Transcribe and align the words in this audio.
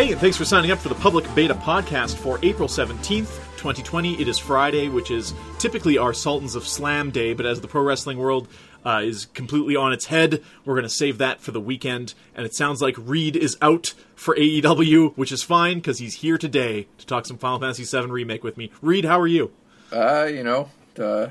Hey, 0.00 0.12
and 0.12 0.18
thanks 0.18 0.38
for 0.38 0.46
signing 0.46 0.70
up 0.70 0.78
for 0.78 0.88
the 0.88 0.94
public 0.94 1.26
beta 1.34 1.52
podcast 1.54 2.16
for 2.16 2.38
April 2.42 2.68
17th, 2.68 3.36
2020. 3.58 4.18
It 4.18 4.28
is 4.28 4.38
Friday, 4.38 4.88
which 4.88 5.10
is 5.10 5.34
typically 5.58 5.98
our 5.98 6.14
Sultans 6.14 6.54
of 6.54 6.66
Slam 6.66 7.10
day, 7.10 7.34
but 7.34 7.44
as 7.44 7.60
the 7.60 7.68
pro 7.68 7.82
wrestling 7.82 8.16
world 8.16 8.48
uh, 8.86 9.02
is 9.04 9.26
completely 9.26 9.76
on 9.76 9.92
its 9.92 10.06
head, 10.06 10.42
we're 10.64 10.72
going 10.72 10.84
to 10.84 10.88
save 10.88 11.18
that 11.18 11.42
for 11.42 11.50
the 11.50 11.60
weekend. 11.60 12.14
And 12.34 12.46
it 12.46 12.54
sounds 12.54 12.80
like 12.80 12.94
Reed 12.96 13.36
is 13.36 13.58
out 13.60 13.92
for 14.14 14.34
AEW, 14.36 15.18
which 15.18 15.32
is 15.32 15.42
fine 15.42 15.80
because 15.80 15.98
he's 15.98 16.14
here 16.14 16.38
today 16.38 16.86
to 16.96 17.04
talk 17.04 17.26
some 17.26 17.36
Final 17.36 17.60
Fantasy 17.60 17.84
VII 17.84 18.06
Remake 18.06 18.42
with 18.42 18.56
me. 18.56 18.72
Reed, 18.80 19.04
how 19.04 19.20
are 19.20 19.26
you? 19.26 19.52
Uh, 19.92 20.24
you 20.24 20.42
know, 20.42 20.70
uh, 20.98 21.26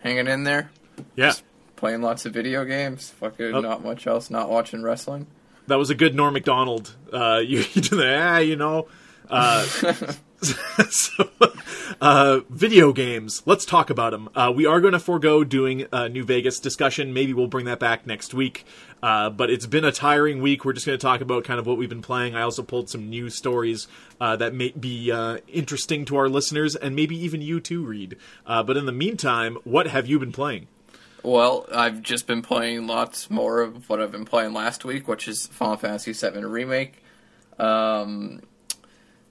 hanging 0.00 0.26
in 0.26 0.42
there. 0.42 0.72
Yeah. 1.14 1.26
Just 1.26 1.44
playing 1.76 2.02
lots 2.02 2.26
of 2.26 2.34
video 2.34 2.64
games. 2.64 3.10
Fucking 3.10 3.54
oh. 3.54 3.60
not 3.60 3.84
much 3.84 4.08
else. 4.08 4.28
Not 4.28 4.50
watching 4.50 4.82
wrestling. 4.82 5.28
That 5.66 5.76
was 5.76 5.90
a 5.90 5.94
good 5.94 6.14
Norm 6.14 6.34
Macdonald. 6.34 6.94
Uh, 7.12 7.40
you, 7.44 7.58
you 7.72 7.82
that, 7.82 8.20
ah, 8.20 8.38
you 8.38 8.56
know. 8.56 8.88
Uh, 9.28 9.62
so, 10.90 11.30
uh, 12.00 12.40
video 12.50 12.92
games. 12.92 13.42
Let's 13.46 13.64
talk 13.64 13.90
about 13.90 14.10
them. 14.10 14.28
Uh, 14.34 14.52
we 14.54 14.66
are 14.66 14.80
going 14.80 14.92
to 14.92 14.98
forego 14.98 15.44
doing 15.44 15.86
a 15.92 16.08
New 16.08 16.24
Vegas 16.24 16.58
discussion. 16.58 17.14
Maybe 17.14 17.32
we'll 17.32 17.46
bring 17.46 17.66
that 17.66 17.78
back 17.78 18.06
next 18.06 18.34
week. 18.34 18.64
Uh, 19.02 19.30
but 19.30 19.50
it's 19.50 19.66
been 19.66 19.84
a 19.84 19.92
tiring 19.92 20.42
week. 20.42 20.64
We're 20.64 20.72
just 20.72 20.86
going 20.86 20.98
to 20.98 21.02
talk 21.02 21.20
about 21.20 21.44
kind 21.44 21.58
of 21.58 21.66
what 21.66 21.78
we've 21.78 21.88
been 21.88 22.02
playing. 22.02 22.34
I 22.34 22.42
also 22.42 22.62
pulled 22.62 22.90
some 22.90 23.08
news 23.08 23.34
stories 23.34 23.88
uh, 24.20 24.36
that 24.36 24.54
may 24.54 24.70
be 24.70 25.10
uh, 25.10 25.38
interesting 25.48 26.04
to 26.06 26.16
our 26.16 26.28
listeners 26.28 26.76
and 26.76 26.94
maybe 26.94 27.16
even 27.16 27.40
you 27.40 27.60
too, 27.60 27.84
Reed. 27.84 28.16
but 28.46 28.76
in 28.76 28.86
the 28.86 28.92
meantime, 28.92 29.56
what 29.64 29.86
have 29.86 30.06
you 30.06 30.18
been 30.18 30.32
playing? 30.32 30.66
Well, 31.22 31.66
I've 31.72 32.02
just 32.02 32.26
been 32.26 32.42
playing 32.42 32.86
lots 32.86 33.30
more 33.30 33.60
of 33.60 33.88
what 33.88 34.00
I've 34.00 34.10
been 34.10 34.24
playing 34.24 34.52
last 34.52 34.84
week, 34.84 35.06
which 35.06 35.28
is 35.28 35.46
Final 35.46 35.76
Fantasy 35.76 36.12
VII 36.12 36.44
Remake, 36.44 37.02
um, 37.58 38.40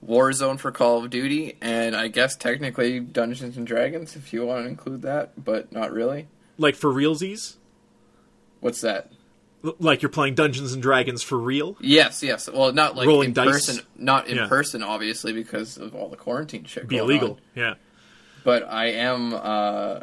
Warzone 0.04 0.58
for 0.58 0.72
Call 0.72 1.04
of 1.04 1.10
Duty, 1.10 1.58
and 1.60 1.94
I 1.94 2.08
guess 2.08 2.34
technically 2.34 2.98
Dungeons 2.98 3.56
and 3.56 3.66
Dragons, 3.66 4.16
if 4.16 4.32
you 4.32 4.46
want 4.46 4.64
to 4.64 4.68
include 4.68 5.02
that, 5.02 5.44
but 5.44 5.70
not 5.70 5.92
really. 5.92 6.28
Like 6.56 6.76
for 6.76 6.90
realsies? 6.90 7.56
What's 8.60 8.80
that? 8.80 9.10
Like 9.78 10.02
you're 10.02 10.08
playing 10.08 10.34
Dungeons 10.34 10.72
and 10.72 10.82
Dragons 10.82 11.22
for 11.22 11.38
real? 11.38 11.76
Yes, 11.80 12.22
yes. 12.22 12.48
Well, 12.50 12.72
not 12.72 12.96
like 12.96 13.06
Rolling 13.06 13.28
in 13.28 13.34
dice. 13.34 13.46
person, 13.46 13.80
not 13.96 14.26
in 14.28 14.36
yeah. 14.36 14.48
person, 14.48 14.82
obviously, 14.82 15.32
because 15.32 15.76
of 15.76 15.94
all 15.94 16.08
the 16.08 16.16
quarantine 16.16 16.64
shit. 16.64 16.88
Be 16.88 16.96
illegal, 16.96 17.32
on. 17.32 17.40
yeah. 17.54 17.74
But 18.44 18.68
I 18.68 18.86
am. 18.86 19.34
Uh, 19.34 20.00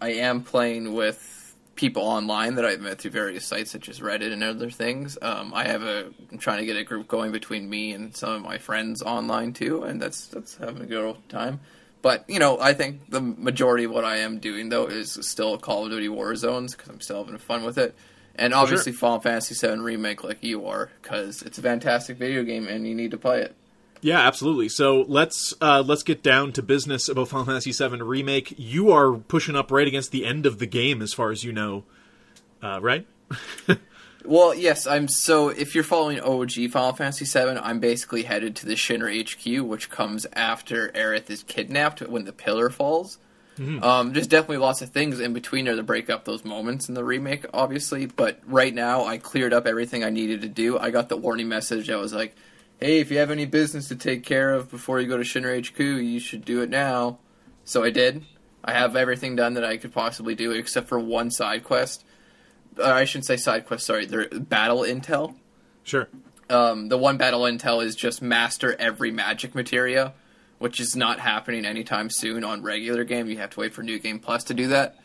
I 0.00 0.10
am 0.14 0.42
playing 0.42 0.94
with 0.94 1.56
people 1.78 2.02
online 2.02 2.56
that 2.56 2.64
I've 2.64 2.80
met 2.80 2.98
through 2.98 3.12
various 3.12 3.44
sites 3.44 3.70
such 3.70 3.88
as 3.88 4.00
Reddit 4.00 4.32
and 4.32 4.42
other 4.42 4.68
things. 4.68 5.16
Um, 5.22 5.54
I 5.54 5.64
have 5.64 5.82
a 5.82 6.10
I'm 6.30 6.38
trying 6.38 6.58
to 6.58 6.66
get 6.66 6.76
a 6.76 6.84
group 6.84 7.06
going 7.06 7.30
between 7.30 7.70
me 7.70 7.92
and 7.92 8.14
some 8.14 8.30
of 8.30 8.42
my 8.42 8.58
friends 8.58 9.00
online 9.00 9.52
too, 9.52 9.84
and 9.84 10.02
that's 10.02 10.26
that's 10.26 10.56
having 10.56 10.82
a 10.82 10.86
good 10.86 11.04
old 11.04 11.28
time. 11.28 11.60
But 12.02 12.28
you 12.28 12.38
know, 12.38 12.58
I 12.60 12.74
think 12.74 13.10
the 13.10 13.20
majority 13.20 13.84
of 13.84 13.92
what 13.92 14.04
I 14.04 14.18
am 14.18 14.38
doing 14.38 14.68
though 14.68 14.86
is 14.86 15.18
still 15.22 15.56
Call 15.58 15.84
of 15.84 15.90
Duty 15.90 16.08
War 16.08 16.34
Zones 16.34 16.74
because 16.74 16.88
I'm 16.88 17.00
still 17.00 17.24
having 17.24 17.38
fun 17.38 17.64
with 17.64 17.78
it, 17.78 17.94
and 18.34 18.52
obviously 18.52 18.92
sure. 18.92 18.98
Final 18.98 19.20
Fantasy 19.20 19.54
VII 19.54 19.78
Remake 19.78 20.24
like 20.24 20.42
you 20.42 20.66
are 20.66 20.90
because 21.00 21.42
it's 21.42 21.58
a 21.58 21.62
fantastic 21.62 22.18
video 22.18 22.42
game 22.42 22.66
and 22.66 22.86
you 22.86 22.94
need 22.94 23.12
to 23.12 23.18
play 23.18 23.42
it. 23.42 23.54
Yeah, 24.00 24.20
absolutely. 24.20 24.68
So 24.68 25.04
let's 25.08 25.54
uh, 25.60 25.82
let's 25.84 26.02
get 26.02 26.22
down 26.22 26.52
to 26.52 26.62
business 26.62 27.08
about 27.08 27.28
Final 27.28 27.46
Fantasy 27.46 27.72
VII 27.72 28.02
Remake. 28.02 28.54
You 28.56 28.90
are 28.90 29.12
pushing 29.14 29.56
up 29.56 29.70
right 29.70 29.86
against 29.86 30.12
the 30.12 30.24
end 30.24 30.46
of 30.46 30.58
the 30.58 30.66
game, 30.66 31.02
as 31.02 31.12
far 31.12 31.30
as 31.30 31.44
you 31.44 31.52
know, 31.52 31.84
uh, 32.62 32.80
right? 32.80 33.06
well, 34.24 34.54
yes. 34.54 34.86
I'm 34.86 35.08
so. 35.08 35.48
If 35.48 35.74
you're 35.74 35.84
following 35.84 36.20
OG 36.20 36.70
Final 36.70 36.92
Fantasy 36.92 37.24
VII, 37.24 37.58
I'm 37.58 37.80
basically 37.80 38.22
headed 38.22 38.56
to 38.56 38.66
the 38.66 38.74
Shinra 38.74 39.22
HQ, 39.22 39.66
which 39.66 39.90
comes 39.90 40.26
after 40.32 40.90
Aerith 40.90 41.30
is 41.30 41.42
kidnapped 41.42 42.00
when 42.00 42.24
the 42.24 42.32
pillar 42.32 42.70
falls. 42.70 43.18
Mm-hmm. 43.58 43.82
Um, 43.82 44.12
there's 44.12 44.28
definitely 44.28 44.58
lots 44.58 44.82
of 44.82 44.90
things 44.90 45.18
in 45.18 45.32
between 45.32 45.64
there 45.64 45.74
to 45.74 45.82
break 45.82 46.08
up 46.08 46.24
those 46.24 46.44
moments 46.44 46.88
in 46.88 46.94
the 46.94 47.02
remake, 47.02 47.44
obviously. 47.52 48.06
But 48.06 48.38
right 48.46 48.72
now, 48.72 49.04
I 49.04 49.18
cleared 49.18 49.52
up 49.52 49.66
everything 49.66 50.04
I 50.04 50.10
needed 50.10 50.42
to 50.42 50.48
do. 50.48 50.78
I 50.78 50.90
got 50.90 51.08
the 51.08 51.16
warning 51.16 51.48
message 51.48 51.88
that 51.88 51.98
was 51.98 52.14
like 52.14 52.36
hey, 52.80 53.00
if 53.00 53.10
you 53.10 53.18
have 53.18 53.30
any 53.30 53.46
business 53.46 53.88
to 53.88 53.96
take 53.96 54.24
care 54.24 54.52
of 54.52 54.70
before 54.70 55.00
you 55.00 55.08
go 55.08 55.16
to 55.16 55.24
Shinra 55.24 55.64
HQ, 55.64 55.78
you 55.78 56.20
should 56.20 56.44
do 56.44 56.62
it 56.62 56.70
now. 56.70 57.18
So 57.64 57.82
I 57.82 57.90
did. 57.90 58.24
I 58.64 58.72
have 58.72 58.96
everything 58.96 59.36
done 59.36 59.54
that 59.54 59.64
I 59.64 59.76
could 59.76 59.92
possibly 59.92 60.34
do, 60.34 60.52
except 60.52 60.88
for 60.88 60.98
one 60.98 61.30
side 61.30 61.64
quest. 61.64 62.04
Uh, 62.78 62.84
I 62.84 63.04
shouldn't 63.04 63.26
say 63.26 63.36
side 63.36 63.66
quest. 63.66 63.86
Sorry, 63.86 64.06
the 64.06 64.40
battle 64.40 64.80
intel. 64.80 65.34
Sure. 65.84 66.08
Um, 66.50 66.88
the 66.88 66.98
one 66.98 67.18
battle 67.18 67.42
intel 67.42 67.84
is 67.84 67.94
just 67.94 68.22
master 68.22 68.74
every 68.78 69.10
magic 69.10 69.54
materia, 69.54 70.14
which 70.58 70.80
is 70.80 70.96
not 70.96 71.18
happening 71.18 71.64
anytime 71.64 72.10
soon 72.10 72.44
on 72.44 72.62
regular 72.62 73.04
game. 73.04 73.28
You 73.28 73.38
have 73.38 73.50
to 73.50 73.60
wait 73.60 73.74
for 73.74 73.82
New 73.82 73.98
Game 73.98 74.18
Plus 74.18 74.44
to 74.44 74.54
do 74.54 74.68
that. 74.68 74.96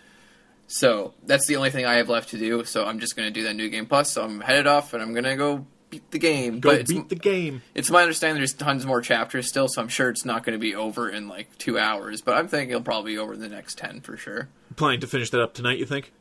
So 0.68 1.14
that's 1.26 1.46
the 1.48 1.58
only 1.58 1.70
thing 1.70 1.86
I 1.86 1.96
have 1.96 2.10
left 2.10 2.30
to 2.30 2.38
do. 2.38 2.64
So 2.64 2.86
I'm 2.86 3.00
just 3.00 3.16
going 3.16 3.28
to 3.28 3.32
do 3.34 3.44
that 3.44 3.56
New 3.56 3.70
Game 3.70 3.86
Plus. 3.86 4.12
So 4.12 4.24
I'm 4.24 4.40
headed 4.40 4.68
off 4.68 4.94
and 4.94 5.04
I'm 5.04 5.12
going 5.12 5.26
to 5.26 5.36
go 5.36 5.66
beat 5.94 6.12
the 6.12 6.20
game. 6.20 6.60
Go 6.60 6.76
but 6.76 6.88
beat 6.88 7.10
the 7.10 7.16
game. 7.16 7.62
It's 7.76 7.92
my 7.92 8.02
understanding 8.02 8.40
there's 8.40 8.54
tons 8.54 8.86
more 8.86 9.02
chapters 9.02 9.48
still, 9.48 9.68
so 9.68 9.82
I'm 9.82 9.88
sure 9.88 10.10
it's 10.10 10.26
not 10.26 10.44
going 10.44 10.54
to 10.54 10.60
be 10.60 10.76
over 10.76 11.08
in 11.08 11.28
like 11.28 11.56
two 11.58 11.78
hours. 11.78 12.22
But 12.22 12.36
I'm 12.36 12.48
thinking 12.48 12.72
it'll 12.72 12.82
probably 12.82 13.14
be 13.14 13.18
over 13.20 13.34
in 13.34 13.40
the 13.40 13.50
next 13.50 13.78
ten 13.78 14.02
for 14.02 14.18
sure. 14.18 14.50
Planning 14.76 15.02
to 15.02 15.08
finish 15.08 15.30
that 15.30 15.42
up 15.42 15.54
tonight? 15.54 15.78
You 15.78 15.86
think? 15.86 16.12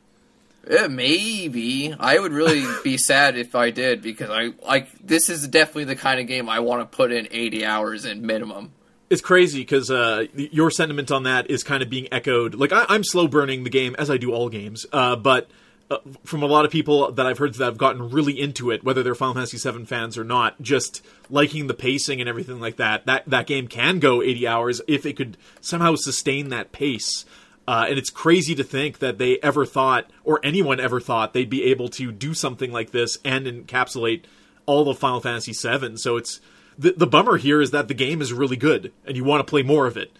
Yeah, 0.69 0.87
maybe. 0.87 1.93
I 1.99 2.19
would 2.19 2.31
really 2.31 2.65
be 2.83 2.97
sad 2.99 3.37
if 3.37 3.55
I 3.55 3.71
did 3.71 4.01
because 4.01 4.29
I 4.29 4.53
like 4.65 4.91
this 4.99 5.29
is 5.29 5.47
definitely 5.47 5.85
the 5.85 5.95
kind 5.95 6.19
of 6.19 6.27
game 6.27 6.47
I 6.47 6.59
want 6.59 6.81
to 6.81 6.95
put 6.95 7.11
in 7.11 7.27
80 7.31 7.65
hours 7.65 8.05
in 8.05 8.25
minimum. 8.25 8.73
It's 9.09 9.21
crazy 9.21 9.61
because 9.61 9.91
uh, 9.91 10.25
your 10.35 10.71
sentiment 10.71 11.11
on 11.11 11.23
that 11.23 11.49
is 11.49 11.63
kind 11.63 11.83
of 11.83 11.89
being 11.89 12.07
echoed. 12.11 12.55
Like 12.55 12.71
I, 12.71 12.85
am 12.89 13.03
slow 13.03 13.27
burning 13.27 13.63
the 13.63 13.69
game 13.69 13.95
as 13.99 14.09
I 14.09 14.17
do 14.17 14.31
all 14.31 14.49
games, 14.49 14.85
uh, 14.91 15.15
but 15.15 15.49
uh, 15.91 15.97
from 16.23 16.41
a 16.41 16.47
lot 16.47 16.65
of 16.65 16.71
people 16.71 17.11
that 17.11 17.25
I've 17.25 17.37
heard 17.37 17.53
that 17.55 17.65
have 17.65 17.77
gotten 17.77 18.09
really 18.09 18.39
into 18.39 18.71
it, 18.71 18.83
whether 18.83 19.03
they're 19.03 19.15
Final 19.15 19.35
Fantasy 19.35 19.57
VII 19.57 19.85
fans 19.85 20.17
or 20.17 20.23
not, 20.23 20.61
just 20.61 21.05
liking 21.29 21.67
the 21.67 21.73
pacing 21.73 22.19
and 22.19 22.29
everything 22.29 22.59
like 22.59 22.77
that. 22.77 23.05
That 23.05 23.23
that 23.27 23.47
game 23.47 23.67
can 23.67 23.99
go 23.99 24.21
80 24.21 24.47
hours 24.47 24.81
if 24.87 25.05
it 25.05 25.17
could 25.17 25.37
somehow 25.61 25.95
sustain 25.95 26.49
that 26.49 26.71
pace. 26.71 27.25
Uh, 27.67 27.85
and 27.87 27.97
it's 27.97 28.09
crazy 28.09 28.55
to 28.55 28.63
think 28.63 28.99
that 28.99 29.17
they 29.17 29.37
ever 29.39 29.65
thought, 29.65 30.09
or 30.23 30.39
anyone 30.43 30.79
ever 30.79 30.99
thought, 30.99 31.33
they'd 31.33 31.49
be 31.49 31.63
able 31.63 31.87
to 31.87 32.11
do 32.11 32.33
something 32.33 32.71
like 32.73 32.91
this 32.91 33.17
and 33.23 33.45
encapsulate 33.45 34.23
all 34.65 34.89
of 34.89 34.97
Final 34.97 35.21
Fantasy 35.21 35.53
VII. 35.53 35.97
So 35.97 36.17
it's 36.17 36.41
the 36.77 36.93
the 36.93 37.07
bummer 37.07 37.37
here 37.37 37.61
is 37.61 37.71
that 37.71 37.87
the 37.87 37.93
game 37.93 38.21
is 38.21 38.33
really 38.33 38.57
good, 38.57 38.91
and 39.05 39.15
you 39.15 39.23
want 39.23 39.45
to 39.45 39.49
play 39.49 39.63
more 39.63 39.85
of 39.87 39.97
it. 39.97 40.11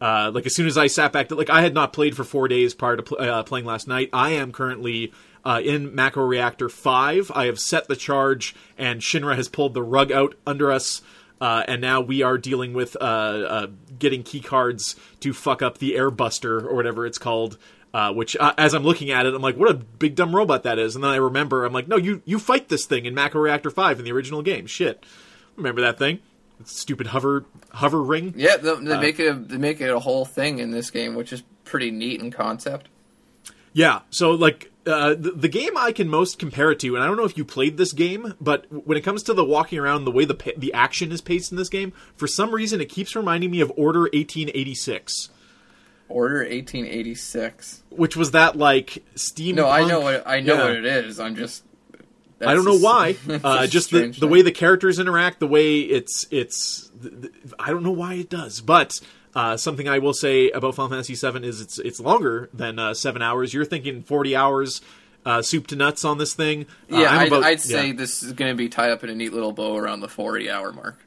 Uh, 0.00 0.30
like 0.34 0.44
as 0.46 0.54
soon 0.54 0.66
as 0.66 0.76
I 0.76 0.88
sat 0.88 1.12
back, 1.12 1.30
like 1.30 1.50
I 1.50 1.62
had 1.62 1.74
not 1.74 1.92
played 1.92 2.16
for 2.16 2.24
four 2.24 2.48
days 2.48 2.74
prior 2.74 2.96
to 2.96 3.02
pl- 3.02 3.20
uh, 3.20 3.42
playing 3.44 3.64
last 3.64 3.88
night. 3.88 4.10
I 4.12 4.30
am 4.30 4.52
currently 4.52 5.12
uh, 5.44 5.60
in 5.64 5.94
Mako 5.94 6.22
Reactor 6.22 6.68
Five. 6.68 7.30
I 7.34 7.46
have 7.46 7.58
set 7.58 7.88
the 7.88 7.96
charge, 7.96 8.54
and 8.76 9.00
Shinra 9.00 9.36
has 9.36 9.48
pulled 9.48 9.74
the 9.74 9.82
rug 9.82 10.12
out 10.12 10.34
under 10.46 10.70
us. 10.70 11.02
Uh, 11.40 11.62
and 11.68 11.80
now 11.82 12.00
we 12.00 12.22
are 12.22 12.38
dealing 12.38 12.72
with 12.72 12.96
uh, 12.96 13.04
uh, 13.04 13.66
getting 13.98 14.22
key 14.22 14.40
cards 14.40 14.96
to 15.20 15.32
fuck 15.34 15.60
up 15.60 15.78
the 15.78 15.92
Airbuster 15.92 16.62
or 16.62 16.74
whatever 16.74 17.06
it's 17.06 17.18
called. 17.18 17.58
which, 18.14 18.36
as 18.58 18.74
I'm 18.74 18.84
looking 18.84 19.10
at 19.10 19.26
it, 19.26 19.34
I'm 19.34 19.42
like, 19.42 19.56
what 19.56 19.70
a 19.70 19.74
big 19.74 20.14
dumb 20.14 20.34
robot 20.34 20.62
that 20.64 20.78
is. 20.78 20.94
And 20.94 21.04
then 21.04 21.10
I 21.10 21.16
remember, 21.16 21.64
I'm 21.64 21.72
like, 21.72 21.88
no, 21.88 21.96
you 21.96 22.22
you 22.24 22.38
fight 22.38 22.68
this 22.68 22.86
thing 22.86 23.06
in 23.06 23.14
Mako 23.14 23.38
Reactor 23.38 23.70
Five 23.70 23.98
in 23.98 24.04
the 24.04 24.12
original 24.12 24.42
game. 24.42 24.66
Shit, 24.66 25.04
remember 25.56 25.80
that 25.82 25.98
thing? 25.98 26.20
Stupid 26.64 27.08
hover 27.08 27.44
hover 27.70 28.02
ring. 28.02 28.34
Yeah, 28.36 28.56
they, 28.56 28.74
they 28.74 28.94
uh, 28.94 29.00
make 29.00 29.20
it 29.20 29.28
a, 29.28 29.34
they 29.34 29.58
make 29.58 29.80
it 29.80 29.90
a 29.90 29.98
whole 29.98 30.24
thing 30.24 30.58
in 30.58 30.70
this 30.70 30.90
game, 30.90 31.14
which 31.14 31.32
is 31.32 31.42
pretty 31.64 31.90
neat 31.90 32.20
in 32.20 32.30
concept. 32.30 32.88
Yeah, 33.72 34.00
so 34.08 34.30
like 34.30 34.72
uh, 34.86 35.10
the, 35.10 35.32
the, 35.32 35.48
game 35.48 35.76
I 35.76 35.92
can 35.92 36.08
most 36.08 36.38
compare 36.38 36.70
it 36.70 36.80
to, 36.80 36.94
and 36.94 37.04
I 37.04 37.06
don't 37.06 37.18
know 37.18 37.24
if 37.24 37.36
you 37.36 37.44
played 37.44 37.76
this 37.76 37.92
game, 37.92 38.32
but 38.40 38.64
when 38.70 38.96
it 38.96 39.02
comes 39.02 39.22
to 39.24 39.34
the 39.34 39.44
walking 39.44 39.78
around, 39.78 40.06
the 40.06 40.10
way 40.10 40.24
the 40.24 40.54
the 40.56 40.72
action 40.72 41.12
is 41.12 41.20
paced 41.20 41.50
in 41.50 41.58
this 41.58 41.68
game, 41.68 41.92
for 42.14 42.26
some 42.26 42.52
reason 42.52 42.80
it 42.80 42.88
keeps 42.88 43.14
reminding 43.14 43.50
me 43.50 43.60
of 43.60 43.70
Order 43.76 44.00
1886. 44.00 45.28
Order 46.08 46.36
1886, 46.36 47.82
which 47.90 48.16
was 48.16 48.30
that 48.30 48.56
like 48.56 49.04
Steam. 49.14 49.56
No, 49.56 49.68
I 49.68 49.84
know 49.84 50.00
what 50.00 50.26
I 50.26 50.40
know 50.40 50.54
yeah. 50.54 50.62
what 50.62 50.76
it 50.76 50.86
is. 50.86 51.20
I'm 51.20 51.36
just 51.36 51.62
that's 52.38 52.50
I 52.50 52.54
don't 52.54 52.64
know 52.64 52.78
why. 52.78 53.16
Uh, 53.28 53.66
just 53.66 53.90
the, 53.90 54.08
the 54.08 54.26
way 54.26 54.42
the 54.42 54.52
characters 54.52 54.98
interact, 54.98 55.40
the 55.40 55.46
way 55.46 55.80
it's 55.80 56.26
it's. 56.30 56.90
The, 56.98 57.10
the, 57.10 57.32
I 57.58 57.70
don't 57.70 57.82
know 57.82 57.92
why 57.92 58.14
it 58.14 58.30
does, 58.30 58.60
but 58.60 59.00
uh, 59.34 59.56
something 59.56 59.88
I 59.88 59.98
will 59.98 60.14
say 60.14 60.50
about 60.50 60.74
Final 60.74 60.90
Fantasy 60.90 61.14
VII 61.14 61.46
is 61.46 61.60
it's 61.60 61.78
it's 61.78 62.00
longer 62.00 62.48
than 62.54 62.78
uh, 62.78 62.94
seven 62.94 63.20
hours. 63.20 63.52
You're 63.52 63.64
thinking 63.64 64.02
forty 64.02 64.34
hours, 64.34 64.80
uh, 65.26 65.42
soup 65.42 65.66
to 65.68 65.76
nuts 65.76 66.04
on 66.04 66.18
this 66.18 66.34
thing. 66.34 66.66
Uh, 66.90 66.98
yeah, 66.98 67.18
I'd, 67.18 67.28
about, 67.28 67.44
I'd, 67.44 67.60
say 67.60 67.92
this 67.92 68.22
is 68.22 68.32
going 68.32 68.50
to 68.50 68.56
be 68.56 68.68
tied 68.68 68.90
up 68.90 69.04
in 69.04 69.10
a 69.10 69.14
neat 69.14 69.32
little 69.32 69.52
bow 69.52 69.76
around 69.76 70.00
the 70.00 70.08
forty 70.08 70.50
hour 70.50 70.72
mark. 70.72 70.98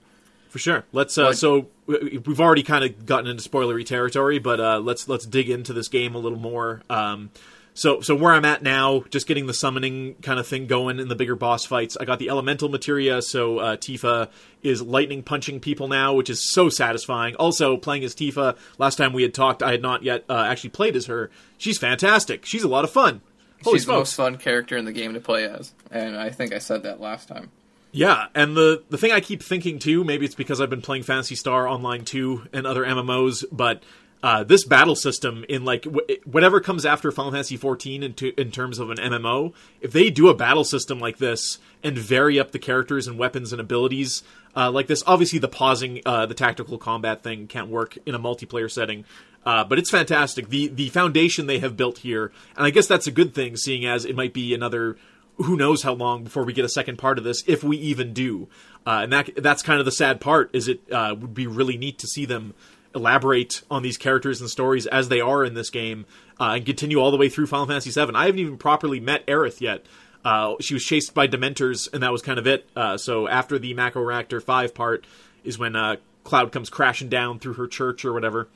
For 0.50 0.60
sure. 0.60 0.84
Let's. 0.92 1.18
Uh, 1.18 1.34
so 1.34 1.68
we've 1.88 2.40
already 2.40 2.64
kind 2.64 2.84
of 2.84 3.06
gotten 3.06 3.28
into 3.30 3.48
spoilery 3.48 3.86
territory, 3.86 4.40
but 4.40 4.84
let's 4.84 5.08
let's 5.08 5.26
dig 5.26 5.50
into 5.50 5.74
this 5.74 5.88
game 5.88 6.16
a 6.16 6.20
little 6.20 6.40
more. 6.40 6.84
Um, 6.90 7.32
so 7.80 8.02
so 8.02 8.14
where 8.14 8.34
I'm 8.34 8.44
at 8.44 8.62
now, 8.62 9.06
just 9.10 9.26
getting 9.26 9.46
the 9.46 9.54
summoning 9.54 10.16
kind 10.16 10.38
of 10.38 10.46
thing 10.46 10.68
going 10.68 11.00
in 11.00 11.08
the 11.08 11.16
bigger 11.16 11.38
boss 11.38 11.66
fights. 11.66 11.96
I 11.98 12.04
got 12.04 12.20
the 12.20 12.30
elemental 12.30 12.68
materia, 12.68 13.22
so 13.22 13.60
uh, 13.60 13.78
Tifa 13.78 14.30
is 14.62 14.82
lightning 14.82 15.24
punching 15.24 15.62
people 15.62 15.88
now, 15.88 16.14
which 16.14 16.30
is 16.30 16.44
so 16.44 16.68
satisfying. 16.68 17.38
Also, 17.38 17.78
playing 17.78 18.04
as 18.04 18.14
Tifa, 18.14 18.58
last 18.78 18.98
time 18.98 19.14
we 19.14 19.22
had 19.22 19.34
talked, 19.34 19.64
I 19.64 19.72
had 19.72 19.82
not 19.82 20.04
yet 20.04 20.26
uh, 20.28 20.44
actually 20.46 20.72
played 20.72 20.98
as 20.98 21.06
her. 21.06 21.32
She's 21.58 21.78
fantastic. 21.78 22.46
She's 22.46 22.64
a 22.64 22.68
lot 22.68 22.84
of 22.84 22.92
fun. 22.92 23.22
Holy 23.64 23.78
She's 23.78 23.86
the 23.86 23.94
most 23.94 24.14
fun 24.14 24.38
character 24.38 24.76
in 24.76 24.84
the 24.84 24.92
game 24.92 25.14
to 25.14 25.22
play 25.22 25.46
as, 25.46 25.74
and 25.90 26.18
I 26.18 26.32
think 26.32 26.54
I 26.54 26.60
said 26.60 26.84
that 26.84 27.00
last 27.00 27.30
time. 27.30 27.50
Yeah, 27.94 28.28
and 28.36 28.58
the 28.58 28.84
the 28.90 28.98
thing 28.98 29.14
I 29.14 29.22
keep 29.22 29.42
thinking 29.42 29.80
too, 29.80 30.04
maybe 30.04 30.26
it's 30.26 30.36
because 30.36 30.60
I've 30.60 30.70
been 30.70 30.82
playing 30.82 31.04
Phantasy 31.04 31.36
Star 31.36 31.66
Online 31.66 32.04
2 32.04 32.50
and 32.52 32.68
other 32.68 32.84
MMOs, 32.84 33.46
but 33.54 33.84
uh, 34.22 34.44
this 34.44 34.66
battle 34.66 34.96
system 34.96 35.46
in 35.48 35.64
like 35.64 35.84
w- 35.84 36.06
whatever 36.26 36.60
comes 36.60 36.86
after 36.86 37.12
Final 37.12 37.32
Fantasy 37.32 37.56
14 37.56 38.04
in, 38.04 38.14
to, 38.16 38.34
in 38.40 38.52
terms 38.52 38.78
of 38.78 38.90
an 38.90 38.98
MMO, 38.98 39.54
if 39.82 39.92
they 39.92 40.10
do 40.10 40.28
a 40.28 40.34
battle 40.34 40.66
system 40.66 41.00
like 41.00 41.18
this 41.18 41.58
and 41.84 41.98
vary 41.98 42.40
up 42.40 42.52
the 42.52 42.60
characters 42.60 43.08
and 43.08 43.18
weapons 43.18 43.54
and 43.54 43.62
abilities 43.62 44.24
uh, 44.56 44.70
like 44.70 44.88
this, 44.88 45.04
obviously 45.08 45.40
the 45.40 45.48
pausing, 45.48 46.02
uh, 46.06 46.26
the 46.26 46.34
tactical 46.34 46.78
combat 46.78 47.24
thing 47.24 47.48
can't 47.48 47.70
work 47.70 47.98
in 48.06 48.14
a 48.14 48.20
multiplayer 48.20 48.70
setting. 48.70 49.06
Uh, 49.46 49.64
but 49.64 49.80
it's 49.80 49.90
fantastic. 49.90 50.50
The 50.50 50.68
the 50.68 50.90
foundation 50.90 51.48
they 51.48 51.60
have 51.60 51.78
built 51.78 52.00
here, 52.00 52.34
and 52.58 52.66
I 52.66 52.72
guess 52.72 52.88
that's 52.88 53.08
a 53.08 53.12
good 53.12 53.34
thing, 53.34 53.56
seeing 53.56 53.86
as 53.86 54.04
it 54.04 54.16
might 54.16 54.34
be 54.34 54.54
another 54.54 54.98
who 55.38 55.56
knows 55.56 55.84
how 55.84 55.94
long 55.94 56.26
before 56.26 56.44
we 56.44 56.52
get 56.52 56.66
a 56.66 56.70
second 56.70 56.98
part 56.98 57.18
of 57.18 57.24
this, 57.24 57.42
if 57.48 57.64
we 57.64 57.78
even 57.78 58.14
do. 58.14 58.50
Uh, 58.86 59.00
and 59.04 59.14
that 59.14 59.30
that's 59.38 59.62
kind 59.62 59.80
of 59.80 59.86
the 59.86 59.94
sad 59.94 60.20
part. 60.20 60.50
Is 60.52 60.68
it 60.68 60.82
uh, 60.92 61.16
would 61.18 61.34
be 61.34 61.48
really 61.48 61.78
neat 61.78 61.98
to 62.00 62.08
see 62.08 62.26
them 62.26 62.54
elaborate 62.96 63.62
on 63.70 63.84
these 63.84 63.98
characters 63.98 64.42
and 64.42 64.50
stories 64.50 64.88
as 64.88 65.10
they 65.10 65.22
are 65.22 65.44
in 65.44 65.54
this 65.54 65.70
game, 65.70 66.06
uh, 66.40 66.54
and 66.56 66.66
continue 66.66 67.00
all 67.00 67.12
the 67.12 67.18
way 67.18 67.30
through 67.30 67.48
Final 67.48 67.68
Fantasy 67.68 67.92
VII. 67.92 68.16
I 68.16 68.26
haven't 68.26 68.40
even 68.40 68.58
properly 68.58 69.00
met 69.00 69.26
Aerith 69.28 69.62
yet. 69.62 69.86
Uh, 70.24 70.56
she 70.60 70.74
was 70.74 70.84
chased 70.84 71.14
by 71.14 71.28
Dementors, 71.28 71.92
and 71.94 72.04
that 72.04 72.12
was 72.12 72.22
kind 72.22 72.40
of 72.40 72.48
it. 72.48 72.70
Uh, 72.76 72.98
so 72.98 73.28
after 73.28 73.58
the 73.58 73.74
Mako 73.74 74.02
Reactor 74.02 74.42
Five 74.42 74.74
part 74.74 75.06
is 75.44 75.58
when 75.58 75.76
uh, 75.76 75.96
Cloud 76.24 76.52
comes 76.52 76.70
crashing 76.70 77.10
down 77.10 77.40
through 77.40 77.54
her 77.54 77.68
church 77.68 78.04
or 78.06 78.14
whatever. 78.14 78.50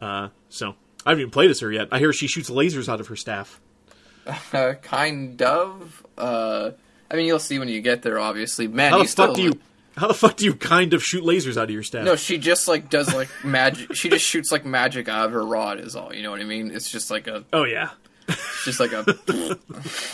Uh, 0.00 0.28
so 0.48 0.74
I 1.04 1.10
haven't 1.10 1.20
even 1.22 1.30
played 1.30 1.50
as 1.50 1.60
her 1.60 1.72
yet. 1.72 1.88
I 1.90 1.98
hear 1.98 2.12
she 2.12 2.26
shoots 2.26 2.50
lasers 2.50 2.88
out 2.88 3.00
of 3.00 3.08
her 3.08 3.16
staff. 3.16 3.60
Kind 4.82 5.42
of. 5.42 6.06
Uh, 6.16 6.72
I 7.10 7.16
mean, 7.16 7.26
you'll 7.26 7.38
see 7.38 7.58
when 7.58 7.68
you 7.68 7.80
get 7.80 8.02
there. 8.02 8.18
Obviously, 8.18 8.68
man. 8.68 8.92
How 8.92 8.98
the 8.98 9.04
fuck 9.04 9.10
still, 9.10 9.34
do 9.34 9.42
you? 9.42 9.60
How 10.00 10.08
the 10.08 10.14
fuck 10.14 10.36
do 10.36 10.46
you 10.46 10.54
kind 10.54 10.94
of 10.94 11.04
shoot 11.04 11.24
lasers 11.24 11.58
out 11.58 11.64
of 11.64 11.70
your 11.70 11.82
staff? 11.82 12.06
No, 12.06 12.16
she 12.16 12.38
just 12.38 12.66
like 12.66 12.88
does 12.88 13.14
like 13.14 13.28
magic. 13.44 13.94
She 13.94 14.08
just 14.08 14.24
shoots 14.24 14.50
like 14.50 14.64
magic 14.64 15.10
out 15.10 15.26
of 15.26 15.32
her 15.32 15.44
rod. 15.44 15.78
Is 15.78 15.94
all. 15.94 16.14
You 16.14 16.22
know 16.22 16.30
what 16.30 16.40
I 16.40 16.44
mean? 16.44 16.70
It's 16.70 16.90
just 16.90 17.10
like 17.10 17.26
a. 17.26 17.44
Oh 17.52 17.64
yeah. 17.64 17.90
It's 18.26 18.64
just 18.64 18.80
like 18.80 18.92
a. 18.92 19.04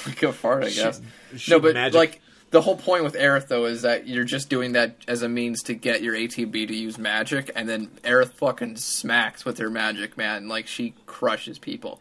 like 0.06 0.22
a 0.24 0.32
fart, 0.32 0.64
I 0.64 0.70
guess. 0.70 1.00
shoot 1.36 1.52
no, 1.52 1.60
but 1.60 1.74
magic. 1.74 1.94
like 1.94 2.20
the 2.50 2.62
whole 2.62 2.74
point 2.74 3.04
with 3.04 3.14
Aerith 3.14 3.46
though 3.46 3.66
is 3.66 3.82
that 3.82 4.08
you're 4.08 4.24
just 4.24 4.48
doing 4.48 4.72
that 4.72 4.96
as 5.06 5.22
a 5.22 5.28
means 5.28 5.62
to 5.64 5.74
get 5.74 6.02
your 6.02 6.14
ATB 6.14 6.66
to 6.66 6.74
use 6.74 6.98
magic, 6.98 7.52
and 7.54 7.68
then 7.68 7.86
Aerith 8.02 8.32
fucking 8.32 8.78
smacks 8.78 9.44
with 9.44 9.58
her 9.58 9.70
magic, 9.70 10.16
man. 10.16 10.48
Like 10.48 10.66
she 10.66 10.94
crushes 11.06 11.60
people. 11.60 12.00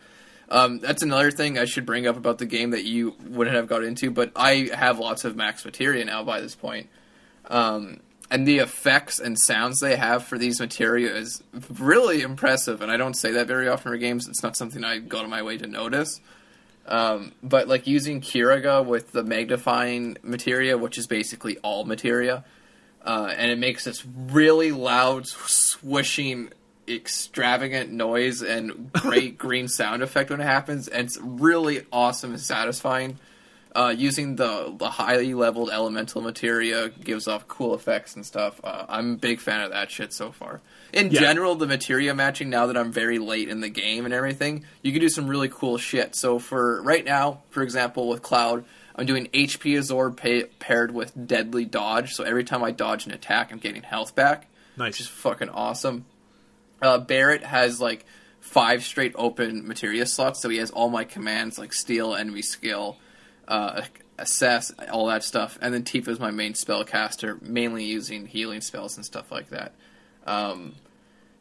Um, 0.49 0.79
that's 0.79 1.03
another 1.03 1.29
thing 1.29 1.59
I 1.59 1.65
should 1.65 1.85
bring 1.85 2.07
up 2.07 2.17
about 2.17 2.39
the 2.39 2.47
game 2.47 2.71
that 2.71 2.83
you 2.83 3.13
wouldn't 3.27 3.55
have 3.55 3.67
got 3.67 3.83
into, 3.83 4.09
but 4.09 4.31
I 4.35 4.71
have 4.73 4.97
lots 4.97 5.23
of 5.23 5.35
max 5.35 5.63
materia 5.63 6.03
now 6.03 6.23
by 6.23 6.41
this 6.41 6.55
point. 6.55 6.89
Um, 7.47 8.00
and 8.31 8.47
the 8.47 8.57
effects 8.57 9.19
and 9.19 9.39
sounds 9.39 9.80
they 9.80 9.95
have 9.95 10.24
for 10.24 10.38
these 10.38 10.59
materia 10.59 11.15
is 11.15 11.44
really 11.77 12.21
impressive, 12.21 12.81
and 12.81 12.92
I 12.92 12.97
don't 12.97 13.13
say 13.13 13.33
that 13.33 13.47
very 13.47 13.68
often 13.68 13.92
for 13.92 13.97
games. 13.97 14.27
It's 14.27 14.42
not 14.42 14.57
something 14.57 14.83
I 14.83 14.97
go 15.00 15.21
to 15.21 15.27
my 15.27 15.44
way 15.44 15.57
to 15.57 15.68
notice. 15.68 16.19
Um, 16.88 17.31
but 17.42 17.68
like 17.68 17.88
using 17.88 18.21
Curaga 18.21 18.86
with 18.86 19.12
the 19.12 19.24
magnifying 19.24 20.18
materia, 20.21 20.77
which 20.77 20.97
is 20.97 21.07
basically 21.07 21.57
all 21.59 21.83
materia, 21.86 22.44
uh, 23.03 23.33
and 23.38 23.51
it 23.51 23.57
makes 23.57 23.86
this 23.86 24.06
really 24.06 24.71
loud, 24.71 25.27
swishing, 25.27 26.51
extravagant 26.88 27.91
noise 27.91 28.41
and 28.41 28.91
great 28.91 29.38
green 29.39 29.68
sound 29.68 30.03
effect 30.03 30.30
when 30.30 30.41
it 30.41 30.45
happens, 30.45 30.88
and 30.88 31.07
it's 31.07 31.18
really 31.21 31.86
awesome 31.91 32.31
and 32.31 32.39
satisfying. 32.39 33.18
Uh, 33.75 33.89
using 33.89 34.38
the 34.38 34.74
the 34.77 34.89
highly 34.89 35.33
leveled 35.33 35.69
elemental 35.69 36.22
materia 36.22 36.88
gives 36.88 37.27
off 37.27 37.45
cool 37.50 37.75
effects 37.75 38.16
and 38.16 38.25
stuff. 38.25 38.62
Uh, 38.63 38.86
I'm 38.88 39.13
a 39.13 39.18
big 39.18 39.42
fan 39.42 39.60
of 39.62 39.72
that 39.72 39.92
shit 39.92 40.13
so 40.13 40.31
far. 40.31 40.62
In 40.94 41.12
Yeah. 41.12 41.19
general, 41.19 41.56
the 41.56 41.68
materia 41.68 42.16
matching 42.16 42.50
now 42.50 42.68
that 42.68 42.77
I'm 42.77 42.94
very 42.94 43.19
late 43.19 43.50
in 43.50 43.60
the 43.60 43.68
game 43.68 44.06
and 44.06 44.13
everything, 44.13 44.63
you 44.81 44.94
can 44.94 45.01
do 45.01 45.10
some 45.10 45.27
really 45.27 45.50
cool 45.50 45.77
shit. 45.77 46.16
So 46.16 46.39
for 46.39 46.81
right 46.83 47.04
now, 47.04 47.42
for 47.50 47.63
example, 47.63 48.07
with 48.07 48.22
Cloud, 48.22 48.63
I'm 48.95 49.06
doing 49.06 49.27
HP 49.33 49.75
Absorb 49.77 50.16
pa- 50.22 50.48
paired 50.60 50.92
with 50.94 51.12
Deadly 51.27 51.66
Dodge. 51.66 52.13
So 52.13 52.24
every 52.24 52.45
time 52.45 52.63
I 52.63 52.72
dodge 52.72 53.06
an 53.06 53.12
attack, 53.12 53.51
I'm 53.51 53.60
getting 53.60 53.83
health 53.83 54.16
back 54.16 54.48
Nice. 54.77 54.94
which 54.94 55.01
is 55.01 55.07
fucking 55.07 55.50
awesome. 55.50 56.06
Uh, 56.81 56.98
Barret 57.00 57.44
has 57.44 57.81
like 57.81 58.06
five 58.39 58.86
straight 58.86 59.12
open 59.18 59.68
materia 59.68 60.06
slots, 60.06 60.42
so 60.42 60.48
he 60.48 60.60
has 60.60 60.72
all 60.72 60.89
my 60.89 61.04
commands 61.04 61.57
like 61.60 61.74
steal, 61.74 62.16
enemy 62.16 62.42
skill, 62.42 62.95
uh, 63.47 63.81
assess, 64.18 64.71
all 64.92 65.07
that 65.07 65.24
stuff. 65.24 65.57
And 65.62 65.74
then 65.74 65.83
Tifa 65.83 66.07
is 66.09 66.19
my 66.19 66.31
main 66.31 66.53
spellcaster, 66.53 67.42
mainly 67.42 67.83
using 67.86 68.25
healing 68.25 68.62
spells 68.62 68.95
and 68.95 69.06
stuff 69.06 69.31
like 69.31 69.50
that. 69.50 69.74
Um, 70.25 70.75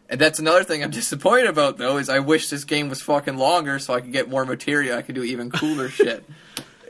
and 0.08 0.20
that's 0.20 0.38
another 0.38 0.64
thing 0.64 0.82
I'm 0.84 0.90
disappointed 1.02 1.46
about 1.46 1.78
though 1.78 1.96
is 1.98 2.08
I 2.08 2.18
wish 2.18 2.50
this 2.50 2.64
game 2.64 2.88
was 2.88 3.00
fucking 3.00 3.36
longer 3.38 3.78
so 3.78 3.94
I 3.94 4.00
could 4.00 4.12
get 4.12 4.28
more 4.28 4.44
materia. 4.44 4.96
I 4.98 5.02
could 5.02 5.14
do 5.14 5.22
even 5.24 5.50
cooler 5.50 5.88
shit. 5.90 6.24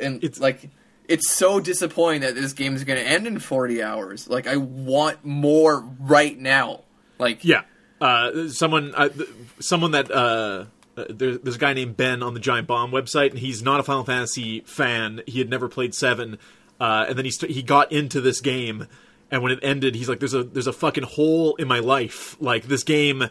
And 0.01 0.23
It's- 0.25 0.41
like 0.41 0.69
it's 1.07 1.31
so 1.31 1.61
disappointing 1.61 2.23
that 2.23 2.35
this 2.35 2.55
game 2.55 2.75
is 2.75 2.83
going 2.85 2.99
to 2.99 3.07
end 3.07 3.27
in 3.27 3.39
40 3.39 3.83
hours. 3.83 4.27
Like 4.27 4.47
I 4.47 4.57
want 4.57 5.23
more 5.25 5.81
right 6.01 6.39
now. 6.39 6.81
Like 7.19 7.45
Yeah. 7.45 7.63
Uh, 8.01 8.49
someone, 8.49 8.93
uh, 8.95 9.09
th- 9.11 9.29
someone 9.61 9.93
that 9.93 10.11
uh, 10.11 10.65
uh, 10.97 11.05
there, 11.09 11.37
there's 11.39 11.57
a 11.57 11.59
guy 11.59 11.73
named 11.73 11.97
Ben 11.97 12.23
on 12.23 12.35
the 12.35 12.41
Giant 12.41 12.67
Bomb 12.67 12.91
website, 12.91 13.31
and 13.31 13.39
he's 13.39 13.63
not 13.63 13.81
a 13.81 13.83
Final 13.83 14.05
Fantasy 14.05 14.61
fan. 14.61 15.23
He 15.27 15.39
had 15.39 15.49
never 15.51 15.69
played 15.69 15.95
seven, 15.95 16.39
uh, 16.81 17.07
and 17.09 17.17
then 17.19 17.25
he 17.25 17.31
st- 17.31 17.53
he 17.53 17.63
got 17.63 17.91
into 17.93 18.21
this 18.21 18.41
game, 18.41 18.87
and 19.31 19.43
when 19.43 19.53
it 19.53 19.59
ended, 19.63 19.95
he's 19.95 20.09
like, 20.09 20.21
"There's 20.21 20.35
a 20.35 20.45
there's 20.45 20.67
a 20.67 20.73
fucking 20.73 21.05
hole 21.05 21.57
in 21.57 21.67
my 21.69 21.81
life. 21.81 22.37
Like 22.41 22.65
this 22.65 22.83
game, 22.85 23.25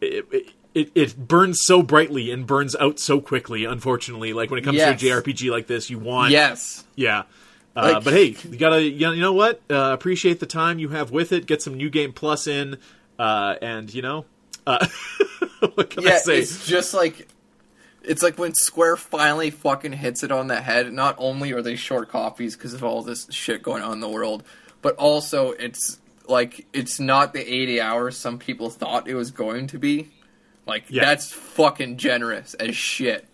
it, 0.00 0.52
it, 0.74 0.90
it 0.94 1.16
burns 1.28 1.60
so 1.64 1.82
brightly 1.82 2.30
and 2.30 2.46
burns 2.46 2.74
out 2.76 2.98
so 2.98 3.20
quickly. 3.20 3.64
Unfortunately, 3.64 4.32
like 4.32 4.50
when 4.50 4.58
it 4.58 4.62
comes 4.64 4.78
Yes. 4.78 5.00
to 5.00 5.06
a 5.08 5.10
JRPG 5.22 5.50
like 5.50 5.66
this, 5.66 5.90
you 5.90 5.98
want 5.98 6.30
yes. 6.32 6.84
yeah. 6.96 7.24
Uh, 7.76 7.92
Like- 7.94 8.04
but 8.04 8.12
hey, 8.12 8.36
you 8.48 8.56
gotta, 8.56 8.82
you 8.82 9.16
know 9.20 9.32
what? 9.32 9.60
Uh, 9.68 9.90
appreciate 9.92 10.38
the 10.40 10.46
time 10.46 10.78
you 10.78 10.88
have 10.90 11.10
with 11.10 11.32
it. 11.32 11.44
Get 11.46 11.60
some 11.60 11.74
new 11.74 11.90
game 11.90 12.12
plus 12.12 12.46
in, 12.46 12.78
uh, 13.18 13.56
and 13.60 13.92
you 13.92 14.00
know, 14.02 14.24
what 15.74 15.90
can 15.90 16.06
I 16.06 16.10
Yeah, 16.10 16.18
say? 16.18 16.38
it's 16.38 16.66
just 16.66 16.94
like 16.94 17.28
it's 18.02 18.22
like 18.22 18.38
when 18.38 18.54
Square 18.54 18.96
finally 18.98 19.50
fucking 19.50 19.92
hits 19.92 20.22
it 20.22 20.30
on 20.30 20.46
the 20.48 20.60
head. 20.60 20.92
Not 20.92 21.14
only 21.18 21.52
are 21.52 21.62
they 21.62 21.76
short 21.76 22.08
copies 22.10 22.54
because 22.56 22.74
of 22.74 22.84
all 22.84 23.02
this 23.02 23.26
shit 23.30 23.62
going 23.62 23.82
on 23.82 23.92
in 23.92 24.00
the 24.00 24.08
world, 24.08 24.44
but 24.82 24.94
also 24.96 25.52
it's 25.52 25.98
like 26.28 26.66
it's 26.72 27.00
not 27.00 27.32
the 27.32 27.40
80 27.40 27.80
hours 27.80 28.16
some 28.16 28.38
people 28.38 28.70
thought 28.70 29.08
it 29.08 29.14
was 29.14 29.30
going 29.30 29.66
to 29.68 29.78
be. 29.78 30.10
Like 30.66 30.84
Yeah. 30.88 31.04
that's 31.04 31.32
fucking 31.32 31.96
generous 31.98 32.54
as 32.54 32.76
shit. 32.76 33.26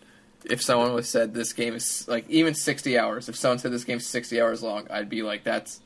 If 0.45 0.63
someone 0.63 0.95
was 0.95 1.09
said 1.09 1.35
this 1.35 1.53
game 1.53 1.75
is 1.75 2.07
like 2.09 2.29
even 2.31 2.55
60 2.55 2.99
hours, 2.99 3.29
if 3.29 3.37
someone 3.37 3.59
said 3.59 3.73
this 3.73 3.85
game's 3.85 4.07
60 4.07 4.41
hours 4.41 4.63
long, 4.63 4.87
I'd 4.91 5.09
be 5.09 5.23
like 5.23 5.45
that's 5.45 5.81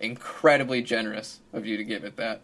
incredibly 0.00 0.82
generous 0.82 1.40
of 1.52 1.66
you 1.66 1.76
to 1.76 1.84
give 1.84 2.04
it 2.04 2.16
that. 2.16 2.40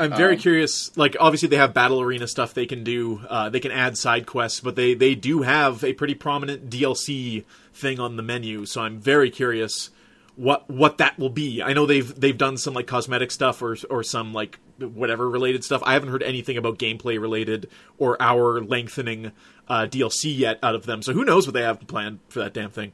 I'm 0.00 0.16
very 0.16 0.34
um, 0.34 0.40
curious. 0.40 0.96
Like, 0.96 1.16
obviously, 1.20 1.48
they 1.48 1.56
have 1.56 1.74
battle 1.74 2.00
arena 2.00 2.26
stuff 2.26 2.54
they 2.54 2.66
can 2.66 2.82
do. 2.84 3.20
Uh, 3.28 3.50
they 3.50 3.60
can 3.60 3.70
add 3.70 3.98
side 3.98 4.26
quests, 4.26 4.60
but 4.60 4.74
they 4.74 4.94
they 4.94 5.14
do 5.14 5.42
have 5.42 5.84
a 5.84 5.92
pretty 5.92 6.14
prominent 6.14 6.70
DLC 6.70 7.44
thing 7.74 8.00
on 8.00 8.16
the 8.16 8.22
menu. 8.22 8.66
So 8.66 8.80
I'm 8.80 8.98
very 8.98 9.30
curious 9.30 9.90
what 10.36 10.68
what 10.70 10.98
that 10.98 11.18
will 11.18 11.28
be. 11.28 11.62
I 11.62 11.74
know 11.74 11.84
they've 11.84 12.18
they've 12.18 12.36
done 12.36 12.56
some 12.56 12.72
like 12.72 12.86
cosmetic 12.86 13.30
stuff 13.30 13.60
or 13.60 13.76
or 13.90 14.02
some 14.02 14.32
like 14.32 14.58
whatever 14.78 15.28
related 15.28 15.64
stuff. 15.64 15.82
I 15.84 15.92
haven't 15.92 16.08
heard 16.08 16.22
anything 16.22 16.56
about 16.56 16.78
gameplay 16.78 17.20
related 17.20 17.68
or 17.98 18.20
hour 18.22 18.60
lengthening 18.62 19.32
uh, 19.68 19.86
DLC 19.86 20.36
yet 20.36 20.58
out 20.62 20.74
of 20.74 20.86
them. 20.86 21.02
So 21.02 21.12
who 21.12 21.24
knows 21.24 21.46
what 21.46 21.52
they 21.52 21.62
have 21.62 21.86
planned 21.86 22.20
for 22.28 22.38
that 22.38 22.54
damn 22.54 22.70
thing? 22.70 22.92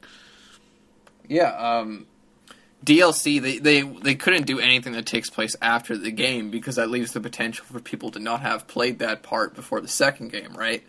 Yeah, 1.29 1.51
um, 1.53 2.07
DLC 2.87 3.43
they, 3.43 3.59
they 3.59 3.83
they 3.83 4.15
couldn't 4.15 4.47
do 4.47 4.61
anything 4.61 4.93
that 4.93 5.05
takes 5.05 5.29
place 5.29 5.57
after 5.61 5.99
the 5.99 6.13
game 6.13 6.51
because 6.51 6.77
that 6.77 6.89
leaves 6.89 7.13
the 7.13 7.21
potential 7.21 7.67
for 7.67 7.81
people 7.81 8.11
to 8.13 8.21
not 8.21 8.41
have 8.41 8.67
played 8.69 9.01
that 9.01 9.23
part 9.23 9.55
before 9.55 9.81
the 9.81 9.89
second 9.89 10.31
game, 10.31 10.55
right? 10.55 10.85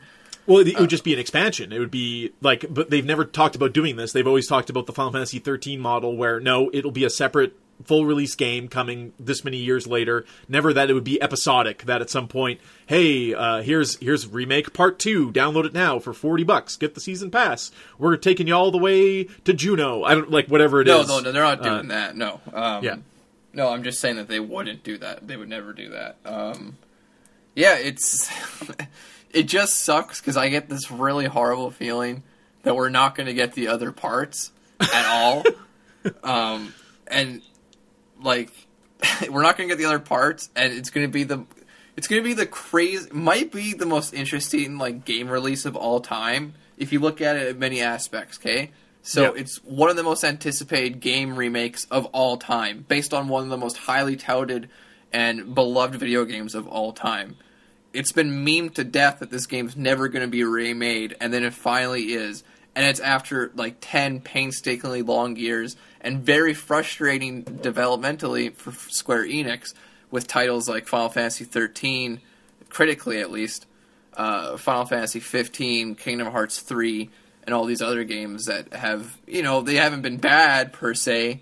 Well, 0.46 0.60
it, 0.60 0.68
it 0.68 0.76
would 0.76 0.84
uh, 0.84 0.88
just 0.88 1.04
be 1.04 1.12
an 1.14 1.20
expansion. 1.20 1.74
It 1.74 1.80
would 1.80 1.92
be 1.92 2.32
like, 2.40 2.66
but 2.70 2.90
they've 2.90 3.06
never 3.06 3.26
talked 3.26 3.56
about 3.56 3.74
doing 3.74 3.98
this. 3.98 4.14
They've 4.14 4.28
always 4.28 4.48
talked 4.48 4.70
about 4.70 4.86
the 4.86 4.94
Final 4.94 5.12
Fantasy 5.12 5.40
13 5.40 5.80
model, 5.80 6.16
where 6.16 6.40
no, 6.40 6.70
it'll 6.72 6.92
be 6.92 7.04
a 7.04 7.10
separate 7.10 7.54
full 7.84 8.06
release 8.06 8.36
game 8.36 8.68
coming 8.68 9.14
this 9.20 9.44
many 9.44 9.58
years 9.58 9.88
later. 9.88 10.26
Never 10.48 10.74
that 10.74 10.90
it 10.90 10.94
would 10.94 11.04
be 11.04 11.22
episodic. 11.22 11.84
That 11.84 12.02
at 12.02 12.10
some 12.10 12.28
point, 12.28 12.60
hey, 12.88 13.34
uh, 13.34 13.62
here's 13.62 13.98
here's 13.98 14.28
remake 14.28 14.74
part 14.74 15.00
two. 15.00 15.32
Download 15.32 15.66
it 15.66 15.74
now 15.74 16.00
for 16.00 16.14
forty 16.14 16.44
bucks. 16.44 16.76
Get 16.76 16.94
the 16.96 17.00
season 17.02 17.32
pass. 17.32 17.72
We're 17.98 18.18
taking 18.18 18.48
you 18.48 18.56
all 18.56 18.72
the 18.72 18.78
way 18.78 19.24
to 19.24 19.54
Junon. 19.54 20.06
I 20.06 20.16
don't 20.16 20.32
like 20.32 20.48
whatever 20.48 20.82
it 20.82 20.88
no, 20.88 21.02
is. 21.02 21.08
no, 21.08 21.20
no, 21.20 21.32
they're 21.32 21.44
not 21.44 21.62
doing 21.64 21.92
Uh, 21.92 21.94
that. 21.94 22.16
No. 22.16 22.42
Um, 22.54 22.84
yeah. 22.84 22.96
No, 23.54 23.70
I'm 23.70 23.84
just 23.84 24.00
saying 24.00 24.18
that 24.18 24.28
they 24.28 24.40
wouldn't 24.40 24.84
do 24.84 24.98
that. 25.00 25.28
They 25.28 25.36
would 25.36 25.50
never 25.50 25.74
do 25.74 25.90
that. 25.90 26.18
Um, 26.26 26.78
yeah, 27.56 27.76
it's 27.78 28.30
it 29.32 29.44
just 29.44 29.78
sucks 29.84 30.20
because 30.22 30.38
I 30.38 30.50
get 30.50 30.70
this 30.70 30.92
really 30.92 31.26
horrible 31.26 31.72
feeling 31.72 32.24
that 32.64 32.76
we're 32.76 32.90
not 32.90 33.16
going 33.16 33.28
to 33.28 33.34
get 33.34 33.54
the 33.54 33.70
other 33.70 33.92
parts 33.92 34.52
at 34.80 35.06
all. 35.08 35.44
um, 36.24 36.74
and 37.08 37.42
like 38.22 38.52
we're 39.30 39.44
not 39.44 39.58
going 39.58 39.70
to 39.70 39.76
get 39.76 39.80
the 39.82 39.88
other 39.88 40.00
parts, 40.00 40.50
and 40.56 40.74
it's 40.74 40.90
going 40.90 41.06
to 41.06 41.12
be 41.12 41.24
the 41.24 41.46
it's 41.96 42.08
going 42.08 42.22
to 42.22 42.28
be 42.28 42.34
the 42.34 42.46
crazy 42.46 43.10
might 43.12 43.52
be 43.52 43.74
the 43.74 43.86
most 43.86 44.14
interesting 44.14 44.78
like 44.78 45.06
game 45.06 45.30
release 45.30 45.66
of 45.66 45.76
all 45.76 46.00
time 46.00 46.54
if 46.78 46.94
you 46.94 47.00
look 47.00 47.22
at 47.22 47.36
it 47.36 47.48
in 47.48 47.60
many 47.60 47.82
aspects. 47.82 48.38
Okay, 48.38 48.72
so 49.02 49.24
Yep. 49.24 49.38
it's 49.38 49.58
one 49.64 49.90
of 49.90 49.96
the 49.96 50.04
most 50.04 50.24
anticipated 50.24 51.00
game 51.00 51.36
remakes 51.36 51.86
of 51.90 52.06
all 52.08 52.38
time, 52.38 52.86
based 52.88 53.14
on 53.14 53.28
one 53.28 53.44
of 53.44 53.50
the 53.50 53.58
most 53.58 53.78
highly 53.78 54.16
touted 54.16 54.70
and 55.14 55.56
beloved 55.56 56.00
video 56.00 56.26
games 56.26 56.54
of 56.54 56.68
all 56.68 56.92
time. 56.94 57.38
It's 57.94 58.12
been 58.12 58.46
memed 58.46 58.76
to 58.76 58.84
death 58.84 59.20
that 59.20 59.32
this 59.32 59.48
game's 59.48 59.76
never 59.76 60.08
going 60.08 60.22
to 60.22 60.28
be 60.28 60.44
remade, 60.44 61.16
and 61.22 61.34
then 61.34 61.44
it 61.44 61.54
finally 61.54 62.14
is. 62.14 62.44
And 62.76 62.86
it's 62.86 63.00
after 63.00 63.52
like 63.56 63.78
10 63.82 64.20
painstakingly 64.22 65.02
long 65.02 65.36
years 65.36 65.76
and 66.02 66.24
very 66.24 66.54
frustrating 66.54 67.44
developmentally 67.44 68.54
for 68.54 68.72
Square 68.72 69.26
Enix 69.26 69.74
with 70.12 70.28
titles 70.28 70.70
like 70.70 70.88
Final 70.88 71.10
Fantasy 71.10 71.44
13, 71.44 72.22
critically 72.70 73.20
at 73.20 73.32
least, 73.32 73.66
uh, 74.16 74.58
Final 74.58 74.86
Fantasy 74.86 75.20
15, 75.20 75.96
Kingdom 75.96 76.32
Hearts 76.32 76.60
3, 76.60 77.10
and 77.44 77.54
all 77.54 77.66
these 77.66 77.82
other 77.82 78.04
games 78.04 78.46
that 78.46 78.74
have, 78.74 79.18
you 79.26 79.42
know, 79.42 79.62
they 79.62 79.76
haven't 79.76 80.02
been 80.02 80.18
bad 80.18 80.74
per 80.74 80.94
se, 80.94 81.42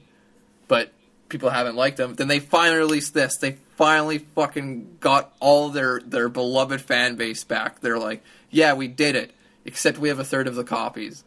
but 0.68 0.92
people 1.30 1.50
haven't 1.50 1.76
liked 1.76 1.98
them. 1.98 2.14
Then 2.16 2.28
they 2.28 2.40
finally 2.40 2.78
released 2.78 3.14
this. 3.14 3.38
They 3.38 3.58
finally 3.76 4.20
fucking 4.20 4.98
got 5.00 5.34
all 5.40 5.70
their 5.70 6.00
their 6.00 6.30
beloved 6.30 6.82
fan 6.82 7.16
base 7.16 7.44
back. 7.44 7.80
They're 7.80 8.00
like, 8.00 8.24
yeah, 8.50 8.74
we 8.74 8.88
did 8.88 9.16
it. 9.16 9.32
Except 9.66 9.98
we 9.98 10.10
have 10.10 10.20
a 10.20 10.24
third 10.24 10.48
of 10.48 10.56
the 10.56 10.64
copies. 10.64 11.24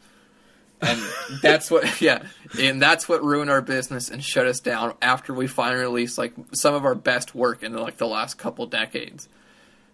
And 0.80 1.00
that's 1.42 1.70
what, 1.70 2.00
yeah, 2.00 2.22
and 2.58 2.80
that's 2.80 3.08
what 3.08 3.22
ruined 3.24 3.50
our 3.50 3.60
business 3.62 4.08
and 4.10 4.22
shut 4.22 4.46
us 4.46 4.60
down 4.60 4.94
after 5.02 5.34
we 5.34 5.46
finally 5.46 5.82
released 5.82 6.18
like 6.18 6.32
some 6.52 6.74
of 6.74 6.84
our 6.84 6.94
best 6.94 7.34
work 7.34 7.62
in 7.62 7.74
like 7.74 7.96
the 7.96 8.06
last 8.06 8.34
couple 8.38 8.66
decades. 8.66 9.28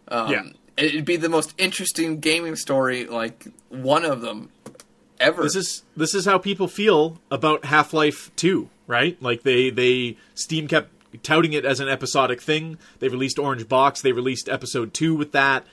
Um, 0.08 0.30
Yeah. 0.30 0.42
it'd 0.76 1.04
be 1.04 1.16
the 1.16 1.28
most 1.30 1.54
interesting 1.58 2.20
gaming 2.20 2.56
story, 2.56 3.06
like 3.06 3.46
one 3.70 4.04
of 4.04 4.20
them 4.20 4.50
ever. 5.18 5.42
This 5.42 5.56
is 5.56 5.82
this 5.96 6.14
is 6.14 6.26
how 6.26 6.36
people 6.38 6.68
feel 6.68 7.18
about 7.30 7.64
Half 7.64 7.92
Life 7.94 8.30
Two, 8.36 8.68
right? 8.86 9.16
Like 9.22 9.42
they 9.42 9.70
they 9.70 10.16
Steam 10.34 10.68
kept 10.68 10.90
touting 11.22 11.52
it 11.54 11.64
as 11.64 11.80
an 11.80 11.88
episodic 11.88 12.42
thing. 12.42 12.76
They 12.98 13.08
released 13.08 13.38
Orange 13.38 13.68
Box. 13.68 14.02
They 14.02 14.12
released 14.12 14.48
Episode 14.50 14.92
Two 14.92 15.14
with 15.14 15.32
that, 15.32 15.64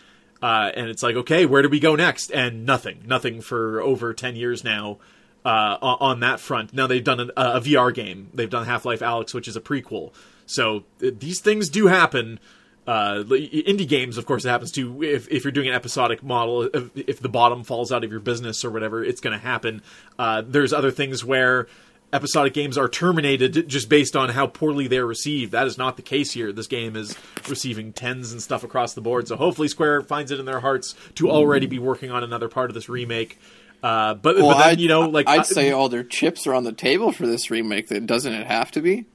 uh, 0.42 0.72
and 0.76 0.90
it's 0.90 1.04
like, 1.04 1.16
okay, 1.16 1.46
where 1.46 1.62
do 1.62 1.70
we 1.70 1.80
go 1.80 1.96
next? 1.96 2.32
And 2.32 2.66
nothing, 2.66 3.04
nothing 3.06 3.42
for 3.42 3.82
over 3.82 4.14
ten 4.14 4.36
years 4.36 4.64
now. 4.64 4.98
Uh, 5.44 5.76
on, 5.82 6.20
that 6.20 6.40
front, 6.40 6.72
now 6.72 6.86
they've 6.86 7.04
done 7.04 7.20
an, 7.20 7.32
a 7.36 7.60
VR 7.60 7.92
game. 7.92 8.30
They've 8.32 8.48
done 8.48 8.68
Half 8.68 8.86
Life 8.86 9.00
Alyx, 9.00 9.34
which 9.34 9.48
is 9.48 9.56
a 9.56 9.60
prequel. 9.60 10.14
So 10.46 10.84
uh, 11.04 11.10
these 11.18 11.40
things 11.40 11.68
do 11.68 11.88
happen. 11.88 12.40
Uh, 12.86 13.24
indie 13.24 13.88
games, 13.88 14.18
of 14.20 14.28
course, 14.28 14.46
it 14.46 14.50
happens 14.50 14.72
to. 14.74 15.02
If, 15.02 15.28
if 15.30 15.44
you're 15.44 15.52
doing 15.52 15.68
an 15.68 15.74
episodic 15.74 16.22
model, 16.22 16.64
if, 16.64 16.92
if 16.96 17.20
the 17.20 17.30
bottom 17.30 17.64
falls 17.64 17.92
out 17.92 18.04
of 18.04 18.12
your 18.12 18.20
business 18.20 18.64
or 18.64 18.70
whatever, 18.70 19.04
it's 19.04 19.20
going 19.22 19.34
to 19.38 19.44
happen. 19.44 19.82
Uh, 20.20 20.44
there's 20.46 20.74
other 20.74 20.92
things 20.92 21.26
where 21.26 21.68
episodic 22.14 22.54
games 22.54 22.78
are 22.78 22.88
terminated 22.90 23.68
just 23.68 23.90
based 23.90 24.16
on 24.16 24.30
how 24.30 24.48
poorly 24.48 24.88
they're 24.88 25.06
received. 25.06 25.52
That 25.52 25.68
is 25.68 25.78
not 25.78 25.96
the 25.98 26.04
case 26.04 26.32
here. 26.32 26.52
This 26.52 26.68
game 26.68 26.96
is 26.96 27.16
receiving 27.50 27.94
tens 27.94 28.32
and 28.32 28.42
stuff 28.42 28.64
across 28.64 28.94
the 28.94 29.02
board. 29.02 29.28
So 29.28 29.36
hopefully, 29.36 29.68
Square 29.68 30.04
finds 30.04 30.32
it 30.32 30.40
in 30.40 30.46
their 30.46 30.60
hearts 30.60 30.96
to 31.16 31.30
already 31.30 31.68
be 31.68 31.80
working 31.80 32.12
on 32.12 32.24
another 32.24 32.50
part 32.50 32.70
of 32.70 32.74
this 32.74 32.90
remake. 32.90 33.38
Uh, 33.84 34.14
but, 34.14 34.36
Well, 34.38 34.50
but 34.54 34.64
then 34.64 34.80
you 34.80 34.88
know, 34.88 35.10
like 35.10 35.28
I'd 35.28 35.40
I- 35.40 35.44
say 35.44 35.72
all 35.72 35.90
their 35.90 36.04
chips 36.04 36.46
are 36.46 36.54
on 36.54 36.64
the 36.64 36.72
table 36.72 37.12
for 37.12 37.26
this 37.26 37.50
remake. 37.50 37.88
That 37.88 38.06
doesn't 38.06 38.34
it 38.34 38.46
have 38.46 38.72
to 38.72 38.82
be? 38.82 39.06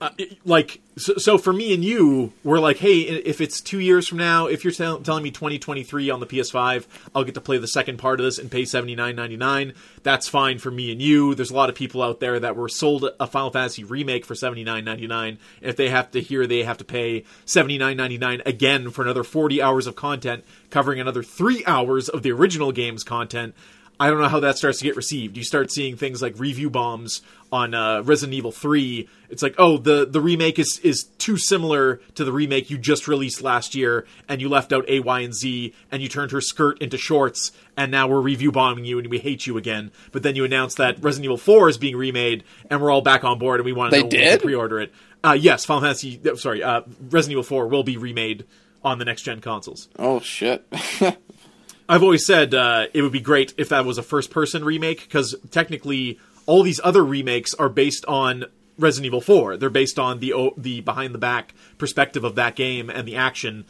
Uh, 0.00 0.10
like 0.44 0.80
so, 0.96 1.14
so 1.16 1.38
for 1.38 1.52
me 1.52 1.72
and 1.72 1.84
you 1.84 2.32
we're 2.42 2.58
like 2.58 2.78
hey 2.78 3.00
if 3.00 3.40
it's 3.40 3.60
two 3.60 3.78
years 3.78 4.08
from 4.08 4.18
now 4.18 4.46
if 4.46 4.64
you're 4.64 4.72
tell- 4.72 4.98
telling 4.98 5.22
me 5.22 5.30
2023 5.30 6.10
on 6.10 6.20
the 6.20 6.26
ps5 6.26 6.84
i'll 7.14 7.24
get 7.24 7.34
to 7.34 7.40
play 7.40 7.58
the 7.58 7.68
second 7.68 7.96
part 7.96 8.18
of 8.18 8.24
this 8.24 8.38
and 8.38 8.50
pay 8.50 8.62
79.99 8.62 9.72
that's 10.04 10.28
fine 10.28 10.58
for 10.58 10.70
me 10.70 10.92
and 10.92 11.02
you. 11.02 11.34
There's 11.34 11.50
a 11.50 11.56
lot 11.56 11.70
of 11.70 11.74
people 11.74 12.02
out 12.02 12.20
there 12.20 12.38
that 12.38 12.54
were 12.54 12.68
sold 12.68 13.08
a 13.18 13.26
final 13.26 13.50
fantasy 13.50 13.82
remake 13.82 14.24
for 14.24 14.34
79.99 14.34 15.38
if 15.62 15.76
they 15.76 15.88
have 15.88 16.10
to 16.12 16.20
hear 16.20 16.46
they 16.46 16.62
have 16.62 16.78
to 16.78 16.84
pay 16.84 17.24
79.99 17.46 18.46
again 18.46 18.90
for 18.90 19.02
another 19.02 19.24
40 19.24 19.62
hours 19.62 19.86
of 19.86 19.96
content 19.96 20.44
covering 20.70 21.00
another 21.00 21.22
three 21.22 21.64
hours 21.66 22.08
of 22.08 22.22
the 22.22 22.30
original 22.30 22.70
game's 22.70 23.02
content 23.02 23.54
I 24.00 24.10
don't 24.10 24.20
know 24.20 24.28
how 24.28 24.40
that 24.40 24.58
starts 24.58 24.78
to 24.78 24.84
get 24.84 24.96
received. 24.96 25.36
You 25.36 25.44
start 25.44 25.70
seeing 25.70 25.96
things 25.96 26.20
like 26.20 26.38
review 26.38 26.68
bombs 26.68 27.22
on 27.52 27.74
uh, 27.74 28.02
Resident 28.02 28.34
Evil 28.34 28.50
3. 28.50 29.08
It's 29.30 29.42
like, 29.42 29.54
oh, 29.56 29.78
the, 29.78 30.04
the 30.04 30.20
remake 30.20 30.58
is, 30.58 30.80
is 30.82 31.04
too 31.18 31.36
similar 31.36 32.00
to 32.16 32.24
the 32.24 32.32
remake 32.32 32.70
you 32.70 32.76
just 32.78 33.06
released 33.06 33.40
last 33.40 33.74
year, 33.76 34.04
and 34.28 34.40
you 34.40 34.48
left 34.48 34.72
out 34.72 34.84
A, 34.88 34.98
Y, 34.98 35.20
and 35.20 35.32
Z, 35.32 35.72
and 35.92 36.02
you 36.02 36.08
turned 36.08 36.32
her 36.32 36.40
skirt 36.40 36.82
into 36.82 36.98
shorts, 36.98 37.52
and 37.76 37.92
now 37.92 38.08
we're 38.08 38.20
review 38.20 38.50
bombing 38.50 38.84
you 38.84 38.98
and 38.98 39.06
we 39.08 39.18
hate 39.18 39.46
you 39.46 39.56
again. 39.56 39.92
But 40.10 40.24
then 40.24 40.34
you 40.34 40.44
announce 40.44 40.74
that 40.74 41.00
Resident 41.02 41.26
Evil 41.26 41.36
4 41.36 41.68
is 41.68 41.78
being 41.78 41.96
remade, 41.96 42.42
and 42.68 42.82
we're 42.82 42.90
all 42.90 43.02
back 43.02 43.22
on 43.22 43.38
board, 43.38 43.60
and 43.60 43.64
we 43.64 43.72
want 43.72 43.92
to 43.92 43.96
They 43.96 44.02
know 44.02 44.08
when 44.08 44.12
we 44.12 44.18
can 44.18 44.30
did? 44.38 44.42
pre-order 44.42 44.80
it. 44.80 44.92
Uh, 45.22 45.36
yes, 45.38 45.64
Final 45.64 45.82
Fantasy, 45.82 46.20
uh, 46.28 46.34
sorry, 46.34 46.62
uh, 46.64 46.82
Resident 47.10 47.32
Evil 47.32 47.44
4 47.44 47.68
will 47.68 47.84
be 47.84 47.96
remade 47.96 48.44
on 48.82 48.98
the 48.98 49.04
next 49.04 49.22
gen 49.22 49.40
consoles. 49.40 49.88
Oh 49.98 50.18
shit! 50.20 50.66
I've 51.88 52.02
always 52.02 52.24
said 52.24 52.54
uh, 52.54 52.86
it 52.94 53.02
would 53.02 53.12
be 53.12 53.20
great 53.20 53.52
if 53.58 53.68
that 53.68 53.84
was 53.84 53.98
a 53.98 54.02
first 54.02 54.30
person 54.30 54.64
remake 54.64 55.00
because 55.00 55.34
technically 55.50 56.18
all 56.46 56.62
these 56.62 56.80
other 56.82 57.04
remakes 57.04 57.52
are 57.54 57.68
based 57.68 58.04
on 58.06 58.46
Resident 58.78 59.06
Evil 59.06 59.20
4. 59.20 59.56
They're 59.56 59.70
based 59.70 59.98
on 59.98 60.20
the 60.20 60.52
the 60.56 60.80
behind 60.80 61.14
the 61.14 61.18
back 61.18 61.54
perspective 61.78 62.24
of 62.24 62.34
that 62.36 62.56
game 62.56 62.88
and 62.90 63.06
the 63.06 63.16
action 63.16 63.66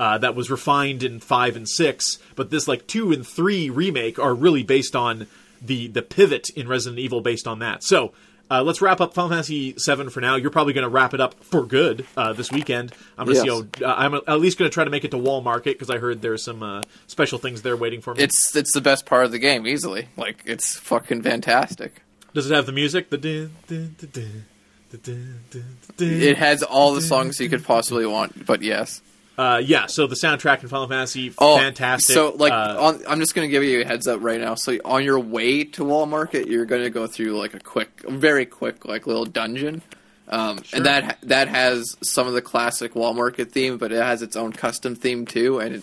uh, 0.00 0.18
that 0.18 0.34
was 0.34 0.50
refined 0.50 1.02
in 1.02 1.20
5 1.20 1.56
and 1.56 1.68
6, 1.68 2.18
but 2.36 2.50
this 2.50 2.68
like 2.68 2.86
2 2.86 3.12
and 3.12 3.26
3 3.26 3.68
remake 3.68 4.18
are 4.18 4.34
really 4.34 4.62
based 4.62 4.96
on 4.96 5.26
the 5.60 5.88
the 5.88 6.02
pivot 6.02 6.48
in 6.50 6.68
Resident 6.68 6.98
Evil 6.98 7.20
based 7.20 7.46
on 7.46 7.58
that. 7.58 7.82
So, 7.82 8.12
uh, 8.50 8.62
let's 8.62 8.80
wrap 8.80 9.00
up 9.00 9.14
Final 9.14 9.30
Fantasy 9.30 9.72
VII 9.72 10.08
for 10.10 10.20
now. 10.20 10.36
You're 10.36 10.50
probably 10.50 10.72
going 10.72 10.84
to 10.84 10.88
wrap 10.88 11.14
it 11.14 11.20
up 11.20 11.42
for 11.44 11.64
good 11.64 12.06
uh, 12.16 12.32
this 12.32 12.50
weekend. 12.50 12.92
I'm 13.18 13.26
going 13.26 13.36
to 13.36 13.44
Yes. 13.46 13.60
see 13.78 13.84
how 13.84 13.90
uh, 13.90 13.94
I'm 13.96 14.14
at 14.14 14.40
least 14.40 14.58
going 14.58 14.70
to 14.70 14.72
try 14.74 14.84
to 14.84 14.90
make 14.90 15.04
it 15.04 15.10
to 15.12 15.18
Wall 15.18 15.40
Market 15.40 15.76
because 15.78 15.90
I 15.90 15.98
heard 15.98 16.22
there's 16.22 16.42
some 16.42 16.62
uh, 16.62 16.82
special 17.06 17.38
things 17.38 17.62
there 17.62 17.76
waiting 17.76 18.00
for 18.00 18.14
me. 18.14 18.22
it's 18.22 18.54
it's 18.56 18.72
the 18.72 18.80
best 18.80 19.06
part 19.06 19.24
of 19.24 19.32
the 19.32 19.38
game, 19.38 19.66
easily. 19.66 20.08
Like 20.16 20.42
it's 20.46 20.76
fucking 20.76 21.22
fantastic. 21.22 22.02
Does 22.34 22.50
it 22.50 22.54
have 22.54 22.66
the 22.66 22.72
music? 22.72 23.10
The 23.10 23.18
dun, 23.18 23.50
dun, 23.66 23.96
dun, 23.98 24.10
dun, 24.12 24.44
dun, 24.90 25.00
dun, 25.02 25.40
dun, 25.50 25.64
dun. 25.96 26.08
It 26.08 26.36
has 26.38 26.62
all 26.62 26.94
the 26.94 27.00
songs 27.02 27.40
you 27.40 27.48
could 27.48 27.64
possibly 27.64 28.06
want. 28.06 28.46
But 28.46 28.62
yes. 28.62 29.02
Uh, 29.38 29.62
yeah. 29.64 29.86
So 29.86 30.06
the 30.06 30.16
soundtrack 30.16 30.62
in 30.62 30.68
Final 30.68 30.88
Fantasy, 30.88 31.32
Oh, 31.38 31.56
fantastic. 31.56 32.12
So, 32.14 32.32
like, 32.36 32.52
Uh, 32.52 32.76
on, 32.78 33.00
I'm 33.08 33.20
just 33.20 33.34
going 33.34 33.48
to 33.48 33.50
give 33.50 33.62
you 33.64 33.80
a 33.80 33.84
heads 33.84 34.06
up 34.06 34.20
right 34.22 34.40
now. 34.40 34.54
So, 34.56 34.76
on 34.84 35.04
your 35.04 35.18
way 35.20 35.64
to 35.64 35.84
Wall 35.84 36.04
Market, 36.06 36.48
you're 36.48 36.64
going 36.66 36.82
to 36.82 36.90
go 36.90 37.06
through 37.06 37.38
like 37.38 37.54
a 37.54 37.60
quick, 37.60 38.02
very 38.08 38.44
quick, 38.44 38.84
like 38.84 39.06
little 39.06 39.24
dungeon, 39.24 39.80
um, 40.28 40.62
Sure. 40.62 40.76
and 40.78 40.86
that 40.86 41.18
that 41.22 41.48
has 41.48 41.96
some 42.02 42.26
of 42.26 42.34
the 42.34 42.42
classic 42.42 42.94
Wall 42.94 43.14
Market 43.14 43.52
theme, 43.52 43.78
but 43.78 43.92
it 43.92 44.02
has 44.02 44.20
its 44.22 44.36
own 44.36 44.52
custom 44.52 44.94
theme 44.96 45.24
too. 45.24 45.58
And 45.60 45.76
it, 45.76 45.82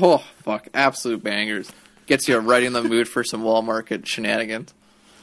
oh 0.00 0.24
fuck, 0.42 0.66
absolute 0.74 1.22
bangers! 1.22 1.70
Gets 2.06 2.26
you 2.28 2.38
right 2.38 2.62
in 2.62 2.72
the 2.72 2.82
mood 2.82 3.08
for 3.08 3.22
some 3.22 3.42
Wall 3.44 3.62
Market 3.62 4.08
shenanigans. 4.08 4.74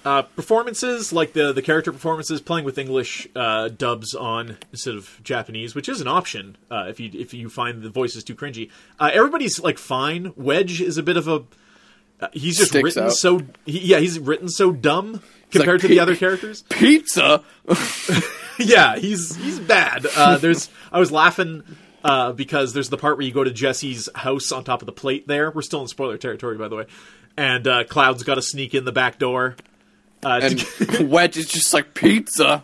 Uh, 0.07 0.21
performances 0.21 1.11
like 1.11 1.33
the 1.33 1.51
the 1.51 1.61
character 1.61 1.91
performances 1.91 2.39
playing 2.39 2.63
with 2.63 2.77
English 2.77 3.27
uh, 3.35 3.67
dubs 3.67 4.15
on 4.15 4.57
instead 4.71 4.95
of 4.95 5.19
Japanese, 5.21 5.75
which 5.75 5.89
is 5.89 5.99
an 5.99 6.07
option 6.07 6.55
uh, 6.71 6.85
if 6.87 6.97
you 6.97 7.11
if 7.13 7.33
you 7.33 7.49
find 7.49 7.83
the 7.83 7.89
voices 7.89 8.23
too 8.23 8.33
cringy. 8.33 8.71
Uh, 9.01 9.11
everybody's 9.13 9.59
like 9.59 9.77
fine. 9.77 10.31
Wedge 10.37 10.79
is 10.79 10.97
a 10.97 11.03
bit 11.03 11.17
of 11.17 11.27
a 11.27 11.43
uh, 12.21 12.29
he's 12.31 12.57
just 12.57 12.69
Sticks 12.69 12.85
written 12.85 13.03
out. 13.03 13.11
so 13.11 13.41
he, 13.65 13.79
yeah 13.79 13.99
he's 13.99 14.17
written 14.17 14.47
so 14.47 14.71
dumb 14.71 15.21
compared 15.51 15.81
to 15.81 15.89
the 15.89 15.99
other 15.99 16.15
characters. 16.15 16.61
Pizza. 16.69 17.43
yeah, 18.59 18.95
he's 18.95 19.35
he's 19.35 19.59
bad. 19.59 20.05
Uh, 20.15 20.37
there's 20.37 20.69
I 20.89 21.01
was 21.01 21.11
laughing 21.11 21.63
uh, 22.05 22.31
because 22.31 22.71
there's 22.71 22.87
the 22.87 22.97
part 22.97 23.17
where 23.17 23.25
you 23.25 23.33
go 23.33 23.43
to 23.43 23.51
Jessie's 23.51 24.07
house 24.15 24.53
on 24.53 24.63
top 24.63 24.81
of 24.81 24.85
the 24.85 24.93
plate. 24.93 25.27
There, 25.27 25.51
we're 25.51 25.63
still 25.63 25.81
in 25.81 25.89
spoiler 25.89 26.17
territory, 26.17 26.57
by 26.57 26.69
the 26.69 26.77
way. 26.77 26.85
And 27.35 27.67
uh, 27.67 27.83
Cloud's 27.83 28.23
got 28.23 28.35
to 28.35 28.41
sneak 28.41 28.73
in 28.73 28.85
the 28.85 28.93
back 28.93 29.19
door, 29.19 29.57
Uh, 30.23 30.39
to 30.39 30.65
And 30.99 31.09
Wedge 31.11 31.37
is 31.37 31.47
just 31.47 31.73
like 31.73 31.93
pizza. 31.93 32.63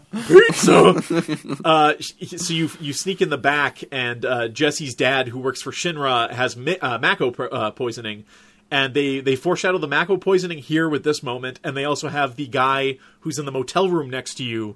so, 0.53 0.89
uh, 1.65 1.93
so 1.99 2.53
you 2.53 2.69
you 2.79 2.93
sneak 2.93 3.21
in 3.21 3.29
the 3.29 3.37
back, 3.37 3.83
and 3.91 4.25
uh, 4.25 4.47
Jessie's 4.47 4.95
dad, 4.95 5.27
who 5.27 5.39
works 5.39 5.61
for 5.61 5.71
Shinra, 5.71 6.31
has 6.31 6.57
mi- 6.57 6.79
uh, 6.79 6.97
Mako 6.97 7.31
po- 7.31 7.43
uh, 7.47 7.71
poisoning, 7.71 8.25
and 8.71 8.93
they 8.93 9.19
they 9.19 9.35
foreshadow 9.35 9.77
the 9.77 9.87
Mako 9.87 10.17
poisoning 10.17 10.57
here 10.57 10.89
with 10.89 11.03
this 11.03 11.21
moment, 11.21 11.59
and 11.63 11.77
they 11.77 11.85
also 11.85 12.09
have 12.09 12.35
the 12.35 12.47
guy 12.47 12.97
who's 13.21 13.37
in 13.37 13.45
the 13.45 13.51
motel 13.51 13.87
room 13.89 14.09
next 14.09 14.35
to 14.35 14.43
you. 14.43 14.75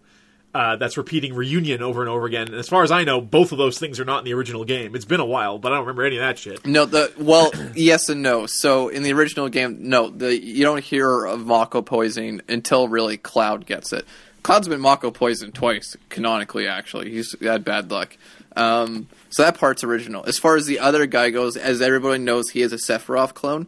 Uh, 0.53 0.75
that's 0.77 0.97
repeating 0.97 1.35
reunion 1.35 1.83
over 1.83 2.01
and 2.01 2.09
over 2.09 2.25
again. 2.25 2.47
And 2.47 2.55
as 2.55 2.67
far 2.67 2.81
as 2.81 2.89
I 2.89 3.03
know, 3.03 3.21
both 3.21 3.51
of 3.51 3.59
those 3.59 3.77
things 3.77 3.99
are 3.99 4.05
not 4.05 4.19
in 4.19 4.25
the 4.25 4.33
original 4.33 4.65
game. 4.65 4.95
It's 4.95 5.05
been 5.05 5.19
a 5.19 5.25
while, 5.25 5.59
but 5.59 5.71
I 5.71 5.75
don't 5.75 5.85
remember 5.85 6.05
any 6.05 6.17
of 6.17 6.21
that 6.21 6.39
shit. 6.39 6.65
No, 6.65 6.85
the 6.85 7.13
well, 7.19 7.51
yes 7.75 8.09
and 8.09 8.23
no. 8.23 8.47
So 8.47 8.87
in 8.87 9.03
the 9.03 9.13
original 9.13 9.49
game, 9.49 9.89
no, 9.89 10.09
the 10.09 10.35
you 10.35 10.63
don't 10.63 10.83
hear 10.83 11.25
of 11.25 11.45
Mako 11.45 11.83
poisoning 11.83 12.41
until 12.47 12.87
really 12.87 13.17
Cloud 13.17 13.67
gets 13.67 13.93
it. 13.93 14.05
Cloud's 14.41 14.67
been 14.67 14.79
Mako 14.79 15.11
poisoned 15.11 15.53
twice, 15.53 15.95
canonically. 16.09 16.67
Actually, 16.67 17.11
he's 17.11 17.35
had 17.41 17.63
bad 17.65 17.91
luck. 17.91 18.17
Um, 18.55 19.09
so 19.29 19.43
that 19.43 19.59
part's 19.59 19.83
original. 19.83 20.23
As 20.25 20.39
far 20.39 20.55
as 20.55 20.65
the 20.65 20.79
other 20.79 21.05
guy 21.05 21.29
goes, 21.29 21.55
as 21.57 21.81
everybody 21.81 22.23
knows, 22.23 22.49
he 22.49 22.61
is 22.61 22.73
a 22.73 22.77
Sephiroth 22.77 23.33
clone. 23.33 23.67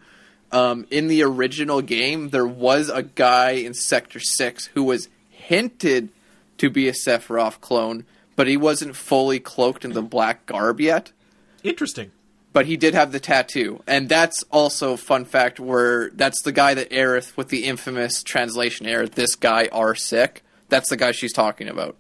Um, 0.51 0.88
in 0.89 1.07
the 1.07 1.21
original 1.24 1.81
game, 1.81 2.29
there 2.29 2.48
was 2.48 2.89
a 2.89 3.03
guy 3.03 3.51
in 3.51 3.74
Sector 3.75 4.21
Six 4.21 4.67
who 4.67 4.83
was 4.83 5.09
hinted 5.29 6.09
to 6.59 6.69
be 6.69 6.87
a 6.87 6.93
Sephiroth 6.93 7.59
clone, 7.61 8.05
but 8.35 8.47
he 8.47 8.55
wasn't 8.57 8.95
fully 8.95 9.39
cloaked 9.39 9.83
in 9.83 9.93
the 9.93 10.01
black 10.01 10.45
garb 10.45 10.79
yet 10.79 11.11
Interesting. 11.63 12.11
but 12.53 12.65
he 12.67 12.77
did 12.77 12.93
have 12.93 13.11
the 13.11 13.19
tattoo, 13.19 13.81
and 13.85 14.07
that's 14.07 14.43
also 14.51 14.95
fun 14.95 15.25
fact. 15.25 15.59
Where 15.59 16.09
that's 16.11 16.41
the 16.41 16.51
guy 16.51 16.73
that 16.73 16.89
Aerith 16.91 17.35
with 17.35 17.49
the 17.49 17.65
infamous 17.65 18.23
translation 18.23 18.85
error. 18.87 19.07
This 19.07 19.35
guy 19.35 19.67
are 19.71 19.95
sick. 19.95 20.43
That's 20.69 20.89
the 20.89 20.97
guy 20.97 21.11
she's 21.11 21.33
talking 21.33 21.67
about. 21.67 21.97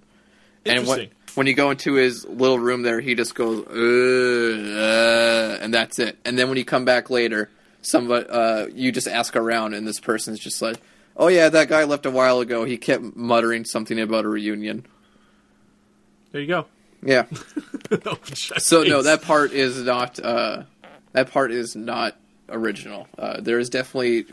Interesting. 0.65 0.99
And 0.99 1.09
when 1.09 1.09
when 1.35 1.47
you 1.47 1.53
go 1.53 1.71
into 1.71 1.93
his 1.93 2.25
little 2.25 2.59
room 2.59 2.83
there, 2.83 2.99
he 3.01 3.15
just 3.15 3.35
goes, 3.35 3.65
"Ugh, 3.67 4.77
uh," 4.77 5.57
and 5.63 5.73
that's 5.73 5.99
it. 5.99 6.17
And 6.25 6.37
then 6.37 6.49
when 6.49 6.57
you 6.57 6.65
come 6.65 6.85
back 6.85 7.09
later, 7.09 7.49
somebody 7.81 8.27
uh, 8.29 8.67
you 8.73 8.91
just 8.91 9.07
ask 9.07 9.35
around, 9.35 9.73
and 9.73 9.87
this 9.87 9.99
person's 9.99 10.39
just 10.39 10.61
like, 10.61 10.77
"Oh 11.19 11.27
yeah, 11.27 11.49
that 11.49 11.67
guy 11.69 11.83
left 11.83 12.07
a 12.07 12.11
while 12.11 12.39
ago. 12.39 12.63
He 12.65 12.77
kept 12.77 13.15
muttering 13.15 13.65
something 13.65 13.99
about 13.99 14.25
a 14.25 14.29
reunion." 14.29 14.85
There 16.31 16.41
you 16.41 16.47
go. 16.47 16.65
Yeah. 17.03 17.25
Oh, 18.05 18.19
So 18.33 18.83
no, 18.83 19.01
that 19.01 19.23
part 19.23 19.51
is 19.51 19.81
not. 19.81 20.19
Uh, 20.19 20.63
that 21.13 21.31
part 21.31 21.51
is 21.51 21.75
not 21.75 22.15
original. 22.49 23.07
Uh, 23.17 23.41
there 23.41 23.57
is 23.57 23.67
definitely, 23.71 24.25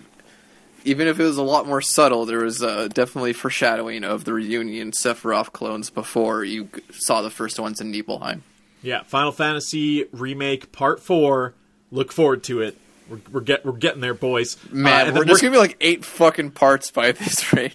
even 0.85 1.07
if 1.09 1.19
it 1.19 1.23
was 1.23 1.38
a 1.38 1.43
lot 1.43 1.66
more 1.66 1.81
subtle, 1.81 2.26
there 2.26 2.40
was 2.45 2.62
uh, 2.62 2.88
definitely 2.93 3.33
foreshadowing 3.33 4.05
of 4.05 4.25
the 4.25 4.35
reunion 4.35 4.90
Sephiroth 4.90 5.52
clones 5.52 5.88
before 5.88 6.45
you 6.45 6.69
saw 6.90 7.23
the 7.23 7.31
first 7.31 7.59
ones 7.59 7.81
in 7.81 7.90
Nibelheim. 7.90 8.43
Yeah, 8.83 9.05
Final 9.05 9.33
Fantasy 9.33 10.05
remake 10.12 10.71
part 10.71 11.00
four. 11.00 11.55
Look 11.90 12.12
forward 12.12 12.43
to 12.45 12.61
it. 12.61 12.76
We're 13.09 13.21
we're, 13.33 13.41
get, 13.41 13.65
we're 13.65 13.73
getting 13.73 14.01
there, 14.01 14.15
boys. 14.15 14.57
Uh, 14.65 14.75
Man, 14.75 15.07
and 15.09 15.17
we're 15.17 15.25
just 15.25 15.41
gonna 15.43 15.53
be 15.53 15.59
like 15.59 15.77
eight 15.81 16.05
fucking 16.05 16.51
parts 16.53 16.91
by 16.91 17.13
this 17.13 17.53
rate. 17.53 17.75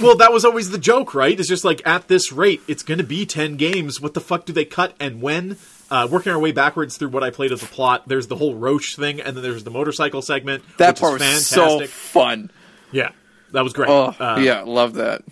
well, 0.00 0.16
that 0.16 0.32
was 0.32 0.44
always 0.44 0.70
the 0.70 0.78
joke, 0.78 1.14
right? 1.14 1.38
It's 1.38 1.48
just 1.48 1.64
like 1.64 1.80
at 1.86 2.08
this 2.08 2.32
rate, 2.32 2.60
it's 2.66 2.82
going 2.82 2.98
to 2.98 3.04
be 3.04 3.26
ten 3.26 3.56
games. 3.56 4.00
What 4.00 4.14
the 4.14 4.20
fuck 4.20 4.44
do 4.46 4.52
they 4.52 4.64
cut 4.64 4.94
and 4.98 5.20
when? 5.22 5.56
Uh, 5.88 6.08
working 6.10 6.32
our 6.32 6.38
way 6.38 6.50
backwards 6.50 6.96
through 6.96 7.10
what 7.10 7.22
I 7.22 7.30
played 7.30 7.52
as 7.52 7.62
a 7.62 7.66
plot. 7.66 8.08
There's 8.08 8.26
the 8.26 8.34
whole 8.34 8.56
Roche 8.56 8.96
thing, 8.96 9.20
and 9.20 9.36
then 9.36 9.42
there's 9.44 9.62
the 9.62 9.70
motorcycle 9.70 10.20
segment. 10.20 10.64
That 10.78 10.98
part 10.98 11.20
was 11.20 11.46
so 11.46 11.86
fun. 11.86 12.50
yeah, 12.90 13.10
that 13.52 13.62
was 13.62 13.72
great. 13.72 13.88
Oh 13.88 14.14
Uh, 14.18 14.38
yeah, 14.40 14.62
love 14.62 14.94
that. 14.94 15.22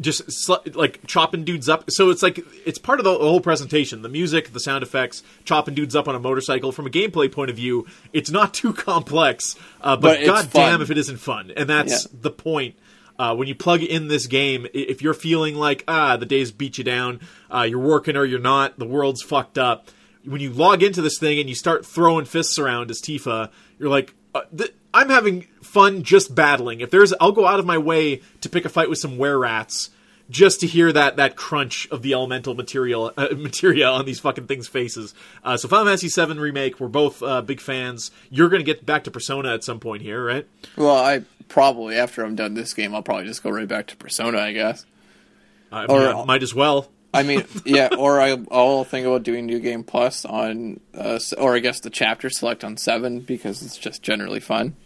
Just 0.00 0.30
sl- 0.30 0.54
like 0.74 1.04
chopping 1.06 1.44
dudes 1.44 1.68
up. 1.68 1.90
So 1.90 2.10
it's 2.10 2.22
like 2.22 2.40
it's 2.64 2.78
part 2.78 3.00
of 3.00 3.04
the 3.04 3.12
whole 3.16 3.40
presentation. 3.40 4.02
The 4.02 4.08
music, 4.08 4.52
the 4.52 4.60
sound 4.60 4.82
effects, 4.82 5.22
chopping 5.44 5.74
dudes 5.74 5.96
up 5.96 6.06
on 6.08 6.14
a 6.14 6.20
motorcycle. 6.20 6.70
From 6.72 6.86
a 6.86 6.90
gameplay 6.90 7.30
point 7.30 7.50
of 7.50 7.56
view, 7.56 7.86
it's 8.12 8.30
not 8.30 8.54
too 8.60 8.72
complex, 8.72 9.56
uh, 9.80 9.96
but, 9.96 10.02
But 10.02 10.20
it's 10.20 10.28
god 10.28 10.50
damn 10.52 10.82
if 10.82 10.90
it 10.90 10.98
isn't 10.98 11.18
fun. 11.18 11.52
And 11.56 11.68
that's 11.68 12.04
Yeah. 12.04 12.18
the 12.22 12.30
point. 12.30 12.76
Uh, 13.18 13.34
when 13.34 13.48
you 13.48 13.54
plug 13.56 13.82
in 13.82 14.06
this 14.06 14.28
game, 14.28 14.68
if 14.72 15.02
you're 15.02 15.12
feeling 15.14 15.56
like 15.56 15.82
ah 15.88 16.16
the 16.16 16.26
days 16.26 16.52
beat 16.52 16.78
you 16.78 16.84
down, 16.84 17.20
uh, 17.52 17.62
you're 17.68 17.80
working 17.80 18.16
or 18.16 18.24
you're 18.24 18.38
not, 18.38 18.78
the 18.78 18.84
world's 18.86 19.22
fucked 19.22 19.58
up. 19.58 19.88
When 20.24 20.40
you 20.40 20.50
log 20.50 20.84
into 20.84 21.02
this 21.02 21.18
thing 21.18 21.40
and 21.40 21.48
you 21.48 21.56
start 21.56 21.84
throwing 21.84 22.26
fists 22.26 22.58
around 22.60 22.90
as 22.92 23.00
Tifa, 23.00 23.50
you're 23.78 23.88
like, 23.88 24.14
uh, 24.36 24.42
th- 24.56 24.72
I'm 24.94 25.08
having 25.08 25.46
fun 25.62 26.02
just 26.04 26.34
battling. 26.34 26.80
If 26.80 26.90
there's, 26.90 27.12
I'll 27.20 27.32
go 27.32 27.44
out 27.46 27.58
of 27.58 27.66
my 27.66 27.76
way 27.78 28.22
to 28.40 28.48
pick 28.48 28.64
a 28.64 28.68
fight 28.68 28.88
with 28.88 28.98
some 28.98 29.18
were 29.18 29.36
rats 29.38 29.90
just 30.30 30.60
to 30.60 30.66
hear 30.66 30.92
that 30.92 31.16
that 31.16 31.36
crunch 31.36 31.88
of 31.90 32.02
the 32.02 32.12
elemental 32.12 32.54
material 32.54 33.12
uh, 33.16 33.28
materia 33.36 33.88
on 33.88 34.04
these 34.04 34.20
fucking 34.20 34.46
things' 34.46 34.68
faces. 34.68 35.14
Uh, 35.42 35.56
so 35.56 35.68
Final 35.68 35.86
Fantasy 35.86 36.08
VII 36.08 36.38
remake, 36.38 36.80
we're 36.80 36.88
both 36.88 37.22
uh, 37.22 37.40
big 37.42 37.60
fans. 37.60 38.10
You're 38.30 38.48
going 38.48 38.60
to 38.60 38.64
get 38.64 38.84
back 38.84 39.04
to 39.04 39.10
Persona 39.10 39.54
at 39.54 39.64
some 39.64 39.80
point 39.80 40.02
here, 40.02 40.24
right? 40.24 40.46
Well, 40.76 40.96
I 40.96 41.22
probably 41.48 41.96
after 41.96 42.24
I'm 42.24 42.36
done 42.36 42.54
this 42.54 42.74
game, 42.74 42.94
I'll 42.94 43.02
probably 43.02 43.24
just 43.26 43.42
go 43.42 43.50
right 43.50 43.68
back 43.68 43.86
to 43.88 43.96
Persona, 43.96 44.38
I 44.38 44.52
guess. 44.52 44.84
I 45.72 45.86
mean, 45.86 45.90
Or- 45.90 46.14
I 46.14 46.24
might 46.24 46.42
as 46.42 46.54
well. 46.54 46.90
I 47.14 47.22
mean, 47.22 47.44
yeah, 47.64 47.88
or 47.98 48.20
I, 48.20 48.36
I'll 48.50 48.84
think 48.84 49.06
about 49.06 49.22
doing 49.22 49.46
New 49.46 49.60
Game 49.60 49.82
Plus 49.82 50.26
on, 50.26 50.78
uh, 50.94 51.18
or 51.38 51.56
I 51.56 51.58
guess 51.60 51.80
the 51.80 51.88
chapter 51.88 52.28
select 52.28 52.64
on 52.64 52.76
seven 52.76 53.20
because 53.20 53.62
it's 53.62 53.78
just 53.78 54.02
generally 54.02 54.40
fun. 54.40 54.76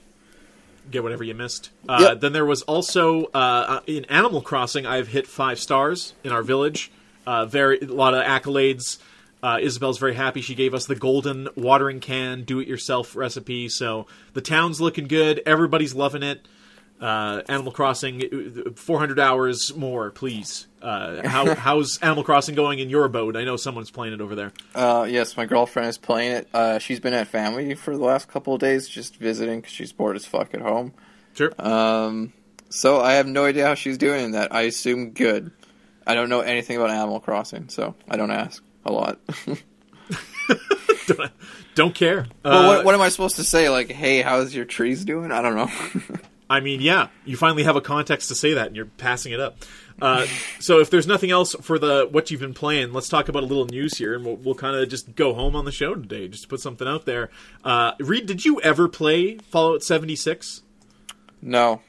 Get 0.90 1.02
whatever 1.02 1.24
you 1.24 1.34
missed. 1.34 1.70
Uh, 1.88 1.98
Yep. 2.00 2.20
Then 2.20 2.32
there 2.32 2.44
was 2.44 2.62
also 2.62 3.26
uh, 3.26 3.80
in 3.86 4.04
Animal 4.06 4.42
Crossing. 4.42 4.84
I've 4.84 5.08
hit 5.08 5.26
five 5.26 5.58
stars 5.58 6.14
in 6.24 6.32
our 6.32 6.42
village. 6.42 6.90
Uh, 7.26 7.46
very 7.46 7.78
a 7.80 7.86
lot 7.86 8.14
of 8.14 8.24
accolades. 8.24 8.98
Uh, 9.42 9.58
Isabelle's 9.60 9.98
very 9.98 10.14
happy. 10.14 10.40
She 10.40 10.54
gave 10.54 10.74
us 10.74 10.86
the 10.86 10.94
golden 10.94 11.48
watering 11.56 12.00
can 12.00 12.42
do-it-yourself 12.42 13.16
recipe. 13.16 13.68
So 13.68 14.06
the 14.34 14.40
town's 14.40 14.80
looking 14.80 15.06
good. 15.08 15.40
Everybody's 15.46 15.94
loving 15.94 16.22
it. 16.22 16.46
Uh, 17.02 17.42
Animal 17.48 17.72
Crossing, 17.72 18.74
400 18.76 19.18
hours 19.18 19.74
more, 19.74 20.10
please. 20.10 20.68
Uh, 20.80 21.26
how, 21.26 21.52
how's 21.56 21.98
Animal 21.98 22.22
Crossing 22.22 22.54
going 22.54 22.78
in 22.78 22.88
your 22.88 23.04
abode? 23.04 23.36
I 23.36 23.42
know 23.42 23.56
someone's 23.56 23.90
playing 23.90 24.14
it 24.14 24.20
over 24.20 24.36
there. 24.36 24.52
Uh, 24.74 25.04
yes, 25.10 25.36
my 25.36 25.44
girlfriend 25.44 25.88
is 25.88 25.98
playing 25.98 26.32
it. 26.32 26.48
Uh, 26.54 26.78
she's 26.78 27.00
been 27.00 27.12
at 27.12 27.26
family 27.26 27.74
for 27.74 27.96
the 27.96 28.04
last 28.04 28.28
couple 28.28 28.54
of 28.54 28.60
days, 28.60 28.88
just 28.88 29.16
visiting 29.16 29.60
because 29.60 29.72
she's 29.72 29.92
bored 29.92 30.14
as 30.14 30.24
fuck 30.24 30.54
at 30.54 30.60
home. 30.60 30.94
Sure. 31.34 31.50
Um, 31.58 32.32
so 32.68 33.00
I 33.00 33.14
have 33.14 33.26
no 33.26 33.46
idea 33.46 33.66
how 33.66 33.74
she's 33.74 33.98
doing 33.98 34.26
in 34.26 34.30
that. 34.32 34.54
I 34.54 34.62
assume 34.62 35.10
good. 35.10 35.50
I 36.06 36.14
don't 36.14 36.28
know 36.28 36.40
anything 36.40 36.76
about 36.76 36.90
Animal 36.90 37.18
Crossing, 37.20 37.68
so 37.68 37.96
I 38.08 38.16
don't 38.16 38.30
ask 38.30 38.62
a 38.84 38.92
lot. 38.92 39.18
don't, 41.06 41.30
don't 41.74 41.94
care. 41.94 42.26
well, 42.44 42.54
Uh, 42.54 42.66
what, 42.76 42.84
what 42.84 42.94
am 42.94 43.00
I 43.00 43.08
supposed 43.08 43.36
to 43.36 43.44
say? 43.44 43.68
Like, 43.70 43.90
hey, 43.90 44.22
how's 44.22 44.54
your 44.54 44.64
trees 44.66 45.04
doing? 45.04 45.32
I 45.32 45.42
don't 45.42 45.56
know. 45.56 45.70
I 46.52 46.60
mean, 46.60 46.82
yeah, 46.82 47.08
you 47.24 47.38
finally 47.38 47.62
have 47.62 47.76
a 47.76 47.80
context 47.80 48.28
to 48.28 48.34
say 48.34 48.52
that, 48.52 48.66
and 48.66 48.76
you're 48.76 48.84
passing 48.84 49.32
it 49.32 49.40
up. 49.40 49.56
Uh, 50.02 50.26
so, 50.60 50.80
if 50.80 50.90
there's 50.90 51.06
nothing 51.06 51.30
else 51.30 51.54
for 51.62 51.78
the 51.78 52.06
what 52.10 52.30
you've 52.30 52.42
been 52.42 52.52
playing, 52.52 52.92
let's 52.92 53.08
talk 53.08 53.30
about 53.30 53.42
a 53.42 53.46
little 53.46 53.64
news 53.64 53.96
here, 53.96 54.14
and 54.14 54.22
we'll, 54.22 54.36
we'll 54.36 54.54
kind 54.54 54.76
of 54.76 54.86
just 54.90 55.14
go 55.14 55.32
home 55.32 55.56
on 55.56 55.64
the 55.64 55.72
show 55.72 55.94
today, 55.94 56.28
just 56.28 56.42
to 56.42 56.48
put 56.50 56.60
something 56.60 56.86
out 56.86 57.06
there. 57.06 57.30
Uh, 57.64 57.92
Reed, 57.98 58.26
did 58.26 58.44
you 58.44 58.60
ever 58.60 58.86
play 58.86 59.38
Fallout 59.38 59.82
76? 59.82 60.60
no. 61.40 61.80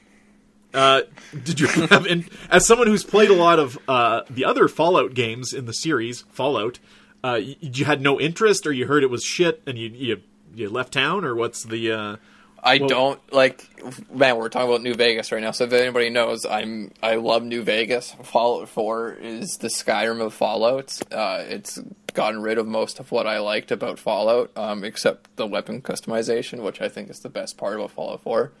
Uh, 0.72 1.02
did 1.44 1.60
you 1.60 1.66
have, 1.90 2.06
in, 2.06 2.26
as 2.50 2.66
someone 2.66 2.88
who's 2.88 3.04
played 3.04 3.28
a 3.28 3.34
lot 3.34 3.58
of 3.58 3.78
uh, 3.86 4.22
the 4.30 4.46
other 4.46 4.66
Fallout 4.66 5.12
games 5.12 5.52
in 5.52 5.66
the 5.66 5.74
series, 5.74 6.22
Fallout, 6.32 6.78
uh, 7.22 7.34
you, 7.34 7.54
you 7.60 7.84
had 7.84 8.00
no 8.00 8.18
interest, 8.18 8.66
or 8.66 8.72
you 8.72 8.86
heard 8.86 9.04
it 9.04 9.10
was 9.10 9.22
shit, 9.22 9.62
and 9.66 9.76
you 9.76 9.90
you, 9.90 10.22
you 10.54 10.70
left 10.70 10.94
town, 10.94 11.22
or 11.22 11.34
what's 11.34 11.64
the? 11.64 12.18
I 12.66 12.78
Well- 12.78 12.88
don't 12.88 13.32
like 13.32 13.68
man, 14.10 14.36
we're 14.38 14.48
talking 14.48 14.68
about 14.68 14.82
New 14.82 14.94
Vegas 14.94 15.30
right 15.30 15.42
now. 15.42 15.50
So 15.50 15.64
if 15.64 15.72
anybody 15.72 16.08
knows, 16.10 16.46
I'm 16.46 16.92
I 17.02 17.16
love 17.16 17.42
New 17.44 17.62
Vegas. 17.62 18.14
Fallout 18.22 18.68
4 18.68 19.18
is 19.20 19.58
the 19.58 19.68
Skyrim 19.68 20.20
of 20.22 20.32
Fallout. 20.32 20.98
Uh, 21.12 21.44
it's 21.46 21.78
gotten 22.14 22.40
rid 22.40 22.56
of 22.58 22.66
most 22.66 22.98
of 23.00 23.12
what 23.12 23.26
I 23.26 23.38
liked 23.38 23.70
about 23.70 23.98
Fallout, 23.98 24.50
um, 24.56 24.82
except 24.84 25.36
the 25.36 25.46
weapon 25.46 25.82
customization, 25.82 26.62
which 26.62 26.80
I 26.80 26.88
think 26.88 27.10
is 27.10 27.20
the 27.20 27.28
best 27.28 27.56
part 27.58 27.74
about 27.74 27.90
Fallout 27.90 28.22
4. 28.22 28.52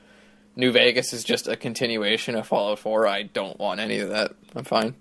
New 0.56 0.70
Vegas 0.70 1.12
is 1.12 1.24
just 1.24 1.48
a 1.48 1.56
continuation 1.56 2.36
of 2.36 2.46
Fallout 2.46 2.78
4. 2.80 3.06
I 3.06 3.22
don't 3.22 3.58
want 3.58 3.80
any 3.80 3.98
of 4.00 4.10
that. 4.10 4.32
I'm 4.54 4.64
fine. 4.64 4.94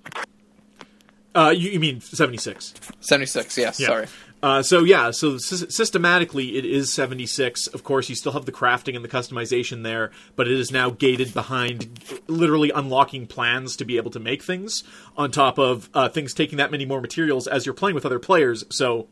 uh, 1.36 1.50
you, 1.56 1.72
you 1.72 1.80
mean 1.80 2.00
76? 2.00 2.74
76, 3.00 3.58
yes, 3.58 3.80
Yeah. 3.80 3.88
sorry. 3.88 4.08
Uh, 4.44 4.62
so 4.62 4.84
yeah, 4.84 5.10
so 5.10 5.38
sy- 5.38 5.68
systematically 5.70 6.58
it 6.58 6.66
is 6.66 6.92
76. 6.92 7.68
Of 7.68 7.86
course, 7.86 8.10
you 8.10 8.16
still 8.16 8.34
have 8.34 8.46
the 8.46 8.52
crafting 8.52 8.94
and 8.94 9.04
the 9.04 9.08
customization 9.10 9.84
there, 9.84 10.12
but 10.36 10.50
it 10.50 10.60
is 10.60 10.70
now 10.70 10.90
gated 10.90 11.34
behind 11.34 12.04
literally 12.28 12.70
unlocking 12.70 13.26
plans 13.26 13.78
to 13.78 13.86
be 13.86 13.96
able 13.96 14.12
to 14.12 14.20
make 14.20 14.44
things. 14.44 14.84
On 15.16 15.32
top 15.32 15.58
of 15.58 15.90
uh, 15.94 16.10
things 16.10 16.34
taking 16.34 16.58
that 16.58 16.72
many 16.72 16.86
more 16.86 17.00
materials 17.00 17.48
as 17.48 17.66
you're 17.66 17.74
playing 17.74 17.96
with 17.96 18.06
other 18.06 18.20
players, 18.20 18.66
so 18.70 19.08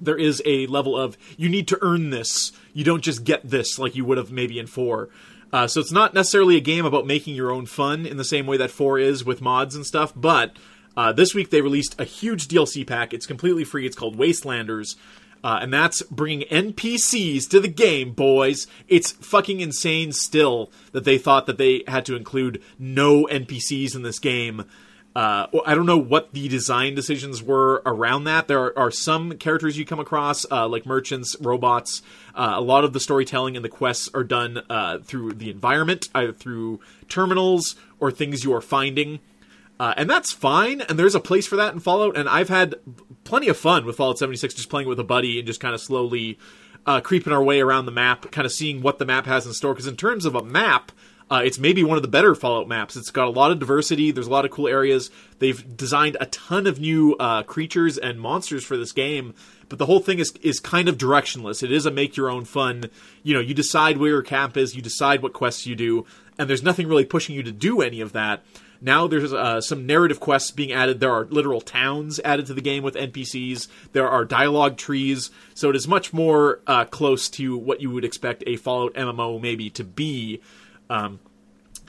there 0.00 0.16
is 0.16 0.40
a 0.46 0.68
level 0.68 0.96
of 0.96 1.18
you 1.36 1.48
need 1.48 1.66
to 1.66 1.78
earn 1.82 2.10
this. 2.10 2.52
You 2.72 2.84
don't 2.84 3.02
just 3.02 3.24
get 3.24 3.50
this 3.50 3.76
like 3.76 3.96
you 3.96 4.04
would 4.04 4.18
have 4.18 4.30
maybe 4.30 4.60
in 4.60 4.68
four. 4.68 5.08
Uh, 5.52 5.66
so 5.66 5.80
it's 5.80 5.92
not 5.92 6.14
necessarily 6.14 6.56
a 6.56 6.60
game 6.60 6.84
about 6.84 7.06
making 7.06 7.34
your 7.34 7.50
own 7.50 7.66
fun 7.66 8.06
in 8.06 8.16
the 8.16 8.24
same 8.24 8.46
way 8.46 8.56
that 8.56 8.72
4 8.72 8.98
is 8.98 9.24
with 9.24 9.40
mods 9.40 9.76
and 9.76 9.86
stuff, 9.86 10.12
but 10.16 10.56
uh, 10.96 11.12
this 11.12 11.34
week 11.34 11.50
they 11.50 11.60
released 11.60 12.00
a 12.00 12.04
huge 12.04 12.48
DLC 12.48 12.86
pack. 12.86 13.12
It's 13.12 13.26
completely 13.26 13.64
free. 13.64 13.86
It's 13.86 13.96
called 13.96 14.16
Wastelanders. 14.16 14.96
Uh, 15.42 15.58
and 15.60 15.72
that's 15.72 16.00
bringing 16.04 16.48
NPCs 16.48 17.48
to 17.50 17.60
the 17.60 17.68
game, 17.68 18.12
boys. 18.12 18.66
It's 18.88 19.12
fucking 19.12 19.60
insane 19.60 20.12
still 20.12 20.72
that 20.92 21.04
they 21.04 21.18
thought 21.18 21.44
that 21.46 21.58
they 21.58 21.84
had 21.86 22.06
to 22.06 22.16
include 22.16 22.62
no 22.78 23.26
NPCs 23.26 23.94
in 23.94 24.00
this 24.00 24.18
game. 24.18 24.64
Uh, 25.14 25.46
I 25.64 25.74
don't 25.74 25.86
know 25.86 25.98
what 25.98 26.32
the 26.32 26.48
design 26.48 26.94
decisions 26.94 27.40
were 27.40 27.82
around 27.86 28.24
that. 28.24 28.48
There 28.48 28.58
are, 28.58 28.78
are 28.78 28.90
some 28.90 29.36
characters 29.36 29.78
you 29.78 29.84
come 29.84 30.00
across, 30.00 30.44
uh, 30.50 30.66
like 30.66 30.86
merchants, 30.86 31.36
robots. 31.40 32.02
Uh, 32.34 32.54
a 32.56 32.60
lot 32.60 32.82
of 32.82 32.92
the 32.92 32.98
storytelling 32.98 33.54
and 33.54 33.64
the 33.64 33.68
quests 33.68 34.08
are 34.12 34.24
done 34.24 34.62
uh, 34.68 34.98
through 35.04 35.34
the 35.34 35.50
environment, 35.50 36.08
either 36.14 36.32
through 36.32 36.80
terminals 37.08 37.76
or 38.00 38.10
things 38.10 38.42
you 38.42 38.52
are 38.54 38.60
finding. 38.60 39.20
Uh, 39.84 39.92
and 39.98 40.08
that's 40.08 40.32
fine, 40.32 40.80
and 40.80 40.98
there's 40.98 41.14
a 41.14 41.20
place 41.20 41.46
for 41.46 41.56
that 41.56 41.74
in 41.74 41.78
Fallout. 41.78 42.16
And 42.16 42.26
I've 42.26 42.48
had 42.48 42.76
plenty 43.24 43.48
of 43.48 43.58
fun 43.58 43.84
with 43.84 43.96
Fallout 43.96 44.16
76, 44.16 44.54
just 44.54 44.70
playing 44.70 44.88
with 44.88 44.98
a 44.98 45.04
buddy 45.04 45.38
and 45.38 45.46
just 45.46 45.60
kind 45.60 45.74
of 45.74 45.80
slowly 45.82 46.38
uh, 46.86 47.02
creeping 47.02 47.34
our 47.34 47.44
way 47.44 47.60
around 47.60 47.84
the 47.84 47.92
map, 47.92 48.30
kind 48.30 48.46
of 48.46 48.52
seeing 48.52 48.80
what 48.80 48.98
the 48.98 49.04
map 49.04 49.26
has 49.26 49.44
in 49.44 49.52
store. 49.52 49.74
Because 49.74 49.86
in 49.86 49.98
terms 49.98 50.24
of 50.24 50.34
a 50.34 50.42
map, 50.42 50.90
uh, 51.30 51.42
it's 51.44 51.58
maybe 51.58 51.84
one 51.84 51.98
of 51.98 52.02
the 52.02 52.08
better 52.08 52.34
Fallout 52.34 52.66
maps. 52.66 52.96
It's 52.96 53.10
got 53.10 53.28
a 53.28 53.30
lot 53.30 53.50
of 53.50 53.58
diversity. 53.58 54.10
There's 54.10 54.26
a 54.26 54.30
lot 54.30 54.46
of 54.46 54.50
cool 54.50 54.68
areas. 54.68 55.10
They've 55.38 55.76
designed 55.76 56.16
a 56.18 56.24
ton 56.26 56.66
of 56.66 56.80
new 56.80 57.14
uh, 57.16 57.42
creatures 57.42 57.98
and 57.98 58.18
monsters 58.18 58.64
for 58.64 58.78
this 58.78 58.92
game, 58.92 59.34
but 59.68 59.78
the 59.78 59.84
whole 59.84 60.00
thing 60.00 60.18
is 60.18 60.32
is 60.40 60.60
kind 60.60 60.88
of 60.88 60.96
directionless. 60.96 61.62
It 61.62 61.70
is 61.70 61.84
a 61.84 61.90
make 61.90 62.16
your 62.16 62.30
own 62.30 62.46
fun. 62.46 62.84
You 63.22 63.34
know, 63.34 63.40
you 63.40 63.52
decide 63.52 63.98
where 63.98 64.08
your 64.08 64.22
camp 64.22 64.56
is, 64.56 64.74
you 64.74 64.80
decide 64.80 65.20
what 65.20 65.34
quests 65.34 65.66
you 65.66 65.76
do, 65.76 66.06
and 66.38 66.48
there's 66.48 66.62
nothing 66.62 66.88
really 66.88 67.04
pushing 67.04 67.34
you 67.34 67.42
to 67.42 67.52
do 67.52 67.82
any 67.82 68.00
of 68.00 68.12
that. 68.12 68.42
Now 68.84 69.06
there's 69.06 69.32
uh, 69.32 69.62
some 69.62 69.86
narrative 69.86 70.20
quests 70.20 70.50
being 70.50 70.70
added. 70.70 71.00
There 71.00 71.10
are 71.10 71.24
literal 71.24 71.62
towns 71.62 72.20
added 72.22 72.44
to 72.46 72.54
the 72.54 72.60
game 72.60 72.82
with 72.82 72.96
NPCs. 72.96 73.66
There 73.92 74.08
are 74.08 74.26
dialogue 74.26 74.76
trees. 74.76 75.30
So 75.54 75.70
it 75.70 75.76
is 75.76 75.88
much 75.88 76.12
more 76.12 76.60
uh, 76.66 76.84
close 76.84 77.30
to 77.30 77.56
what 77.56 77.80
you 77.80 77.90
would 77.90 78.04
expect 78.04 78.44
a 78.46 78.56
Fallout 78.56 78.92
MMO 78.92 79.40
maybe 79.40 79.70
to 79.70 79.84
be. 79.84 80.42
Um, 80.90 81.18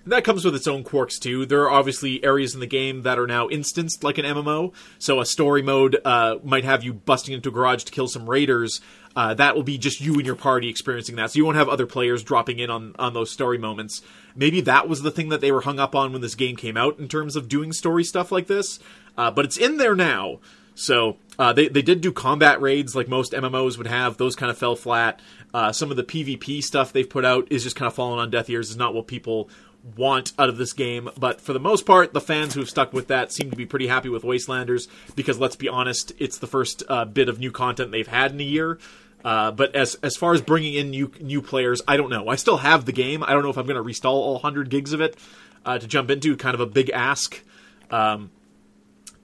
that 0.08 0.24
comes 0.24 0.46
with 0.46 0.56
its 0.56 0.68
own 0.68 0.84
quirks 0.84 1.20
too. 1.20 1.46
There 1.46 1.64
are 1.64 1.72
obviously 1.72 2.24
areas 2.24 2.54
in 2.54 2.62
the 2.62 2.68
game 2.68 3.02
that 3.02 3.20
are 3.20 3.28
now 3.28 3.48
instanced 3.50 4.04
like 4.04 4.18
an 4.18 4.26
MMO. 4.26 4.74
So 4.98 5.20
a 5.20 5.26
story 5.26 5.64
mode 5.64 5.98
uh, 6.06 6.38
might 6.44 6.64
have 6.64 6.84
you 6.84 6.94
busting 6.94 7.34
into 7.34 7.50
a 7.50 7.52
garage 7.52 7.84
to 7.84 7.92
kill 7.92 8.08
some 8.08 8.30
raiders. 8.30 8.80
Uh, 9.16 9.34
that 9.34 9.56
will 9.56 9.64
be 9.64 9.78
just 9.78 10.02
you 10.02 10.16
and 10.16 10.26
your 10.26 10.36
party 10.36 10.68
experiencing 10.68 11.16
that. 11.16 11.32
So 11.32 11.38
you 11.38 11.46
won't 11.46 11.58
have 11.58 11.70
other 11.70 11.86
players 11.86 12.24
dropping 12.24 12.60
in 12.60 12.70
on 12.70 12.96
on 13.00 13.14
those 13.14 13.32
story 13.32 13.58
moments. 13.58 14.02
Maybe 14.36 14.62
that 14.62 14.90
was 14.90 15.02
the 15.02 15.12
thing 15.12 15.30
that 15.30 15.42
they 15.42 15.52
were 15.52 15.62
hung 15.62 15.80
up 15.80 15.96
on 15.96 16.12
when 16.12 16.22
this 16.22 16.36
game 16.36 16.56
came 16.56 16.76
out 16.76 17.00
in 17.00 17.08
terms 17.08 17.36
of 17.36 17.48
doing 17.48 17.72
story 17.72 18.04
stuff 18.04 18.32
like 18.32 18.48
this. 18.48 18.80
Uh, 19.18 19.32
but 19.32 19.46
it's 19.46 19.58
in 19.58 19.78
there 19.78 19.96
now. 19.96 20.40
So 20.76 21.16
uh, 21.40 21.54
they 21.54 21.70
they 21.70 21.82
did 21.82 22.02
do 22.02 22.12
combat 22.12 22.62
raids 22.62 22.96
like 22.96 23.08
most 23.08 23.32
MMOs 23.32 23.78
would 23.78 23.88
have. 23.88 24.18
Those 24.18 24.36
kind 24.36 24.52
of 24.52 24.58
fell 24.58 24.76
flat. 24.76 25.22
Uh, 25.54 25.72
some 25.72 25.90
of 25.90 25.98
the 25.98 26.04
PvP 26.04 26.62
stuff 26.62 26.92
they've 26.92 27.10
put 27.10 27.24
out 27.24 27.48
is 27.50 27.64
just 27.64 27.78
kind 27.78 27.88
of 27.88 27.94
falling 27.94 28.20
on 28.20 28.30
deaf 28.30 28.50
ears. 28.50 28.70
Is 28.70 28.78
not 28.78 28.94
what 28.94 29.08
people 29.08 29.50
want 29.96 30.34
out 30.40 30.50
of 30.50 30.58
this 30.58 30.74
game. 30.74 31.10
But 31.18 31.40
for 31.40 31.54
the 31.54 31.60
most 31.60 31.86
part, 31.86 32.14
the 32.14 32.22
fans 32.22 32.54
who've 32.54 32.70
stuck 32.70 32.92
with 32.92 33.08
that 33.08 33.32
seem 33.32 33.52
to 33.52 33.58
be 33.58 33.66
pretty 33.66 33.88
happy 33.88 34.10
with 34.10 34.24
Wastelanders 34.24 34.88
because 35.16 35.40
let's 35.40 35.56
be 35.56 35.70
honest, 35.70 36.12
it's 36.18 36.40
the 36.40 36.48
first 36.48 36.84
uh, 36.90 37.06
bit 37.06 37.30
of 37.30 37.40
new 37.40 37.52
content 37.52 37.92
they've 37.92 38.08
had 38.08 38.32
in 38.32 38.40
a 38.40 38.44
year. 38.44 38.80
Uh, 39.26 39.50
but 39.50 39.76
as 39.76 39.96
as 39.96 40.16
far 40.16 40.34
as 40.36 40.42
bringing 40.42 40.76
in 40.76 40.92
new 40.92 41.12
new 41.20 41.42
players, 41.42 41.82
I 41.88 41.98
don't 41.98 42.12
know. 42.12 42.28
I 42.28 42.36
still 42.36 42.58
have 42.58 42.86
the 42.86 42.92
game. 42.92 43.24
I 43.24 43.34
don't 43.34 43.42
know 43.42 43.50
if 43.50 43.58
I'm 43.58 43.66
going 43.66 43.76
to 43.76 43.84
restall 43.84 44.14
all 44.14 44.34
100 44.34 44.70
gigs 44.70 44.94
of 44.94 45.02
it 45.02 45.18
uh, 45.66 45.80
to 45.80 45.88
jump 45.88 46.12
into. 46.12 46.38
Kind 46.38 46.54
of 46.54 46.62
a 46.62 46.68
big 46.68 46.92
ask. 46.92 47.42
Um, 47.90 48.30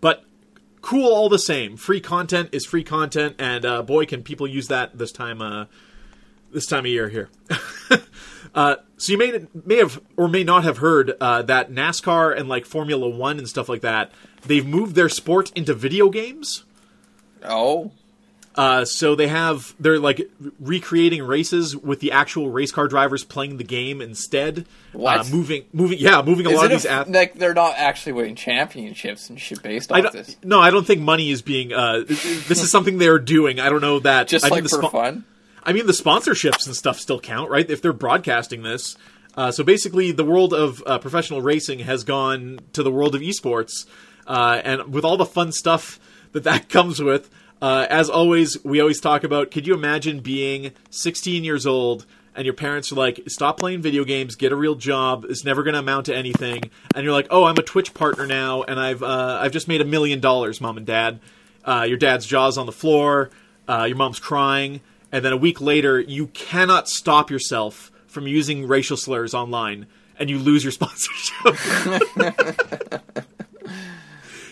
but 0.01 0.25
cool 0.81 1.13
all 1.13 1.29
the 1.29 1.37
same. 1.37 1.77
Free 1.77 2.01
content 2.01 2.49
is 2.51 2.65
free 2.65 2.83
content, 2.83 3.35
and 3.37 3.63
uh, 3.63 3.83
boy, 3.83 4.07
can 4.07 4.23
people 4.23 4.47
use 4.47 4.69
that 4.69 4.97
this 4.97 5.11
time 5.11 5.39
uh, 5.39 5.65
this 6.51 6.65
time 6.65 6.85
of 6.85 6.91
year 6.91 7.07
here. 7.07 7.29
uh, 8.55 8.77
so 8.97 9.11
you 9.11 9.19
may 9.19 9.45
may 9.65 9.77
have 9.77 10.01
or 10.17 10.27
may 10.27 10.43
not 10.43 10.63
have 10.63 10.79
heard 10.79 11.15
that 11.19 11.69
NASCAR 11.69 12.35
and 12.35 12.49
like 12.49 12.65
Formula 12.65 13.07
One 13.07 13.37
and 13.37 13.47
stuff 13.47 13.69
like 13.69 13.81
that 13.81 14.11
they've 14.43 14.65
moved 14.65 14.95
their 14.95 15.09
sport 15.09 15.51
into 15.55 15.75
video 15.75 16.09
games. 16.09 16.63
Oh, 17.43 17.91
uh, 18.55 18.83
so 18.83 19.15
they 19.15 19.27
have 19.27 19.73
they're 19.79 19.99
like 19.99 20.29
recreating 20.59 21.23
races 21.23 21.75
with 21.75 22.01
the 22.01 22.11
actual 22.11 22.49
race 22.49 22.71
car 22.71 22.87
drivers 22.87 23.23
playing 23.23 23.57
the 23.57 23.63
game 23.63 24.01
instead. 24.01 24.65
What? 24.91 25.19
Uh, 25.19 25.23
moving, 25.31 25.65
moving, 25.71 25.99
yeah, 25.99 26.21
moving 26.21 26.45
a 26.47 26.49
is 26.49 26.55
lot 26.55 26.65
of 26.65 26.71
these. 26.71 26.85
ath- 26.85 27.07
like 27.07 27.35
they're 27.35 27.53
not 27.53 27.75
actually 27.77 28.13
winning 28.13 28.35
championships 28.35 29.29
and 29.29 29.39
shit 29.39 29.63
based 29.63 29.89
don't, 29.89 30.11
this? 30.11 30.35
no, 30.43 30.59
I 30.59 30.69
don't 30.69 30.85
think 30.85 31.01
money 31.01 31.31
is 31.31 31.41
being. 31.41 31.71
Uh, 31.71 32.03
this 32.05 32.61
is 32.61 32.69
something 32.69 32.97
they're 32.97 33.19
doing. 33.19 33.59
I 33.59 33.69
don't 33.69 33.81
know 33.81 33.99
that. 33.99 34.27
Just 34.27 34.43
I 34.45 34.49
like 34.49 34.57
mean, 34.57 34.63
the 34.63 34.69
for 34.69 34.81
spo- 34.81 34.91
fun. 34.91 35.25
I 35.63 35.71
mean, 35.73 35.85
the 35.85 35.93
sponsorships 35.93 36.65
and 36.65 36.75
stuff 36.75 36.99
still 36.99 37.19
count, 37.19 37.49
right? 37.49 37.69
If 37.69 37.81
they're 37.81 37.93
broadcasting 37.93 38.63
this. 38.63 38.97
Uh, 39.37 39.51
so 39.51 39.63
basically, 39.63 40.11
the 40.11 40.25
world 40.25 40.53
of 40.53 40.83
uh, 40.85 40.97
professional 40.99 41.41
racing 41.41 41.79
has 41.79 42.03
gone 42.03 42.59
to 42.73 42.83
the 42.83 42.91
world 42.91 43.15
of 43.15 43.21
esports, 43.21 43.85
uh, 44.27 44.59
and 44.63 44.93
with 44.93 45.05
all 45.05 45.15
the 45.15 45.25
fun 45.25 45.53
stuff 45.53 45.99
that 46.33 46.43
that 46.43 46.67
comes 46.69 47.01
with. 47.01 47.29
Uh, 47.61 47.85
as 47.89 48.09
always, 48.09 48.57
we 48.63 48.79
always 48.79 48.99
talk 48.99 49.23
about. 49.23 49.51
Could 49.51 49.67
you 49.67 49.73
imagine 49.73 50.19
being 50.19 50.71
16 50.89 51.43
years 51.43 51.65
old 51.65 52.05
and 52.35 52.45
your 52.45 52.53
parents 52.53 52.91
are 52.91 52.95
like, 52.95 53.21
"Stop 53.27 53.59
playing 53.59 53.81
video 53.81 54.03
games, 54.03 54.35
get 54.35 54.51
a 54.51 54.55
real 54.55 54.75
job. 54.75 55.25
It's 55.29 55.43
never 55.43 55.63
going 55.63 55.73
to 55.73 55.79
amount 55.79 56.05
to 56.07 56.15
anything." 56.15 56.63
And 56.95 57.03
you're 57.03 57.13
like, 57.13 57.27
"Oh, 57.29 57.43
I'm 57.43 57.57
a 57.57 57.63
Twitch 57.63 57.93
partner 57.93 58.25
now, 58.25 58.63
and 58.63 58.79
I've 58.79 59.03
uh, 59.03 59.39
I've 59.41 59.51
just 59.51 59.67
made 59.67 59.81
a 59.81 59.85
million 59.85 60.19
dollars, 60.19 60.61
mom 60.61 60.77
and 60.77 60.85
dad." 60.85 61.19
Uh, 61.63 61.85
your 61.87 61.97
dad's 61.97 62.25
jaw's 62.25 62.57
on 62.57 62.65
the 62.65 62.71
floor. 62.71 63.29
Uh, 63.67 63.85
your 63.87 63.97
mom's 63.97 64.19
crying, 64.19 64.81
and 65.11 65.23
then 65.23 65.33
a 65.33 65.37
week 65.37 65.61
later, 65.61 65.99
you 65.99 66.27
cannot 66.27 66.87
stop 66.87 67.29
yourself 67.29 67.91
from 68.07 68.27
using 68.27 68.67
racial 68.67 68.97
slurs 68.97 69.33
online, 69.33 69.87
and 70.17 70.29
you 70.29 70.39
lose 70.39 70.63
your 70.63 70.71
sponsorship. 70.77 71.55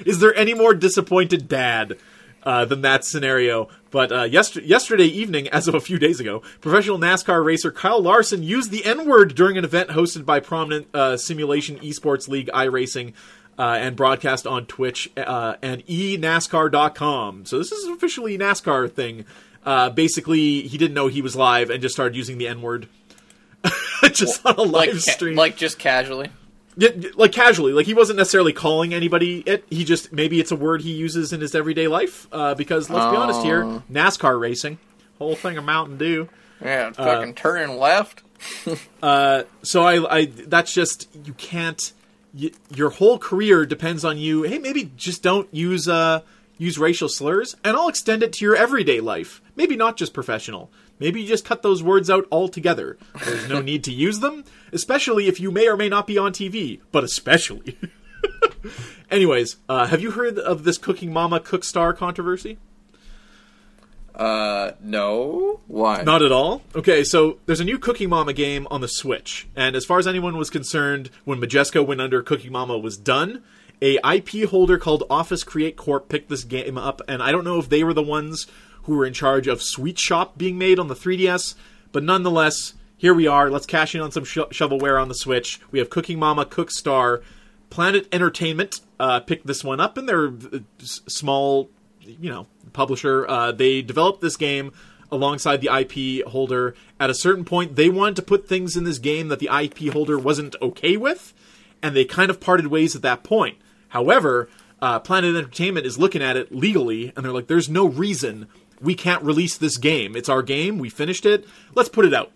Is 0.05 0.19
there 0.19 0.33
any 0.35 0.53
more 0.53 0.73
disappointed 0.73 1.47
dad 1.47 1.97
uh, 2.43 2.65
than 2.65 2.81
that 2.81 3.03
scenario? 3.05 3.67
But 3.91 4.11
uh, 4.11 4.23
yester- 4.23 4.61
yesterday 4.61 5.05
evening, 5.05 5.47
as 5.49 5.67
of 5.67 5.73
a 5.75 5.79
few 5.79 5.97
days 5.97 6.19
ago, 6.19 6.41
professional 6.61 6.99
NASCAR 6.99 7.43
racer 7.43 7.71
Kyle 7.71 8.01
Larson 8.01 8.43
used 8.43 8.71
the 8.71 8.85
N 8.85 9.07
word 9.07 9.35
during 9.35 9.57
an 9.57 9.63
event 9.63 9.89
hosted 9.89 10.25
by 10.25 10.39
prominent 10.39 10.87
uh, 10.93 11.17
simulation 11.17 11.77
esports 11.79 12.27
league 12.27 12.49
iRacing. 12.53 13.13
Uh, 13.57 13.75
and 13.77 13.97
broadcast 13.97 14.47
on 14.47 14.65
Twitch 14.65 15.11
uh, 15.17 15.55
and 15.61 15.85
enascar.com. 15.87 17.43
So 17.45 17.57
this 17.57 17.73
is 17.73 17.87
officially 17.89 18.37
NASCAR 18.37 18.89
thing. 18.89 19.25
Uh, 19.65 19.89
basically, 19.89 20.61
he 20.61 20.77
didn't 20.77 20.93
know 20.93 21.07
he 21.07 21.21
was 21.21 21.35
live 21.35 21.69
and 21.69 21.81
just 21.81 21.93
started 21.93 22.15
using 22.15 22.37
the 22.37 22.47
N 22.47 22.61
word, 22.61 22.87
just 24.13 24.45
on 24.45 24.55
a 24.55 24.61
live 24.61 24.93
Like, 24.93 24.95
stream. 25.01 25.35
like 25.35 25.57
just 25.57 25.77
casually. 25.77 26.29
Yeah, 26.79 26.89
like 27.15 27.33
casually, 27.33 27.73
like 27.73 27.85
he 27.85 27.93
wasn't 27.93 28.17
necessarily 28.17 28.53
calling 28.53 28.93
anybody 28.93 29.41
it. 29.45 29.65
He 29.69 29.83
just 29.83 30.13
maybe 30.13 30.39
it's 30.39 30.51
a 30.51 30.55
word 30.55 30.81
he 30.81 30.91
uses 30.93 31.33
in 31.33 31.41
his 31.41 31.53
everyday 31.53 31.87
life. 31.89 32.27
Uh, 32.31 32.55
because 32.55 32.89
let's 32.89 33.11
be 33.11 33.17
honest 33.17 33.43
here, 33.43 33.63
Oh. 33.65 33.83
NASCAR 33.91 34.39
racing, 34.39 34.77
whole 35.17 35.35
thing 35.35 35.57
of 35.57 35.65
Mountain 35.65 35.97
Dew. 35.97 36.29
Yeah, 36.63 36.91
Uh, 36.97 37.03
fucking 37.05 37.35
turning 37.35 37.77
left. 37.77 38.23
So 39.01 39.83
I, 39.83 40.19
I 40.19 40.25
that's 40.25 40.73
just 40.73 41.07
you 41.25 41.33
can't. 41.33 41.91
Y 42.33 42.51
your 42.73 42.91
whole 42.91 43.17
career 43.17 43.65
depends 43.65 44.05
on 44.05 44.17
you. 44.17 44.43
Hey, 44.43 44.57
maybe 44.59 44.91
just 44.95 45.23
don't 45.23 45.47
use 45.53 45.87
uh 45.87 46.21
use 46.57 46.77
racial 46.77 47.09
slurs, 47.09 47.55
and 47.63 47.75
I'll 47.75 47.87
extend 47.89 48.21
it 48.23 48.33
to 48.33 48.45
your 48.45 48.55
everyday 48.55 48.99
life. 49.01 49.41
Maybe 49.55 49.75
not 49.75 49.97
just 49.97 50.13
professional. 50.13 50.69
Maybe 50.99 51.21
you 51.21 51.27
just 51.27 51.45
cut 51.45 51.61
those 51.63 51.81
words 51.81 52.09
out 52.09 52.25
altogether. 52.31 52.97
There's 53.25 53.47
no 53.49 53.61
need 53.69 53.83
to 53.85 53.91
use 53.93 54.19
them, 54.19 54.43
especially 54.71 55.27
if 55.27 55.39
you 55.39 55.51
may 55.51 55.67
or 55.67 55.77
may 55.77 55.89
not 55.89 56.07
be 56.07 56.17
on 56.17 56.31
TV. 56.31 56.81
But 56.91 57.03
especially. 57.03 57.77
Anyways, 59.11 59.57
uh, 59.67 59.87
have 59.87 60.01
you 60.01 60.11
heard 60.11 60.37
of 60.37 60.63
this 60.63 60.77
Cooking 60.77 61.11
Mama 61.11 61.39
Cook 61.39 61.63
Star 61.63 61.93
controversy? 61.93 62.57
Uh, 64.19 64.73
no. 64.81 65.61
Why? 65.67 66.03
Not 66.03 66.21
at 66.21 66.31
all. 66.31 66.61
Okay, 66.75 67.05
so 67.05 67.39
there's 67.45 67.61
a 67.61 67.65
new 67.65 67.79
Cooking 67.79 68.09
Mama 68.09 68.33
game 68.33 68.67
on 68.69 68.81
the 68.81 68.87
Switch, 68.87 69.47
and 69.55 69.77
as 69.77 69.85
far 69.85 69.97
as 69.97 70.07
anyone 70.07 70.35
was 70.35 70.49
concerned, 70.49 71.09
when 71.23 71.39
Majesco 71.39 71.85
went 71.85 72.01
under, 72.01 72.21
Cooking 72.21 72.51
Mama 72.51 72.77
was 72.77 72.97
done. 72.97 73.43
A 73.81 73.97
IP 74.03 74.49
holder 74.49 74.77
called 74.77 75.05
Office 75.09 75.45
Create 75.45 75.77
Corp 75.77 76.09
picked 76.09 76.27
this 76.27 76.43
game 76.43 76.77
up, 76.77 77.01
and 77.07 77.23
I 77.23 77.31
don't 77.31 77.45
know 77.45 77.59
if 77.59 77.69
they 77.69 77.81
were 77.81 77.93
the 77.93 78.03
ones 78.03 78.45
who 78.83 78.97
were 78.97 79.05
in 79.05 79.13
charge 79.13 79.47
of 79.47 79.61
Sweet 79.61 79.97
Shop 79.97 80.37
being 80.37 80.57
made 80.57 80.79
on 80.79 80.89
the 80.89 80.95
3DS, 80.95 81.55
but 81.93 82.03
nonetheless, 82.03 82.73
here 82.99 83.13
we 83.13 83.27
are. 83.27 83.49
Let's 83.49 83.65
cash 83.65 83.95
in 83.95 84.01
on 84.01 84.11
some 84.11 84.25
sho- 84.25 84.47
shovelware 84.47 85.01
on 85.01 85.07
the 85.07 85.15
Switch. 85.15 85.59
We 85.71 85.79
have 85.79 85.89
Cooking 85.89 86.19
Mama 86.19 86.45
Cook 86.45 86.69
Star. 86.69 87.21
Planet 87.69 88.07
Entertainment 88.11 88.81
uh, 88.99 89.21
picked 89.21 89.47
this 89.47 89.63
one 89.63 89.79
up, 89.79 89.97
and 89.97 90.07
they're 90.07 90.27
uh, 90.27 90.59
s- 90.81 91.01
small, 91.07 91.69
you 92.01 92.29
know, 92.29 92.45
publisher. 92.73 93.25
Uh, 93.27 93.53
they 93.53 93.81
developed 93.81 94.19
this 94.19 94.35
game 94.35 94.73
alongside 95.11 95.61
the 95.61 95.69
IP 95.73 96.27
holder. 96.27 96.75
At 96.99 97.09
a 97.09 97.13
certain 97.15 97.45
point, 97.45 97.77
they 97.77 97.89
wanted 97.89 98.17
to 98.17 98.21
put 98.21 98.49
things 98.49 98.75
in 98.75 98.83
this 98.83 98.99
game 98.99 99.29
that 99.29 99.39
the 99.39 99.49
IP 99.49 99.93
holder 99.93 100.19
wasn't 100.19 100.57
okay 100.61 100.97
with, 100.97 101.33
and 101.81 101.95
they 101.95 102.03
kind 102.03 102.29
of 102.29 102.41
parted 102.41 102.67
ways 102.67 102.97
at 102.97 103.01
that 103.03 103.23
point. 103.23 103.57
However, 103.87 104.49
uh, 104.81 104.99
Planet 104.99 105.37
Entertainment 105.37 105.85
is 105.85 105.97
looking 105.97 106.21
at 106.21 106.35
it 106.35 106.53
legally, 106.53 107.13
and 107.15 107.23
they're 107.23 107.31
like, 107.31 107.47
"There's 107.47 107.69
no 107.69 107.87
reason 107.87 108.47
we 108.81 108.93
can't 108.93 109.23
release 109.23 109.57
this 109.57 109.77
game. 109.77 110.17
It's 110.17 110.29
our 110.29 110.41
game. 110.41 110.77
We 110.79 110.89
finished 110.89 111.25
it. 111.25 111.47
Let's 111.75 111.89
put 111.89 112.03
it 112.05 112.13
out." 112.13 112.31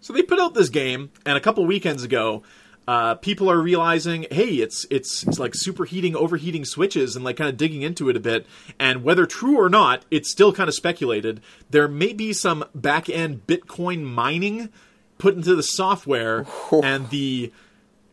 So 0.00 0.12
they 0.12 0.22
put 0.22 0.40
out 0.40 0.54
this 0.54 0.70
game, 0.70 1.10
and 1.26 1.36
a 1.36 1.40
couple 1.40 1.64
weekends 1.66 2.02
ago, 2.02 2.42
uh, 2.88 3.14
people 3.16 3.50
are 3.50 3.60
realizing, 3.60 4.26
hey, 4.30 4.54
it's, 4.54 4.86
it's 4.90 5.22
it's 5.24 5.38
like 5.38 5.52
superheating, 5.52 6.14
overheating 6.14 6.64
switches, 6.64 7.14
and 7.14 7.24
like 7.24 7.36
kind 7.36 7.50
of 7.50 7.56
digging 7.56 7.82
into 7.82 8.08
it 8.08 8.16
a 8.16 8.20
bit. 8.20 8.46
And 8.78 9.04
whether 9.04 9.26
true 9.26 9.60
or 9.60 9.68
not, 9.68 10.04
it's 10.10 10.30
still 10.30 10.52
kind 10.52 10.68
of 10.68 10.74
speculated. 10.74 11.40
There 11.68 11.86
may 11.86 12.12
be 12.12 12.32
some 12.32 12.64
back 12.74 13.08
end 13.08 13.46
Bitcoin 13.46 14.02
mining 14.02 14.70
put 15.18 15.36
into 15.36 15.54
the 15.54 15.62
software, 15.62 16.46
and 16.82 17.10
the 17.10 17.52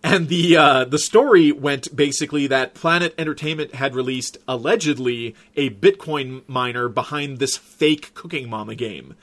and 0.04 0.28
the 0.28 0.58
uh, 0.58 0.86
the 0.86 1.00
story 1.00 1.52
went 1.52 1.96
basically 1.96 2.48
that 2.48 2.74
Planet 2.74 3.16
Entertainment 3.18 3.76
had 3.76 3.96
released 3.96 4.38
allegedly 4.48 5.36
a 5.56 5.70
Bitcoin 5.70 6.44
miner 6.48 6.88
behind 6.88 7.40
this 7.40 7.58
fake 7.58 8.14
Cooking 8.14 8.50
Mama 8.50 8.76
game. 8.76 9.16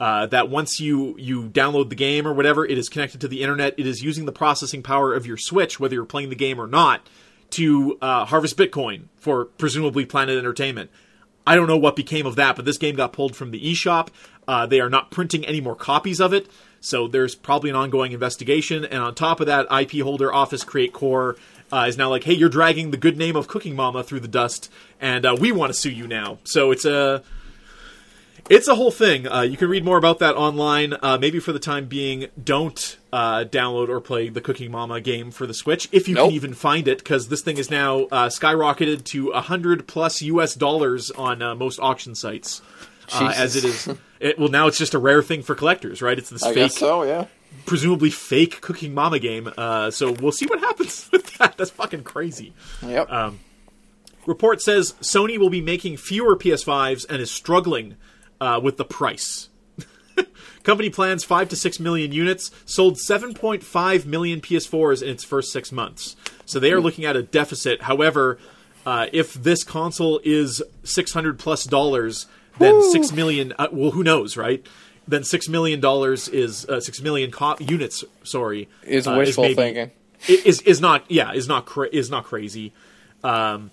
Uh, 0.00 0.26
that 0.26 0.48
once 0.48 0.78
you 0.78 1.16
you 1.18 1.48
download 1.48 1.88
the 1.88 1.96
game 1.96 2.26
or 2.26 2.32
whatever, 2.32 2.64
it 2.64 2.78
is 2.78 2.88
connected 2.88 3.20
to 3.20 3.26
the 3.26 3.42
internet. 3.42 3.74
It 3.76 3.86
is 3.86 4.00
using 4.00 4.26
the 4.26 4.32
processing 4.32 4.82
power 4.82 5.12
of 5.12 5.26
your 5.26 5.36
Switch, 5.36 5.80
whether 5.80 5.94
you're 5.94 6.04
playing 6.04 6.28
the 6.28 6.36
game 6.36 6.60
or 6.60 6.68
not, 6.68 7.08
to 7.50 7.98
uh, 8.00 8.24
harvest 8.24 8.56
Bitcoin 8.56 9.04
for 9.16 9.46
presumably 9.46 10.06
Planet 10.06 10.38
Entertainment. 10.38 10.90
I 11.48 11.56
don't 11.56 11.66
know 11.66 11.78
what 11.78 11.96
became 11.96 12.26
of 12.26 12.36
that, 12.36 12.56
but 12.56 12.64
this 12.64 12.76
game 12.76 12.94
got 12.94 13.12
pulled 13.12 13.34
from 13.34 13.50
the 13.50 13.72
eShop. 13.72 14.08
Uh, 14.46 14.66
they 14.66 14.80
are 14.80 14.90
not 14.90 15.10
printing 15.10 15.46
any 15.46 15.60
more 15.60 15.74
copies 15.74 16.20
of 16.20 16.32
it, 16.34 16.46
so 16.80 17.08
there's 17.08 17.34
probably 17.34 17.70
an 17.70 17.76
ongoing 17.76 18.12
investigation. 18.12 18.84
And 18.84 19.02
on 19.02 19.14
top 19.14 19.40
of 19.40 19.46
that, 19.46 19.66
IP 19.72 20.02
holder 20.02 20.32
Office 20.32 20.62
Create 20.62 20.92
Corp 20.92 21.40
uh, 21.72 21.86
is 21.88 21.96
now 21.96 22.10
like, 22.10 22.24
hey, 22.24 22.34
you're 22.34 22.48
dragging 22.48 22.90
the 22.90 22.96
good 22.96 23.16
name 23.16 23.34
of 23.34 23.48
Cooking 23.48 23.74
Mama 23.74 24.02
through 24.02 24.20
the 24.20 24.28
dust, 24.28 24.70
and 25.00 25.24
uh, 25.24 25.36
we 25.38 25.50
want 25.50 25.72
to 25.72 25.78
sue 25.78 25.90
you 25.90 26.06
now. 26.06 26.38
So 26.44 26.70
it's 26.70 26.84
a 26.84 27.22
it's 28.48 28.68
a 28.68 28.74
whole 28.74 28.90
thing. 28.90 29.26
Uh, 29.28 29.42
you 29.42 29.56
can 29.56 29.68
read 29.68 29.84
more 29.84 29.98
about 29.98 30.18
that 30.20 30.36
online. 30.36 30.94
Uh, 31.02 31.18
maybe 31.20 31.38
for 31.40 31.52
the 31.52 31.58
time 31.58 31.86
being, 31.86 32.26
don't 32.42 32.96
uh, 33.12 33.44
download 33.44 33.88
or 33.88 34.00
play 34.00 34.28
the 34.28 34.40
Cooking 34.40 34.70
Mama 34.70 35.00
game 35.00 35.30
for 35.30 35.46
the 35.46 35.54
Switch 35.54 35.88
if 35.92 36.08
you 36.08 36.14
Nope. 36.14 36.28
can 36.28 36.34
even 36.34 36.54
find 36.54 36.88
it, 36.88 36.98
because 36.98 37.28
this 37.28 37.42
thing 37.42 37.58
is 37.58 37.70
now 37.70 38.04
uh, 38.10 38.28
skyrocketed 38.28 39.04
to 39.04 39.32
hundred 39.32 39.86
plus 39.86 40.22
US 40.22 40.54
dollars 40.54 41.10
on 41.10 41.42
uh, 41.42 41.54
most 41.54 41.78
auction 41.80 42.14
sites. 42.14 42.62
Uh, 43.12 43.32
as 43.34 43.56
it 43.56 43.64
is, 43.64 43.88
it, 44.20 44.38
well, 44.38 44.48
now 44.50 44.66
it's 44.66 44.76
just 44.76 44.92
a 44.92 44.98
rare 44.98 45.22
thing 45.22 45.42
for 45.42 45.54
collectors, 45.54 46.02
right? 46.02 46.18
It's 46.18 46.28
this 46.28 46.42
I 46.42 46.48
fake, 46.48 46.56
guess 46.56 46.76
so. 46.76 47.04
Yeah. 47.04 47.24
presumably 47.64 48.10
fake 48.10 48.60
Cooking 48.60 48.92
Mama 48.92 49.18
game. 49.18 49.50
Uh, 49.56 49.90
so 49.90 50.12
we'll 50.12 50.32
see 50.32 50.44
what 50.46 50.60
happens 50.60 51.08
with 51.12 51.38
that. 51.38 51.56
That's 51.56 51.70
fucking 51.70 52.04
crazy. 52.04 52.52
Yep. 52.86 53.10
Um, 53.10 53.40
Report 54.26 54.60
says 54.60 54.92
Sony 55.00 55.38
will 55.38 55.48
be 55.48 55.62
making 55.62 55.96
fewer 55.96 56.36
PS5s 56.36 57.06
and 57.08 57.22
is 57.22 57.30
struggling 57.30 57.96
uh, 58.40 58.60
with 58.62 58.76
the 58.76 58.84
price. 58.84 59.48
Company 60.64 60.90
plans 60.90 61.24
5 61.24 61.48
to 61.50 61.56
6 61.56 61.80
million 61.80 62.12
units, 62.12 62.50
sold 62.66 62.96
7.5 62.96 64.04
million 64.06 64.40
PS4s 64.40 65.02
in 65.02 65.08
its 65.10 65.24
first 65.24 65.52
six 65.52 65.72
months. 65.72 66.16
So 66.44 66.58
they 66.60 66.72
are 66.72 66.80
looking 66.80 67.04
at 67.04 67.16
a 67.16 67.22
deficit. 67.22 67.82
However, 67.82 68.38
uh, 68.84 69.06
if 69.12 69.34
this 69.34 69.64
console 69.64 70.20
is 70.24 70.62
600 70.84 71.38
plus 71.38 71.64
dollars, 71.64 72.26
then 72.58 72.82
6 72.92 73.12
million, 73.12 73.52
uh, 73.58 73.68
well, 73.70 73.92
who 73.92 74.02
knows, 74.02 74.36
right? 74.36 74.64
Then 75.06 75.22
$6 75.22 75.48
million 75.48 75.80
is, 76.32 76.66
uh, 76.66 76.80
6 76.80 77.00
million 77.00 77.30
co- 77.30 77.56
units, 77.60 78.04
sorry. 78.24 78.68
Is 78.82 79.06
uh, 79.06 79.14
wishful 79.16 79.44
maybe- 79.44 79.54
thinking. 79.54 79.90
is 80.28 80.60
is 80.62 80.80
not 80.80 81.04
yeah 81.08 81.32
is 81.32 81.46
not 81.46 81.64
cra- 81.64 81.88
is 81.92 82.10
not 82.10 82.24
crazy. 82.24 82.72
Um, 83.22 83.70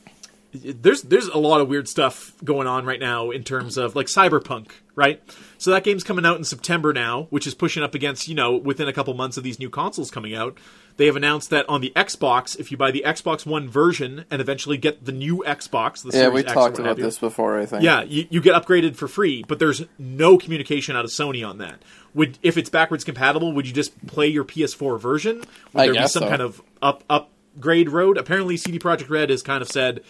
there's 0.56 1.02
there's 1.04 1.28
a 1.28 1.38
lot 1.38 1.62
of 1.62 1.68
weird 1.68 1.88
stuff 1.88 2.34
going 2.44 2.68
on 2.68 2.86
right 2.86 3.00
now 3.00 3.32
in 3.32 3.44
terms 3.44 3.78
of 3.78 3.96
like 3.96 4.08
Cyberpunk, 4.08 4.72
right? 4.96 5.22
So 5.58 5.72
that 5.72 5.84
game's 5.84 6.04
coming 6.04 6.26
out 6.26 6.38
in 6.38 6.44
September 6.44 6.94
now, 6.94 7.28
which 7.30 7.48
is 7.48 7.54
pushing 7.54 7.84
up 7.84 7.96
against 7.96 8.28
you 8.28 8.36
know 8.36 8.56
within 8.56 8.88
a 8.88 8.94
couple 8.94 9.14
months 9.14 9.38
of 9.38 9.44
these 9.44 9.60
new 9.60 9.70
consoles 9.70 10.12
coming 10.12 10.36
out. 10.36 10.58
They 10.98 11.08
have 11.08 11.18
announced 11.18 11.50
that 11.50 11.68
on 11.68 11.82
the 11.82 11.92
Xbox, 11.94 12.58
if 12.58 12.72
you 12.72 12.78
buy 12.78 12.92
the 12.92 13.04
Xbox 13.06 13.46
One 13.46 13.68
version 13.68 14.24
and 14.32 14.42
eventually 14.42 14.78
get 14.78 15.04
the 15.04 15.12
new 15.12 15.44
Xbox, 15.46 16.04
the 16.04 16.18
Yeah, 16.18 16.30
we 16.30 16.42
X 16.42 16.54
talked 16.54 16.80
about 16.80 16.96
this 16.96 17.20
before. 17.20 17.60
I 17.60 17.66
think. 17.66 17.84
yeah, 17.84 18.04
you, 18.04 18.28
you 18.30 18.42
get 18.42 18.56
upgraded 18.56 18.96
for 18.96 19.10
free, 19.10 19.44
but 19.46 19.60
there's 19.60 19.84
no 20.00 20.38
communication 20.38 20.96
out 20.96 21.04
of 21.04 21.12
Sony 21.12 21.48
on 21.48 21.58
that. 21.58 21.82
Would 22.14 22.40
if 22.42 22.58
it's 22.58 22.70
backwards 22.70 23.04
compatible, 23.04 23.52
would 23.52 23.68
you 23.68 23.74
just 23.74 24.08
play 24.08 24.28
your 24.28 24.46
PS4 24.46 25.00
version? 25.00 25.40
Would 25.40 25.48
I 25.76 25.86
there 25.88 25.94
be 25.94 26.08
some 26.08 26.24
so. 26.24 26.30
kind 26.30 26.42
of 26.42 26.62
up 26.82 27.04
up 27.10 27.30
upgrade 27.56 27.90
road? 27.90 28.18
Apparently, 28.18 28.58
CD 28.58 28.80
Projekt 28.80 29.10
Red 29.10 29.30
has 29.30 29.42
kind 29.42 29.62
of 29.62 29.70
said 29.70 30.02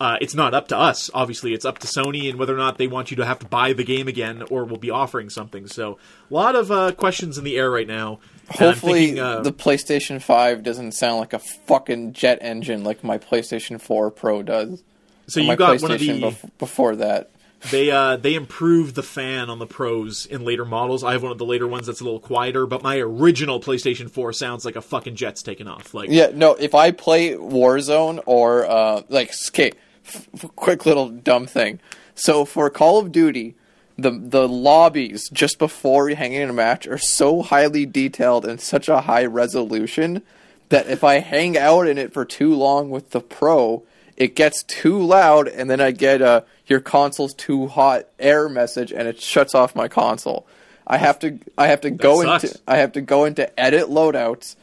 uh, 0.00 0.16
it's 0.20 0.34
not 0.34 0.54
up 0.54 0.68
to 0.68 0.76
us. 0.76 1.10
Obviously, 1.14 1.52
it's 1.52 1.64
up 1.64 1.78
to 1.78 1.86
Sony 1.86 2.28
and 2.28 2.38
whether 2.38 2.54
or 2.54 2.58
not 2.58 2.78
they 2.78 2.86
want 2.86 3.10
you 3.10 3.16
to 3.18 3.24
have 3.24 3.38
to 3.40 3.46
buy 3.46 3.72
the 3.72 3.84
game 3.84 4.08
again 4.08 4.42
or 4.50 4.64
will 4.64 4.78
be 4.78 4.90
offering 4.90 5.30
something. 5.30 5.66
So, 5.66 5.98
a 6.30 6.34
lot 6.34 6.56
of 6.56 6.70
uh, 6.70 6.92
questions 6.92 7.38
in 7.38 7.44
the 7.44 7.56
air 7.56 7.70
right 7.70 7.86
now. 7.86 8.20
Hopefully, 8.48 9.06
thinking, 9.06 9.22
uh, 9.22 9.40
the 9.40 9.52
PlayStation 9.52 10.20
5 10.20 10.62
doesn't 10.62 10.92
sound 10.92 11.18
like 11.18 11.32
a 11.32 11.38
fucking 11.38 12.12
jet 12.12 12.38
engine 12.40 12.84
like 12.84 13.02
my 13.02 13.18
PlayStation 13.18 13.80
4 13.80 14.10
Pro 14.10 14.42
does. 14.42 14.82
so 15.26 15.40
you 15.40 15.56
got 15.56 15.80
one 15.80 15.92
of 15.92 16.00
the 16.00 16.20
bef- 16.20 16.50
before 16.58 16.96
that. 16.96 17.30
They 17.70 17.90
uh, 17.90 18.16
they 18.16 18.34
improved 18.34 18.94
the 18.94 19.02
fan 19.02 19.48
on 19.48 19.58
the 19.58 19.66
pros 19.66 20.26
in 20.26 20.44
later 20.44 20.64
models. 20.64 21.02
I 21.02 21.12
have 21.12 21.22
one 21.22 21.32
of 21.32 21.38
the 21.38 21.46
later 21.46 21.66
ones 21.66 21.86
that's 21.86 22.00
a 22.00 22.04
little 22.04 22.20
quieter, 22.20 22.66
but 22.66 22.82
my 22.82 22.98
original 22.98 23.60
PlayStation 23.60 24.10
4 24.10 24.32
sounds 24.32 24.64
like 24.64 24.76
a 24.76 24.82
fucking 24.82 25.16
jet's 25.16 25.42
taking 25.42 25.66
off. 25.66 25.94
Like 25.94 26.10
Yeah, 26.10 26.30
no. 26.34 26.54
If 26.54 26.74
I 26.74 26.90
play 26.90 27.32
Warzone 27.32 28.20
or 28.26 28.66
uh, 28.66 29.02
like, 29.08 29.32
okay, 29.48 29.72
f- 30.06 30.28
quick 30.56 30.84
little 30.84 31.08
dumb 31.08 31.46
thing. 31.46 31.80
So 32.14 32.44
for 32.44 32.68
Call 32.70 32.98
of 32.98 33.12
Duty, 33.12 33.54
the 33.96 34.10
the 34.10 34.48
lobbies 34.48 35.28
just 35.30 35.58
before 35.58 36.10
hanging 36.10 36.42
in 36.42 36.50
a 36.50 36.54
match 36.54 36.86
are 36.86 36.98
so 36.98 37.42
highly 37.42 37.86
detailed 37.86 38.44
and 38.44 38.60
such 38.60 38.88
a 38.88 39.02
high 39.02 39.24
resolution 39.24 40.22
that 40.68 40.88
if 40.88 41.04
I 41.04 41.20
hang 41.20 41.56
out 41.56 41.86
in 41.86 41.98
it 41.98 42.12
for 42.12 42.24
too 42.24 42.54
long 42.54 42.90
with 42.90 43.10
the 43.10 43.20
Pro, 43.20 43.84
it 44.16 44.36
gets 44.36 44.62
too 44.62 45.02
loud, 45.02 45.48
and 45.48 45.68
then 45.68 45.80
I 45.80 45.90
get 45.90 46.22
a 46.22 46.44
your 46.66 46.80
console's 46.80 47.34
too 47.34 47.66
hot 47.66 48.06
error 48.18 48.48
message, 48.48 48.92
and 48.92 49.06
it 49.08 49.20
shuts 49.20 49.54
off 49.54 49.74
my 49.74 49.88
console. 49.88 50.46
I 50.86 50.98
have 50.98 51.18
to 51.20 51.38
I 51.56 51.68
have 51.68 51.80
to 51.82 51.90
go 51.90 52.22
sucks. 52.22 52.44
into 52.44 52.60
I 52.66 52.76
have 52.76 52.92
to 52.92 53.00
go 53.00 53.24
into 53.24 53.58
edit 53.58 53.88
loadouts 53.88 54.56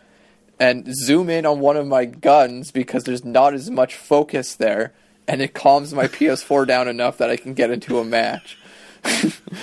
and 0.60 0.94
zoom 0.96 1.30
in 1.30 1.46
on 1.46 1.60
one 1.60 1.76
of 1.76 1.88
my 1.88 2.06
guns 2.06 2.72
because 2.72 3.04
there's 3.04 3.26
not 3.26 3.54
as 3.54 3.70
much 3.70 3.96
focus 3.96 4.56
there, 4.56 4.94
and 5.28 5.42
it 5.42 5.54
calms 5.54 5.94
my 5.94 6.08
PS4 6.08 6.68
down 6.68 6.88
enough 6.88 7.18
that 7.18 7.30
I 7.30 7.38
can 7.38 7.54
get 7.54 7.72
into 7.72 8.00
a 8.00 8.06
match. 8.06 8.58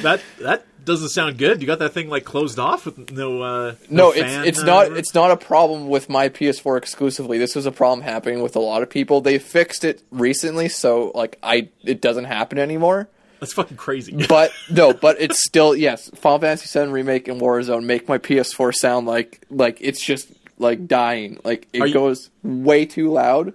that 0.03 0.21
that 0.41 0.65
doesn't 0.89 1.11
sound 1.11 1.39
good. 1.39 1.61
You 1.61 1.67
got 1.69 1.79
that 1.79 1.93
thing 1.93 2.09
like 2.09 2.25
closed 2.25 2.59
off 2.59 2.85
with 2.87 3.13
no 3.13 3.43
uh, 3.43 3.75
No, 3.89 4.11
fan, 4.11 4.41
it's 4.41 4.49
it's 4.49 4.59
uh, 4.61 4.67
not 4.67 4.93
it's 4.97 5.15
not 5.15 5.31
a 5.31 5.37
problem 5.37 5.89
with 5.89 6.09
my 6.09 6.29
PS4 6.29 6.77
exclusively. 6.77 7.39
This 7.39 7.55
was 7.55 7.67
a 7.67 7.71
problem 7.73 8.03
happening 8.03 8.43
with 8.43 8.57
a 8.57 8.61
lot 8.61 8.83
of 8.83 8.91
people. 8.91 9.21
They 9.21 9.39
fixed 9.39 9.85
it 9.85 10.03
recently, 10.11 10.69
so 10.69 11.13
like 11.15 11.39
I 11.43 11.69
it 11.85 12.01
doesn't 12.01 12.25
happen 12.25 12.59
anymore. 12.59 13.09
That's 13.39 13.53
fucking 13.53 13.77
crazy. 13.77 14.13
But 14.29 14.51
no, 14.69 14.93
but 14.93 15.21
it's 15.21 15.47
still 15.47 15.77
yes. 15.77 16.11
Final 16.17 16.41
Fantasy 16.41 16.77
VII 16.79 16.91
remake 16.91 17.29
and 17.29 17.41
Warzone 17.41 17.85
make 17.85 18.09
my 18.09 18.19
PS4 18.19 18.75
sound 18.75 19.07
like 19.07 19.45
like 19.51 19.79
it's 19.81 20.05
just 20.05 20.33
like 20.59 20.89
dying. 20.89 21.39
Like 21.45 21.69
it 21.73 21.87
you- 21.87 21.95
goes 21.95 22.31
way 22.43 22.85
too 22.87 23.13
loud. 23.13 23.55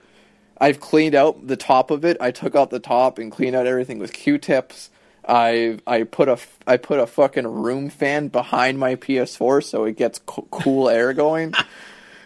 I've 0.62 0.80
cleaned 0.80 1.16
out 1.16 1.46
the 1.48 1.58
top 1.58 1.92
of 1.92 2.06
it. 2.06 2.16
I 2.22 2.32
took 2.32 2.56
out 2.56 2.70
the 2.70 2.80
top 2.80 3.18
and 3.18 3.30
cleaned 3.32 3.56
out 3.56 3.68
everything 3.68 4.00
with 4.00 4.14
Q-tips. 4.14 4.90
I 5.28 5.80
I 5.88 6.04
put 6.04 6.28
a 6.30 6.38
I 6.68 6.78
put 6.78 7.00
a 7.00 7.08
fucking 7.08 7.48
room 7.48 7.90
fan 7.90 8.28
behind 8.28 8.80
my 8.80 8.96
PS4 8.96 9.64
so 9.64 9.86
it 9.86 9.98
gets 9.98 10.20
co- 10.26 10.48
cool 10.52 10.90
air 10.90 11.14
going. 11.14 11.54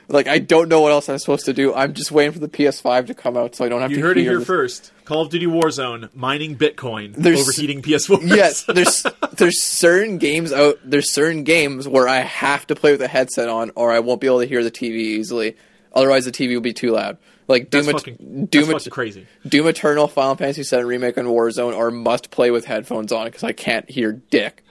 Like 0.10 0.30
I 0.30 0.40
don't 0.40 0.70
know 0.70 0.80
what 0.80 0.94
else 0.94 1.10
I'm 1.10 1.18
supposed 1.18 1.44
to 1.48 1.54
do. 1.54 1.74
I'm 1.74 1.94
just 1.94 2.14
waiting 2.14 2.32
for 2.32 2.40
the 2.40 2.48
PS5 2.48 3.08
to 3.08 3.14
come 3.14 3.36
out 3.36 3.56
so 3.56 3.66
I 3.66 3.68
don't 3.68 3.82
have 3.82 3.92
you 3.92 3.98
to 3.98 4.02
heard 4.04 4.18
it 4.18 4.22
here 4.22 4.40
the- 4.40 4.46
first. 4.46 4.94
Call 5.04 5.24
of 5.24 5.30
Duty 5.30 5.48
Warzone 5.48 6.08
mining 6.16 6.56
Bitcoin, 6.56 7.14
There's- 7.14 7.42
overheating 7.42 7.82
PS4. 7.82 8.22
yes, 8.26 8.64
there's 8.74 9.06
there's 9.34 9.62
certain 9.62 10.18
games 10.18 10.54
out 10.54 10.78
there's 10.86 11.12
certain 11.12 11.44
games 11.44 11.90
where 11.90 12.08
I 12.08 12.20
have 12.20 12.66
to 12.68 12.76
play 12.76 12.94
with 12.94 13.02
a 13.02 13.10
headset 13.10 13.50
on 13.50 13.72
or 13.76 13.92
I 13.92 14.00
won't 14.00 14.22
be 14.22 14.28
able 14.28 14.40
to 14.40 14.48
hear 14.48 14.64
the 14.64 14.72
TV 14.72 14.96
easily. 14.96 15.58
Otherwise 15.92 16.24
the 16.24 16.32
TV 16.32 16.54
will 16.54 16.62
be 16.62 16.72
too 16.72 16.92
loud. 16.94 17.18
Like 17.48 17.72
that's 17.72 17.86
Doom, 17.86 17.96
Et- 17.96 18.00
fucking, 18.00 18.46
Doom, 18.48 18.70
that's 18.70 18.88
crazy. 18.90 19.26
Doom 19.48 19.68
Eternal, 19.68 20.08
Final 20.08 20.36
Fantasy 20.36 20.64
VII 20.64 20.84
Remake, 20.84 21.18
and 21.18 21.28
Warzone 21.28 21.78
are 21.78 21.92
must 21.92 22.30
play 22.30 22.52
with 22.52 22.66
headphones 22.66 23.12
on 23.12 23.26
because 23.26 23.44
I 23.44 23.54
can't 23.54 23.90
hear 23.90 24.12
dick. 24.12 24.64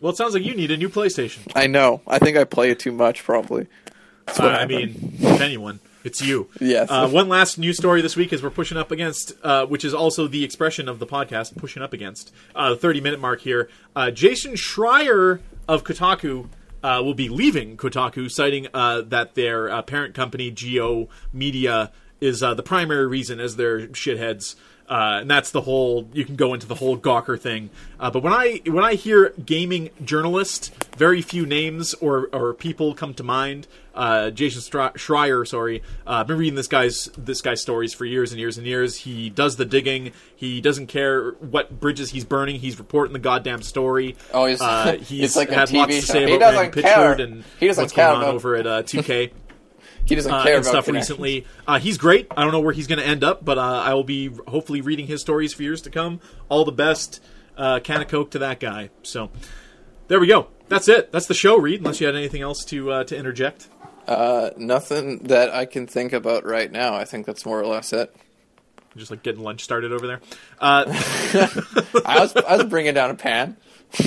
Well, 0.00 0.12
it 0.12 0.16
sounds 0.16 0.34
like 0.34 0.42
you 0.42 0.54
need 0.54 0.70
a 0.70 0.76
new 0.76 0.88
PlayStation. 0.88 1.50
I 1.54 1.68
know. 1.68 2.02
I 2.06 2.18
think 2.18 2.36
I 2.36 2.44
play 2.44 2.70
it 2.70 2.80
too 2.80 2.90
much, 2.92 3.22
probably. 3.22 3.68
Uh, 4.38 4.46
I 4.46 4.66
mean, 4.66 5.14
if 5.20 5.40
anyone, 5.40 5.78
it's 6.04 6.20
you. 6.20 6.48
Yes. 6.60 6.90
Uh, 6.90 7.08
one 7.08 7.28
last 7.28 7.56
news 7.56 7.76
story 7.76 8.02
this 8.02 8.16
week 8.16 8.32
is 8.32 8.42
we're 8.42 8.50
pushing 8.50 8.76
up 8.76 8.90
against, 8.90 9.32
uh, 9.44 9.64
which 9.66 9.84
is 9.84 9.94
also 9.94 10.26
the 10.26 10.42
expression 10.44 10.88
of 10.88 10.98
the 10.98 11.06
podcast, 11.06 11.56
pushing 11.56 11.82
up 11.82 11.92
against 11.92 12.32
uh, 12.56 12.70
the 12.70 12.76
30 12.76 13.00
minute 13.00 13.20
mark 13.20 13.40
here. 13.40 13.68
Uh, 13.94 14.10
Jason 14.10 14.54
Schreier 14.54 15.40
of 15.68 15.84
Kotaku. 15.84 16.48
Uh, 16.82 17.00
will 17.00 17.14
be 17.14 17.28
leaving 17.28 17.76
Kotaku, 17.76 18.28
citing 18.28 18.66
uh, 18.74 19.02
that 19.02 19.34
their 19.36 19.70
uh, 19.70 19.82
parent 19.82 20.14
company, 20.14 20.50
G/O 20.50 21.08
Media, 21.32 21.92
is 22.20 22.42
uh, 22.42 22.54
the 22.54 22.62
primary 22.62 23.06
reason 23.06 23.38
as 23.38 23.56
their 23.56 23.86
shitheads. 23.88 24.56
Uh, 24.92 25.20
and 25.22 25.30
that's 25.30 25.50
the 25.52 25.62
whole. 25.62 26.06
You 26.12 26.24
can 26.26 26.36
go 26.36 26.52
into 26.52 26.66
the 26.66 26.74
whole 26.74 26.98
Gawker 26.98 27.40
thing, 27.40 27.70
uh, 27.98 28.10
but 28.10 28.22
when 28.22 28.34
I 28.34 28.60
when 28.66 28.84
I 28.84 28.92
hear 28.94 29.30
gaming 29.44 29.88
journalist, 30.04 30.70
very 30.98 31.22
few 31.22 31.46
names 31.46 31.94
or, 31.94 32.28
or 32.32 32.52
people 32.52 32.94
come 32.94 33.14
to 33.14 33.22
mind. 33.22 33.66
Uh, 33.94 34.30
Jason 34.30 34.62
Stri- 34.62 34.94
Schreier, 34.94 35.46
sorry, 35.46 35.82
uh, 36.06 36.12
I've 36.20 36.26
been 36.26 36.38
reading 36.38 36.54
this 36.54 36.66
guy's 36.66 37.10
this 37.18 37.42
guy's 37.42 37.60
stories 37.60 37.92
for 37.92 38.06
years 38.06 38.32
and 38.32 38.40
years 38.40 38.56
and 38.56 38.66
years. 38.66 38.96
He 38.96 39.28
does 39.28 39.56
the 39.56 39.66
digging. 39.66 40.12
He 40.34 40.62
doesn't 40.62 40.86
care 40.86 41.32
what 41.32 41.78
bridges 41.78 42.10
he's 42.10 42.24
burning. 42.24 42.58
He's 42.58 42.78
reporting 42.78 43.12
the 43.12 43.18
goddamn 43.18 43.60
story. 43.60 44.16
Oh, 44.32 44.46
he's- 44.46 44.62
uh, 44.62 44.96
it's 44.98 45.08
he's 45.10 45.36
like 45.36 45.50
a 45.50 45.54
had 45.54 45.68
TV 45.68 45.74
lots 45.76 45.94
to 45.96 46.00
show. 46.00 46.12
say 46.14 46.26
He 46.26 46.36
about 46.36 46.54
Randy 46.54 46.70
doesn't 46.80 46.82
care. 46.84 47.16
Pitchford 47.16 47.22
and 47.22 47.44
He 47.60 47.66
doesn't 47.66 47.82
what's 47.82 47.92
care 47.92 48.08
going 48.12 48.24
on 48.28 48.34
over 48.34 48.56
at 48.56 48.66
uh, 48.66 48.82
2K 48.84 49.30
he 50.04 50.14
doesn't 50.14 50.32
uh, 50.32 50.42
care 50.42 50.56
and 50.56 50.64
about 50.64 50.84
stuff 50.84 50.88
recently. 50.88 51.46
Uh, 51.66 51.78
he's 51.78 51.98
great. 51.98 52.26
I 52.36 52.42
don't 52.42 52.52
know 52.52 52.60
where 52.60 52.72
he's 52.72 52.86
going 52.86 52.98
to 52.98 53.06
end 53.06 53.22
up, 53.24 53.44
but 53.44 53.58
uh, 53.58 53.60
I 53.60 53.94
will 53.94 54.04
be 54.04 54.30
hopefully 54.48 54.80
reading 54.80 55.06
his 55.06 55.20
stories 55.20 55.52
for 55.52 55.62
years 55.62 55.82
to 55.82 55.90
come. 55.90 56.20
All 56.48 56.64
the 56.64 56.72
best, 56.72 57.22
uh, 57.56 57.80
can 57.80 58.02
of 58.02 58.08
coke 58.08 58.32
to 58.32 58.40
that 58.40 58.60
guy. 58.60 58.90
So 59.02 59.30
there 60.08 60.20
we 60.20 60.26
go. 60.26 60.48
That's 60.68 60.88
it. 60.88 61.12
That's 61.12 61.26
the 61.26 61.34
show, 61.34 61.56
Reed. 61.56 61.80
Unless 61.80 62.00
you 62.00 62.06
had 62.06 62.16
anything 62.16 62.42
else 62.42 62.64
to 62.66 62.90
uh, 62.90 63.04
to 63.04 63.16
interject. 63.16 63.68
Uh, 64.06 64.50
nothing 64.56 65.18
that 65.24 65.54
I 65.54 65.64
can 65.64 65.86
think 65.86 66.12
about 66.12 66.44
right 66.44 66.70
now. 66.70 66.94
I 66.94 67.04
think 67.04 67.24
that's 67.24 67.46
more 67.46 67.60
or 67.60 67.66
less 67.66 67.92
it. 67.92 68.14
Just 68.96 69.10
like 69.10 69.22
getting 69.22 69.42
lunch 69.42 69.62
started 69.62 69.92
over 69.92 70.06
there. 70.06 70.20
Uh, 70.60 70.84
I 72.04 72.20
was 72.20 72.34
I 72.36 72.56
was 72.56 72.64
bringing 72.66 72.94
down 72.94 73.10
a 73.10 73.14
pan. 73.14 73.56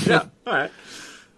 yeah, 0.04 0.26
all 0.46 0.52
right, 0.52 0.70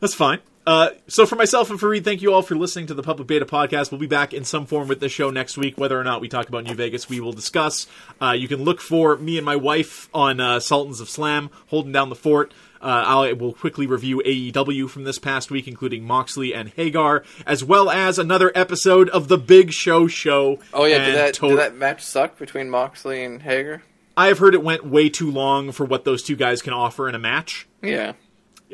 that's 0.01 0.15
fine. 0.15 0.41
Uh, 0.69 0.91
so 1.07 1.25
for 1.25 1.35
myself 1.37 1.71
and 1.71 1.81
for 1.81 1.89
Reed, 1.89 2.05
thank 2.05 2.21
you 2.21 2.35
all 2.35 2.43
for 2.43 2.55
listening 2.55 2.87
to 2.89 2.95
the 2.95 3.03
Public 3.03 3.27
Beta 3.27 3.47
podcast. 3.47 3.91
We'll 3.91 3.99
be 4.01 4.07
back 4.07 4.35
in 4.35 4.45
some 4.45 4.67
form 4.67 4.87
with 4.87 5.01
the 5.01 5.09
show 5.09 5.31
next 5.31 5.57
week. 5.57 5.79
Whether 5.79 5.99
or 5.99 6.05
not 6.05 6.21
we 6.21 6.29
talk 6.29 6.47
about 6.47 6.65
New 6.65 6.75
Vegas, 6.75 7.09
we 7.09 7.21
will 7.21 7.33
discuss. 7.33 7.87
Uh, 8.21 8.33
you 8.33 8.49
can 8.49 8.63
look 8.65 8.83
for 8.83 9.17
me 9.17 9.39
and 9.39 9.47
my 9.47 9.57
wife 9.57 10.11
on 10.13 10.41
uh, 10.41 10.61
Sultans 10.61 11.01
of 11.01 11.09
Slam, 11.09 11.49
holding 11.69 11.93
down 11.93 12.11
the 12.11 12.15
fort. 12.15 12.53
Uh, 12.83 12.85
I 13.07 13.33
will 13.33 13.55
quickly 13.55 13.87
review 13.87 14.23
AEW 14.27 14.91
from 14.91 15.05
this 15.05 15.19
past 15.19 15.51
week, 15.51 15.67
including 15.69 16.05
Moxley 16.05 16.53
and 16.53 16.69
Hager, 16.69 17.25
as 17.47 17.65
well 17.65 17.89
as 17.89 18.19
another 18.19 18.53
episode 18.55 19.09
of 19.09 19.29
the 19.29 19.39
Big 19.39 19.73
Show 19.73 20.07
Show. 20.07 20.59
Oh 20.75 20.85
yeah, 20.85 21.03
did 21.03 21.15
that 21.15 21.35
to- 21.37 21.49
did 21.49 21.59
that 21.61 21.77
match 21.77 22.03
suck 22.03 22.39
between 22.39 22.69
Moxley 22.69 23.25
and 23.25 23.41
Hager? 23.41 23.83
I 24.19 24.27
have 24.27 24.39
heard 24.39 24.53
it 24.53 24.63
went 24.63 24.85
way 24.85 25.09
too 25.09 25.31
long 25.31 25.73
for 25.73 25.87
what 25.87 26.05
those 26.05 26.23
two 26.23 26.37
guys 26.37 26.61
can 26.61 26.75
offer 26.75 27.09
in 27.09 27.15
a 27.15 27.19
match. 27.19 27.67
Yeah. 27.83 28.13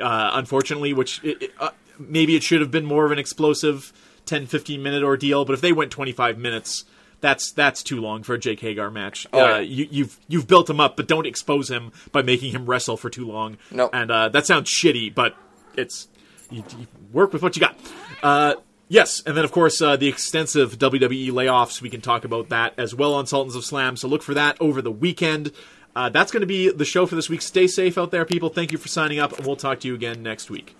uh, 0.02 0.30
unfortunately, 0.34 0.92
which 0.92 1.22
it, 1.22 1.40
it, 1.44 1.50
uh, 1.60 1.70
maybe 1.98 2.36
it 2.36 2.42
should 2.42 2.60
have 2.60 2.70
been 2.70 2.84
more 2.84 3.04
of 3.04 3.12
an 3.12 3.18
explosive 3.18 3.92
10 4.26 4.46
15 4.46 4.82
minute 4.82 5.02
ordeal, 5.02 5.44
but 5.44 5.52
if 5.52 5.60
they 5.60 5.72
went 5.72 5.90
25 5.90 6.38
minutes, 6.38 6.84
that's 7.20 7.52
that's 7.52 7.82
too 7.82 8.00
long 8.00 8.22
for 8.22 8.34
a 8.34 8.38
Jake 8.38 8.60
Hager 8.60 8.90
match. 8.90 9.26
Oh, 9.32 9.40
uh, 9.40 9.48
yeah. 9.56 9.60
you, 9.60 9.88
you've 9.90 10.18
you've 10.28 10.46
built 10.46 10.68
him 10.68 10.80
up, 10.80 10.96
but 10.96 11.08
don't 11.08 11.26
expose 11.26 11.70
him 11.70 11.92
by 12.12 12.22
making 12.22 12.52
him 12.52 12.66
wrestle 12.66 12.96
for 12.96 13.08
too 13.08 13.26
long. 13.26 13.56
Nope. 13.70 13.90
And 13.92 14.10
uh, 14.10 14.28
that 14.28 14.46
sounds 14.46 14.70
shitty, 14.70 15.14
but 15.14 15.34
it's 15.76 16.08
you, 16.50 16.62
you 16.78 16.86
work 17.12 17.32
with 17.32 17.42
what 17.42 17.56
you 17.56 17.60
got. 17.60 17.78
Uh, 18.22 18.54
yes, 18.88 19.22
and 19.24 19.36
then 19.36 19.44
of 19.44 19.52
course 19.52 19.80
uh, 19.80 19.96
the 19.96 20.08
extensive 20.08 20.78
WWE 20.78 21.30
layoffs. 21.30 21.80
We 21.80 21.90
can 21.90 22.00
talk 22.00 22.24
about 22.24 22.50
that 22.50 22.74
as 22.78 22.94
well 22.94 23.14
on 23.14 23.26
Sultans 23.26 23.56
of 23.56 23.64
Slam. 23.64 23.96
So 23.96 24.06
look 24.06 24.22
for 24.22 24.34
that 24.34 24.56
over 24.60 24.82
the 24.82 24.92
weekend. 24.92 25.52
Uh, 25.96 26.08
that's 26.08 26.32
going 26.32 26.40
to 26.40 26.46
be 26.46 26.70
the 26.70 26.84
show 26.84 27.06
for 27.06 27.14
this 27.14 27.30
week. 27.30 27.40
Stay 27.40 27.68
safe 27.68 27.96
out 27.96 28.10
there, 28.10 28.24
people. 28.24 28.48
Thank 28.48 28.72
you 28.72 28.78
for 28.78 28.88
signing 28.88 29.18
up, 29.18 29.36
and 29.36 29.46
we'll 29.46 29.56
talk 29.56 29.80
to 29.80 29.88
you 29.88 29.94
again 29.94 30.22
next 30.22 30.50
week. 30.50 30.76